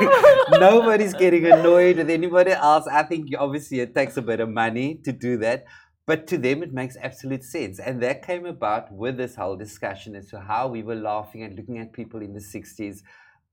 Nobody's 0.50 1.14
getting 1.24 1.46
annoyed 1.46 1.96
with 1.96 2.10
anybody 2.10 2.52
else. 2.52 2.86
I 2.86 3.02
think 3.02 3.30
obviously 3.38 3.80
it 3.80 3.94
takes 3.94 4.16
a 4.16 4.22
bit 4.22 4.40
of 4.40 4.48
money 4.48 5.00
to 5.04 5.12
do 5.12 5.36
that, 5.38 5.64
but 6.06 6.26
to 6.28 6.38
them 6.38 6.62
it 6.62 6.72
makes 6.72 6.96
absolute 7.02 7.44
sense. 7.44 7.78
And 7.78 8.02
that 8.02 8.22
came 8.22 8.46
about 8.46 8.92
with 8.92 9.16
this 9.16 9.36
whole 9.36 9.56
discussion 9.56 10.14
as 10.14 10.28
to 10.30 10.40
how 10.40 10.68
we 10.68 10.82
were 10.82 10.94
laughing 10.94 11.42
and 11.42 11.56
looking 11.56 11.78
at 11.78 11.92
people 11.92 12.22
in 12.22 12.32
the 12.34 12.40
'60s 12.40 13.02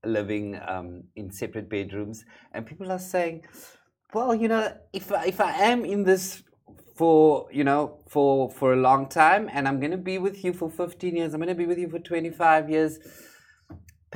living 0.04 0.58
um, 0.66 1.04
in 1.16 1.30
separate 1.30 1.68
bedrooms, 1.68 2.24
and 2.52 2.66
people 2.66 2.92
are 2.92 2.98
saying, 2.98 3.44
"Well, 4.14 4.34
you 4.34 4.48
know, 4.48 4.72
if 4.92 5.12
I, 5.12 5.26
if 5.26 5.40
I 5.40 5.52
am 5.52 5.84
in 5.84 6.04
this 6.04 6.42
for 6.96 7.48
you 7.52 7.64
know 7.64 7.98
for 8.08 8.50
for 8.50 8.72
a 8.72 8.76
long 8.76 9.08
time, 9.08 9.48
and 9.52 9.66
I'm 9.66 9.80
going 9.80 9.90
to 9.90 9.98
be 9.98 10.18
with 10.18 10.44
you 10.44 10.52
for 10.52 10.70
15 10.70 11.16
years, 11.16 11.34
I'm 11.34 11.40
going 11.40 11.48
to 11.48 11.54
be 11.54 11.66
with 11.66 11.78
you 11.78 11.88
for 11.88 11.98
25 11.98 12.70
years." 12.70 12.98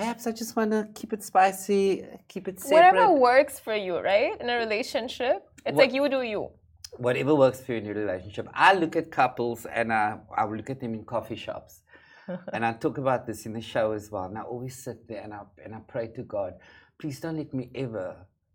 Perhaps 0.01 0.27
I 0.27 0.33
just 0.33 0.57
want 0.57 0.71
to 0.71 0.89
keep 0.95 1.13
it 1.13 1.23
spicy, 1.23 2.07
keep 2.27 2.49
it 2.49 2.59
separate. 2.59 2.77
whatever 2.77 3.13
works 3.13 3.61
for 3.61 3.77
you, 3.77 3.99
right? 3.99 4.33
In 4.41 4.49
a 4.49 4.57
relationship, 4.57 5.39
it's 5.67 5.77
What- 5.77 5.83
like 5.85 5.93
you 5.93 6.09
do 6.09 6.23
you. 6.23 6.43
whatever 7.07 7.35
works 7.35 7.61
for 7.63 7.73
you 7.73 7.79
in 7.81 7.85
your 7.85 7.99
relationship. 8.05 8.49
I 8.55 8.71
look 8.83 8.97
at 8.97 9.11
couples 9.11 9.67
and 9.67 9.93
I, 9.93 10.19
I 10.35 10.47
look 10.47 10.71
at 10.71 10.81
them 10.81 10.95
in 10.95 11.05
coffee 11.05 11.37
shops. 11.37 11.83
and 12.55 12.65
I 12.65 12.73
talk 12.85 12.97
about 12.97 13.27
this 13.27 13.45
in 13.45 13.53
the 13.53 13.61
show 13.75 13.93
as 13.93 14.11
well. 14.11 14.25
And 14.25 14.39
I 14.39 14.43
always 14.43 14.75
sit 14.87 15.07
there 15.07 15.21
and 15.23 15.35
I, 15.35 15.41
and 15.63 15.75
I 15.75 15.81
pray 15.87 16.07
to 16.17 16.23
God, 16.23 16.55
please 16.99 17.21
don't 17.21 17.37
let 17.37 17.53
me 17.53 17.71
ever 17.75 18.07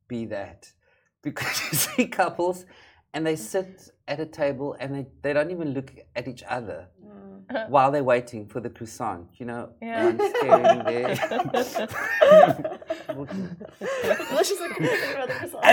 be 0.08 0.26
that. 0.38 0.62
Because 1.28 1.58
you 1.66 1.78
see 1.78 2.08
couples 2.08 2.66
and 3.14 3.22
they 3.28 3.36
sit 3.36 3.90
at 4.08 4.20
a 4.20 4.26
table 4.26 4.76
and 4.80 4.88
they, 4.96 5.06
they 5.24 5.34
don't 5.34 5.52
even 5.52 5.70
look 5.78 5.90
at 6.16 6.28
each 6.28 6.44
other 6.58 6.88
while 7.68 7.92
they're 7.92 8.04
waiting 8.04 8.48
for 8.48 8.60
the 8.60 8.70
croissant. 8.70 9.28
You 9.38 9.46
know, 9.46 9.70
Yeah. 9.82 10.06
one 10.06 10.18
staring 10.36 10.84
there. 10.86 11.16
Let's 14.32 14.50
just 14.50 14.62
like 14.62 14.78
think 14.78 15.14
about 15.14 15.28
the 15.30 15.36
result. 15.42 15.66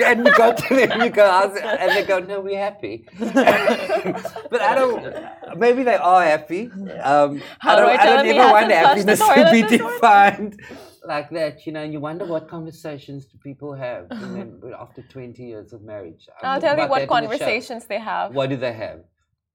and 0.00 0.26
you 0.26 0.34
go 0.36 0.52
to 0.54 0.74
them, 0.74 1.00
you 1.02 1.10
go, 1.10 1.30
"How's 1.30 1.56
and 1.56 1.90
they 1.92 2.04
go, 2.04 2.18
no, 2.18 2.40
we're 2.40 2.58
happy. 2.58 3.04
but 3.18 4.60
I 4.60 4.74
don't. 4.74 5.58
Maybe 5.58 5.82
they 5.82 5.96
are 5.96 6.22
happy. 6.22 6.70
Um, 7.02 7.42
How 7.58 7.72
I 7.72 7.76
do 7.76 7.80
don't. 7.82 7.90
I 7.90 7.94
I, 7.94 7.96
tell 7.96 8.16
don't 8.24 8.26
ever 8.36 8.52
want 8.52 8.70
happiness 8.72 9.18
to 9.18 9.26
be 9.26 9.34
toilet 9.34 9.68
this 9.68 9.80
morning? 9.80 9.94
defined 9.98 10.60
like 11.04 11.30
that. 11.30 11.66
You 11.66 11.72
know, 11.72 11.82
and 11.82 11.92
you 11.92 12.00
wonder 12.00 12.24
what 12.24 12.48
conversations 12.48 13.26
do 13.26 13.38
people 13.38 13.74
have 13.74 14.06
and 14.10 14.36
then, 14.36 14.72
after 14.78 15.02
twenty 15.02 15.44
years 15.44 15.72
of 15.72 15.82
marriage. 15.82 16.28
I 16.42 16.46
I'll 16.54 16.60
tell 16.60 16.78
you 16.78 16.86
what 16.88 17.08
conversations 17.08 17.86
they 17.86 17.98
have. 17.98 18.34
What 18.34 18.50
do 18.50 18.56
they 18.56 18.72
have? 18.72 19.00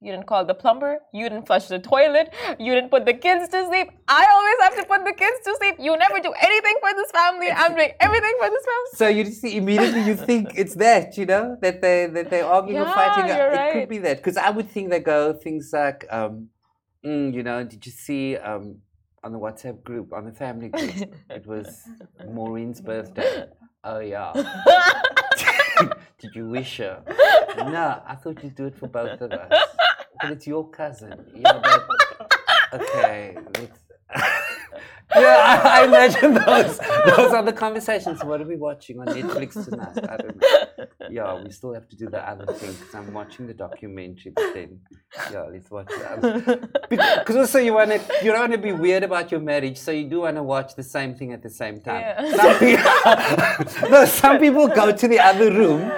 You 0.03 0.11
didn't 0.11 0.25
call 0.25 0.43
the 0.45 0.55
plumber. 0.55 0.97
You 1.13 1.29
didn't 1.29 1.45
flush 1.45 1.67
the 1.67 1.77
toilet. 1.77 2.33
You 2.57 2.73
didn't 2.73 2.89
put 2.89 3.05
the 3.05 3.13
kids 3.13 3.47
to 3.49 3.67
sleep. 3.67 3.87
I 4.07 4.25
always 4.33 4.55
have 4.61 4.75
to 4.81 4.85
put 4.91 5.05
the 5.05 5.13
kids 5.13 5.37
to 5.45 5.55
sleep. 5.59 5.75
You 5.79 5.95
never 5.95 6.19
do 6.19 6.33
anything 6.41 6.75
for 6.79 6.91
this 6.95 7.11
family. 7.11 7.51
I'm 7.51 7.75
doing 7.75 7.91
everything 7.99 8.33
for 8.39 8.49
this 8.49 8.65
family. 8.65 8.91
So 8.95 9.07
you 9.09 9.25
see, 9.25 9.57
immediately 9.57 10.01
you 10.01 10.15
think 10.15 10.53
it's 10.57 10.73
that, 10.75 11.17
you 11.19 11.27
know, 11.27 11.55
that 11.61 11.81
they 11.83 12.07
that 12.07 12.31
they 12.31 12.41
arguing 12.41 12.81
or 12.81 12.85
Yeah, 12.85 12.95
fighting. 12.95 13.27
you're 13.27 13.51
it 13.51 13.55
right. 13.57 13.73
could 13.73 13.89
be 13.89 13.99
that 13.99 14.17
because 14.17 14.37
I 14.37 14.49
would 14.49 14.71
think 14.71 14.89
they 14.89 14.99
go 15.01 15.33
things 15.33 15.69
like, 15.71 16.07
um, 16.09 16.49
mm, 17.05 17.31
you 17.31 17.43
know, 17.43 17.63
did 17.63 17.85
you 17.85 17.91
see 17.91 18.37
um, 18.37 18.77
on 19.23 19.33
the 19.33 19.39
WhatsApp 19.39 19.83
group 19.83 20.13
on 20.13 20.25
the 20.25 20.33
family 20.33 20.69
group? 20.69 21.13
it 21.29 21.45
was 21.45 21.83
Maureen's 22.27 22.81
birthday. 22.81 23.45
Oh 23.83 23.99
yeah. 23.99 24.33
did 26.19 26.35
you 26.35 26.49
wish 26.49 26.77
her? 26.77 27.03
No, 27.57 28.01
I 28.07 28.15
thought 28.15 28.43
you'd 28.43 28.55
do 28.55 28.65
it 28.65 28.75
for 28.79 28.87
both 28.87 29.21
of 29.21 29.31
us. 29.31 29.51
But 30.21 30.31
it's 30.31 30.47
your 30.47 30.69
cousin. 30.69 31.25
You 31.33 31.41
know, 31.41 31.61
okay. 32.73 33.37
Yeah, 35.15 35.61
I, 35.63 35.81
I 35.81 35.85
imagine 35.85 36.33
those. 36.35 36.77
Those 36.77 37.33
are 37.33 37.43
the 37.43 37.53
conversations. 37.53 38.23
What 38.23 38.41
are 38.41 38.45
we 38.45 38.55
watching 38.55 38.99
on 38.99 39.07
Netflix 39.07 39.65
tonight? 39.65 39.97
I 40.09 40.17
don't 40.17 40.41
know. 40.41 40.87
Yeah, 41.09 41.43
we 41.43 41.51
still 41.51 41.73
have 41.73 41.87
to 41.89 41.95
do 41.97 42.09
the 42.09 42.27
other 42.27 42.45
thing 42.53 42.71
because 42.71 42.95
I'm 42.95 43.13
watching 43.13 43.47
the 43.47 43.53
documentary. 43.53 44.31
But 44.33 44.53
then, 44.53 44.79
yeah, 45.31 45.41
let's 45.51 45.69
watch 45.69 45.87
the 45.87 46.11
other. 46.11 46.69
Because 46.89 47.35
also 47.35 47.59
you 47.59 47.73
want 47.73 47.91
to, 47.91 48.01
you 48.23 48.31
don't 48.31 48.39
want 48.39 48.53
to 48.53 48.57
be 48.57 48.71
weird 48.71 49.03
about 49.03 49.31
your 49.31 49.41
marriage, 49.41 49.77
so 49.77 49.91
you 49.91 50.07
do 50.07 50.21
want 50.21 50.37
to 50.37 50.43
watch 50.43 50.75
the 50.75 50.83
same 50.83 51.15
thing 51.15 51.33
at 51.33 51.43
the 51.43 51.49
same 51.49 51.81
time. 51.81 52.01
Yeah. 52.01 52.37
Some 52.37 52.59
people, 53.75 53.89
no, 53.89 54.05
some 54.05 54.39
people 54.39 54.67
go 54.69 54.93
to 54.95 55.07
the 55.07 55.19
other 55.19 55.51
room 55.51 55.91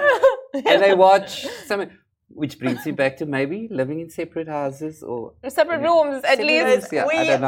and 0.54 0.82
they 0.82 0.94
watch 0.94 1.46
something. 1.66 1.90
Which 2.34 2.58
brings 2.58 2.84
you 2.84 2.92
back 2.92 3.16
to 3.18 3.26
maybe 3.26 3.68
living 3.70 4.00
in 4.00 4.10
separate 4.10 4.48
houses 4.48 5.02
or 5.04 5.34
Separate 5.48 5.80
rooms, 5.80 6.24
at 6.24 6.38
Separate 6.38 6.46
least. 6.46 6.92
rooms. 6.92 6.92
Yeah, 6.92 7.06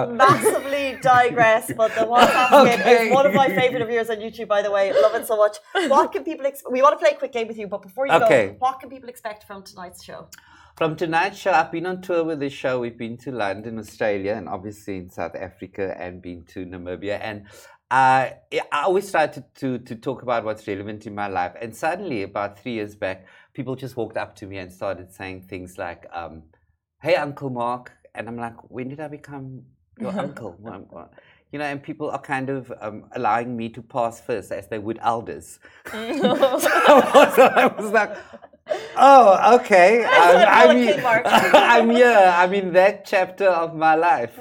we 0.08 0.12
massively 0.16 0.98
digress, 1.02 1.72
but 1.76 1.92
the 1.96 2.02
WhatsApp 2.02 2.46
skit 2.68 2.80
Okay. 2.80 3.08
is 3.08 3.12
one 3.12 3.26
of 3.26 3.34
my 3.34 3.48
favorite 3.48 3.82
of 3.82 3.90
yours 3.90 4.10
on 4.10 4.18
YouTube, 4.18 4.46
by 4.46 4.62
the 4.62 4.70
way. 4.70 4.92
Love 4.92 5.14
it 5.16 5.26
so 5.26 5.36
much. 5.36 5.56
What 5.88 6.12
can 6.12 6.22
people? 6.22 6.46
Ex- 6.46 6.62
we 6.70 6.82
want 6.82 6.94
to 6.98 7.04
play 7.04 7.14
a 7.14 7.18
quick 7.18 7.32
game 7.32 7.48
with 7.48 7.58
you, 7.58 7.66
but 7.66 7.82
before 7.82 8.06
you 8.06 8.12
Okay. 8.12 8.46
go, 8.48 8.56
what 8.60 8.78
can 8.80 8.88
people 8.88 9.08
expect 9.08 9.44
from 9.44 9.62
tonight's 9.64 10.04
show? 10.04 10.28
From 10.76 10.94
tonight's 10.94 11.38
show, 11.38 11.52
I've 11.52 11.72
been 11.72 11.86
on 11.86 12.00
tour 12.02 12.22
with 12.22 12.38
this 12.38 12.52
show. 12.52 12.78
We've 12.78 12.98
been 12.98 13.16
to 13.18 13.32
London, 13.32 13.78
Australia, 13.78 14.34
and 14.34 14.48
obviously 14.48 14.98
in 14.98 15.10
South 15.10 15.34
Africa, 15.34 15.96
and 15.98 16.22
been 16.22 16.44
to 16.52 16.64
Namibia. 16.66 17.18
And 17.20 17.46
uh, 17.90 18.30
I 18.52 18.82
always 18.84 19.10
try 19.10 19.26
to, 19.28 19.44
to, 19.56 19.78
to 19.78 19.94
talk 19.96 20.22
about 20.22 20.44
what's 20.44 20.66
relevant 20.68 21.06
in 21.06 21.14
my 21.14 21.28
life. 21.28 21.52
And 21.60 21.74
suddenly, 21.74 22.22
about 22.24 22.58
three 22.58 22.72
years 22.74 22.94
back, 22.94 23.26
people 23.56 23.74
just 23.74 23.96
walked 23.96 24.18
up 24.18 24.36
to 24.36 24.46
me 24.46 24.58
and 24.58 24.70
started 24.70 25.10
saying 25.10 25.40
things 25.48 25.78
like, 25.78 26.06
um, 26.12 26.42
"Hey, 27.00 27.14
Uncle 27.16 27.48
Mark," 27.48 27.92
and 28.14 28.28
I'm 28.28 28.36
like, 28.36 28.58
"When 28.70 28.88
did 28.90 29.00
I 29.00 29.08
become 29.08 29.62
your 29.98 30.12
uncle?" 30.26 30.54
You 31.52 31.60
know, 31.60 31.64
and 31.64 31.80
people 31.80 32.10
are 32.10 32.20
kind 32.20 32.50
of 32.50 32.72
um, 32.80 33.04
allowing 33.12 33.56
me 33.56 33.68
to 33.70 33.80
pass 33.80 34.20
first, 34.20 34.50
as 34.50 34.66
they 34.68 34.80
would 34.80 34.98
elders. 35.00 35.60
so 35.90 35.94
I 35.94 37.12
was, 37.14 37.38
I 37.38 37.66
was 37.78 37.92
like, 37.92 38.16
Oh, 38.96 39.56
okay. 39.60 40.02
Um, 40.04 40.44
I'm, 40.48 40.76
a 40.76 40.80
he- 40.80 40.86
kid, 40.86 41.02
Mark. 41.02 41.22
I'm 41.26 41.90
here. 41.90 42.32
I'm 42.34 42.52
in 42.52 42.72
that 42.72 43.04
chapter 43.04 43.48
of 43.48 43.76
my 43.76 43.94
life. 43.94 44.38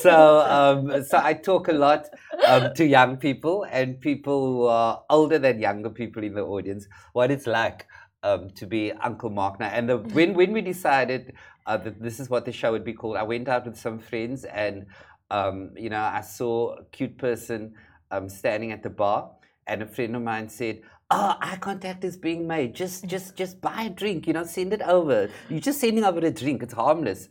So, 0.00 0.40
um, 0.40 1.02
so 1.04 1.18
I 1.22 1.32
talk 1.32 1.68
a 1.68 1.72
lot 1.72 2.08
um, 2.46 2.74
to 2.74 2.84
young 2.84 3.16
people 3.16 3.64
and 3.70 3.98
people 4.00 4.46
who 4.46 4.66
are 4.66 5.02
older 5.08 5.38
than 5.38 5.60
younger 5.60 5.90
people 5.90 6.22
in 6.22 6.34
the 6.34 6.42
audience. 6.42 6.86
What 7.14 7.30
it's 7.30 7.46
like 7.46 7.86
um, 8.24 8.50
to 8.50 8.66
be 8.66 8.90
Uncle 8.90 9.30
Mark 9.30 9.60
now. 9.60 9.68
And 9.68 9.88
the, 9.88 9.98
when 9.98 10.34
when 10.34 10.52
we 10.52 10.62
decided 10.62 11.34
uh, 11.66 11.76
that 11.76 12.02
this 12.02 12.18
is 12.18 12.28
what 12.28 12.44
the 12.44 12.52
show 12.52 12.72
would 12.72 12.84
be 12.84 12.94
called, 12.94 13.16
I 13.16 13.22
went 13.22 13.48
out 13.48 13.66
with 13.66 13.78
some 13.78 13.98
friends 14.00 14.44
and 14.44 14.86
um, 15.30 15.70
you 15.76 15.90
know 15.90 16.00
I 16.00 16.22
saw 16.22 16.76
a 16.76 16.84
cute 16.86 17.16
person 17.18 17.74
um, 18.10 18.28
standing 18.28 18.72
at 18.72 18.82
the 18.82 18.90
bar, 18.90 19.30
and 19.66 19.82
a 19.82 19.86
friend 19.86 20.16
of 20.16 20.22
mine 20.22 20.48
said. 20.48 20.80
Oh, 21.10 21.36
eye 21.38 21.56
contact 21.56 22.02
is 22.02 22.16
being 22.16 22.48
made. 22.48 22.74
Just, 22.74 23.06
just, 23.06 23.36
just 23.36 23.60
buy 23.60 23.82
a 23.82 23.90
drink. 23.90 24.26
You 24.26 24.32
know, 24.32 24.44
send 24.44 24.72
it 24.72 24.80
over. 24.80 25.28
You're 25.50 25.60
just 25.60 25.78
sending 25.78 26.02
over 26.02 26.18
a 26.18 26.30
drink. 26.30 26.62
It's 26.62 26.72
harmless. 26.72 27.28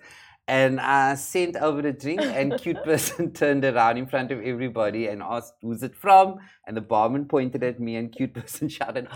And 0.47 0.79
I 0.79 1.15
sent 1.15 1.55
over 1.55 1.81
the 1.81 1.91
drink, 1.91 2.21
and 2.21 2.57
cute 2.61 2.83
person 2.83 3.31
turned 3.41 3.65
around 3.65 3.97
in 3.97 4.05
front 4.05 4.31
of 4.31 4.41
everybody 4.41 5.07
and 5.07 5.23
asked, 5.23 5.53
"Who's 5.61 5.83
it 5.83 5.95
from?" 5.95 6.39
And 6.67 6.77
the 6.77 6.81
barman 6.81 7.25
pointed 7.25 7.63
at 7.63 7.79
me, 7.79 7.95
and 7.95 8.11
cute 8.11 8.33
person 8.41 8.69
shouted, 8.69 9.07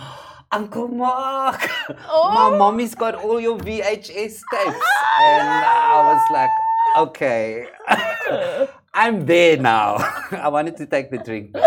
"Uncle 0.52 0.88
Mark, 0.88 1.70
my 1.90 2.58
mommy's 2.58 2.96
got 2.96 3.16
all 3.16 3.40
your 3.40 3.58
VHS 3.58 4.42
tapes." 4.52 4.88
And 5.22 5.48
I 5.50 6.14
was 6.14 6.24
like, 6.32 6.50
"Okay, 6.98 7.68
I'm 8.94 9.26
there 9.26 9.58
now." 9.58 9.98
I 10.32 10.48
wanted 10.50 10.78
to 10.78 10.86
take 10.86 11.12
the 11.12 11.18
drink 11.18 11.52
back. 11.52 11.64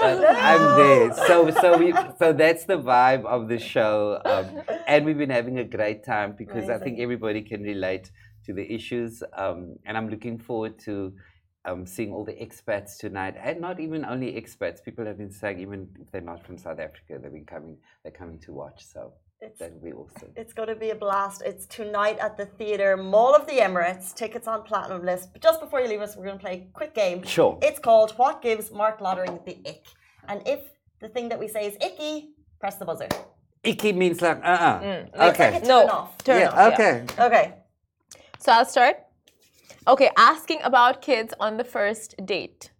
But 0.00 0.36
I'm 0.36 0.76
there. 0.76 1.14
So 1.26 1.50
so 1.50 1.78
we 1.78 1.94
so 2.18 2.32
that's 2.32 2.64
the 2.64 2.78
vibe 2.78 3.24
of 3.24 3.48
the 3.48 3.58
show. 3.58 4.20
Um, 4.24 4.62
and 4.86 5.04
we've 5.04 5.18
been 5.18 5.30
having 5.30 5.58
a 5.58 5.64
great 5.64 6.04
time 6.04 6.34
because 6.36 6.68
I 6.68 6.78
think 6.78 6.98
everybody 6.98 7.42
can 7.42 7.62
relate 7.62 8.10
to 8.46 8.52
the 8.52 8.70
issues. 8.70 9.22
Um, 9.36 9.76
and 9.86 9.96
I'm 9.96 10.08
looking 10.08 10.38
forward 10.38 10.78
to 10.80 11.14
um, 11.64 11.86
seeing 11.86 12.12
all 12.12 12.24
the 12.24 12.32
expats 12.34 12.98
tonight. 12.98 13.34
And 13.42 13.60
not 13.60 13.80
even 13.80 14.04
only 14.04 14.32
expats. 14.40 14.82
People 14.82 15.04
have 15.06 15.18
been 15.18 15.30
saying 15.30 15.60
even 15.60 15.88
if 16.00 16.10
they're 16.10 16.20
not 16.20 16.44
from 16.44 16.58
South 16.58 16.78
Africa, 16.78 17.18
they've 17.20 17.32
been 17.32 17.44
coming 17.46 17.76
they're 18.02 18.12
coming 18.12 18.38
to 18.40 18.52
watch. 18.52 18.84
So 18.84 19.12
It's, 19.40 19.58
that'll 19.58 19.78
be 19.80 19.92
awesome. 19.92 20.30
it's 20.36 20.52
going 20.52 20.68
to 20.68 20.74
be 20.76 20.90
a 20.90 20.94
blast. 20.94 21.42
It's 21.44 21.66
tonight 21.66 22.18
at 22.18 22.36
the 22.36 22.46
theatre 22.46 22.96
Mall 22.96 23.34
of 23.34 23.46
the 23.46 23.58
Emirates. 23.68 24.14
Tickets 24.14 24.46
on 24.46 24.62
Platinum 24.62 25.04
List. 25.04 25.32
But 25.32 25.42
just 25.42 25.60
before 25.60 25.80
you 25.80 25.88
leave 25.88 26.00
us, 26.00 26.16
we're 26.16 26.24
going 26.26 26.38
to 26.38 26.44
play 26.44 26.66
a 26.68 26.72
quick 26.72 26.94
game. 26.94 27.22
Sure. 27.24 27.58
It's 27.62 27.78
called 27.78 28.12
What 28.12 28.42
Gives 28.42 28.70
Mark 28.70 29.00
Lottering 29.00 29.38
the 29.46 29.56
Ick? 29.68 29.84
And 30.28 30.40
if 30.46 30.60
the 31.00 31.08
thing 31.08 31.28
that 31.30 31.38
we 31.38 31.48
say 31.48 31.66
is 31.66 31.76
icky, 31.88 32.30
press 32.60 32.76
the 32.76 32.84
buzzer. 32.84 33.08
Icky 33.62 33.92
means 33.92 34.20
like 34.20 34.38
uh 34.44 34.48
uh 34.48 35.04
Like, 35.16 35.34
Okay. 35.34 35.50
like 35.52 35.64
a 35.64 35.66
No, 35.66 35.80
turn 35.82 35.90
off. 35.90 36.18
turn 36.18 36.40
yeah, 36.40 36.48
off. 36.50 36.56
yeah. 36.56 36.74
okay. 36.74 36.94
Okay. 37.26 37.54
So 38.38 38.52
I'll 38.52 38.64
start. 38.66 38.96
Okay, 39.86 40.10
asking 40.16 40.60
about 40.62 41.02
kids 41.02 41.34
on 41.38 41.56
the 41.58 41.64
first 41.64 42.14
date. 42.24 42.70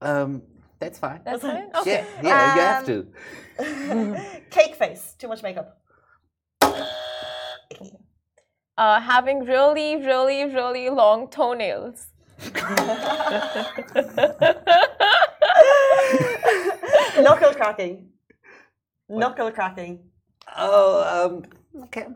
Um, 0.00 0.42
that's 0.78 0.98
fine. 0.98 1.20
That's 1.24 1.42
fine. 1.42 1.70
fine. 1.70 1.82
Okay. 1.82 2.06
Yeah, 2.22 2.28
yeah, 2.28 2.54
you 2.54 2.60
have 2.60 2.88
Um, 2.88 4.16
to. 4.16 4.36
Cake 4.50 4.74
face. 4.76 5.14
Too 5.18 5.28
much 5.28 5.42
makeup. 5.42 5.78
Uh, 8.78 9.00
having 9.00 9.44
really, 9.44 9.96
really, 9.96 10.44
really 10.46 10.88
long 10.88 11.28
toenails. 11.28 12.06
Knuckle 17.20 17.52
cracking. 17.54 18.08
Knuckle 19.08 19.52
cracking. 19.52 20.00
Oh, 20.56 21.02
um, 21.04 21.44
okay. 21.84 22.06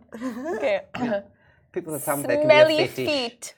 Okay. 0.57 0.81
People 1.77 1.95
are 1.95 1.99
some 1.99 2.23
that 2.23 2.29
can 2.29 2.39
be 2.39 2.45
a 2.45 2.47
Smelly 2.49 2.87
fetish. 2.89 3.07
feet. 3.07 3.55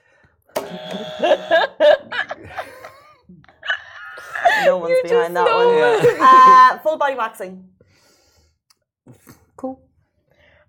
No 4.65 4.79
one's 4.79 4.91
You 4.91 5.03
behind 5.05 5.35
just 5.35 5.35
that 5.35 5.45
know. 5.47 5.69
one. 5.69 5.77
Yeah. 5.79 6.73
Uh, 6.75 6.79
full 6.81 6.99
body 6.99 7.15
waxing. 7.15 7.69
Cool. 9.57 9.81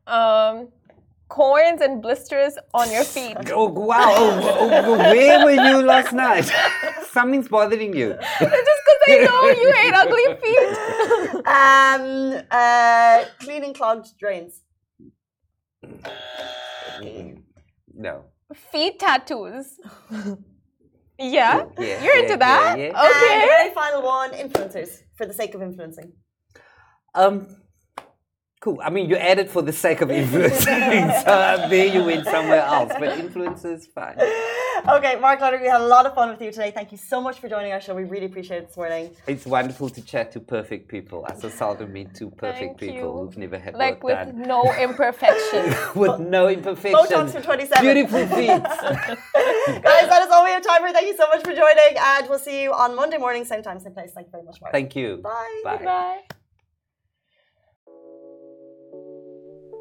Um, 0.05 0.67
corns 1.27 1.81
and 1.81 2.03
blisters 2.03 2.53
on 2.75 2.91
your 2.91 3.03
feet. 3.03 3.35
Oh 3.51 3.65
wow! 3.67 3.97
Oh, 4.15 4.39
oh, 4.43 4.83
oh, 4.85 4.97
where 4.99 5.43
were 5.43 5.51
you 5.51 5.81
last 5.83 6.13
night? 6.13 6.51
Something's 7.11 7.47
bothering 7.47 7.95
you. 7.95 8.09
Just 8.39 8.81
because 8.85 9.01
I 9.07 9.25
know 9.25 9.47
you 9.49 9.73
hate 9.73 9.93
ugly 9.95 10.27
feet. 10.43 10.77
Um, 11.49 12.43
uh, 12.51 13.25
cleaning 13.39 13.73
clogged 13.73 14.09
drains. 14.19 14.61
No. 17.99 18.23
Feet 18.71 18.97
tattoos. 18.99 19.67
Yeah? 21.21 21.65
Yeah, 21.77 22.01
You're 22.01 22.15
yeah, 22.15 22.21
into 22.23 22.37
that? 22.37 22.75
yeah. 22.79 22.85
And 22.85 22.95
the 22.95 23.09
Okay. 23.09 23.45
very 23.45 23.73
final 23.73 24.01
one, 24.03 24.31
influencers, 24.31 25.03
for 25.17 25.25
the 25.25 25.33
sake 25.33 25.53
of 25.53 25.61
influencing. 25.61 26.13
Um. 27.13 27.57
Cool. 28.61 28.77
I 28.83 28.89
mean, 28.89 29.09
you 29.09 29.15
added 29.15 29.49
for 29.49 29.61
the 29.61 29.71
sake 29.71 30.01
of 30.01 30.11
influencing, 30.11 30.65
so 31.23 31.65
there 31.69 31.85
you 31.87 32.03
went 32.03 32.25
somewhere 32.25 32.59
else. 32.61 32.91
But 32.99 33.17
influencers, 33.17 33.87
fine. 33.87 34.17
Okay, 34.97 35.17
Mark 35.17 35.39
Lotter, 35.39 35.59
we 35.61 35.67
had 35.67 35.79
a 35.79 35.85
lot 35.85 36.05
of 36.05 36.13
fun 36.13 36.29
with 36.29 36.41
you 36.41 36.51
today. 36.51 36.71
Thank 36.71 36.91
you 36.91 36.97
so 36.97 37.21
much 37.21 37.39
for 37.39 37.47
joining 37.47 37.71
our 37.71 37.79
show. 37.79 37.95
We 37.95 38.03
really 38.03 38.25
appreciate 38.25 38.57
it 38.57 38.67
this 38.67 38.75
morning. 38.75 39.11
It's 39.27 39.45
wonderful 39.45 39.89
to 39.89 40.01
chat 40.01 40.33
to 40.33 40.41
perfect 40.41 40.89
people. 40.89 41.25
I 41.25 41.35
so 41.35 41.47
seldom 41.47 41.93
meet 41.93 42.13
two 42.13 42.31
perfect 42.31 42.59
Thank 42.59 42.79
people 42.79 42.95
you. 42.97 43.11
who've 43.25 43.37
never 43.37 43.57
had 43.57 43.75
Like 43.75 44.03
with 44.03 44.15
done. 44.15 44.41
no 44.41 44.63
imperfections. 44.73 45.75
with 45.95 46.19
no 46.19 46.49
imperfections. 46.49 47.09
Botox 47.09 47.31
for 47.31 47.41
27. 47.41 47.81
Beautiful 47.81 48.27
feet. 48.35 48.47
Guys, 48.47 50.07
that 50.09 50.23
is 50.25 50.31
all 50.33 50.43
we 50.43 50.51
have 50.51 50.65
time 50.65 50.81
for. 50.85 50.91
Thank 50.91 51.07
you 51.07 51.15
so 51.15 51.27
much 51.27 51.43
for 51.45 51.53
joining, 51.55 51.95
and 51.97 52.27
we'll 52.29 52.39
see 52.39 52.61
you 52.63 52.73
on 52.73 52.93
Monday 52.93 53.17
morning, 53.17 53.45
same 53.45 53.63
time, 53.63 53.79
same 53.79 53.93
place. 53.93 54.11
Thank 54.13 54.27
you 54.27 54.31
very 54.31 54.43
much, 54.43 54.59
Mark. 54.61 54.73
Thank 54.73 54.97
you. 54.97 55.17
Bye. 55.23 55.61
Bye. 55.63 55.77
Bye. 55.85 56.38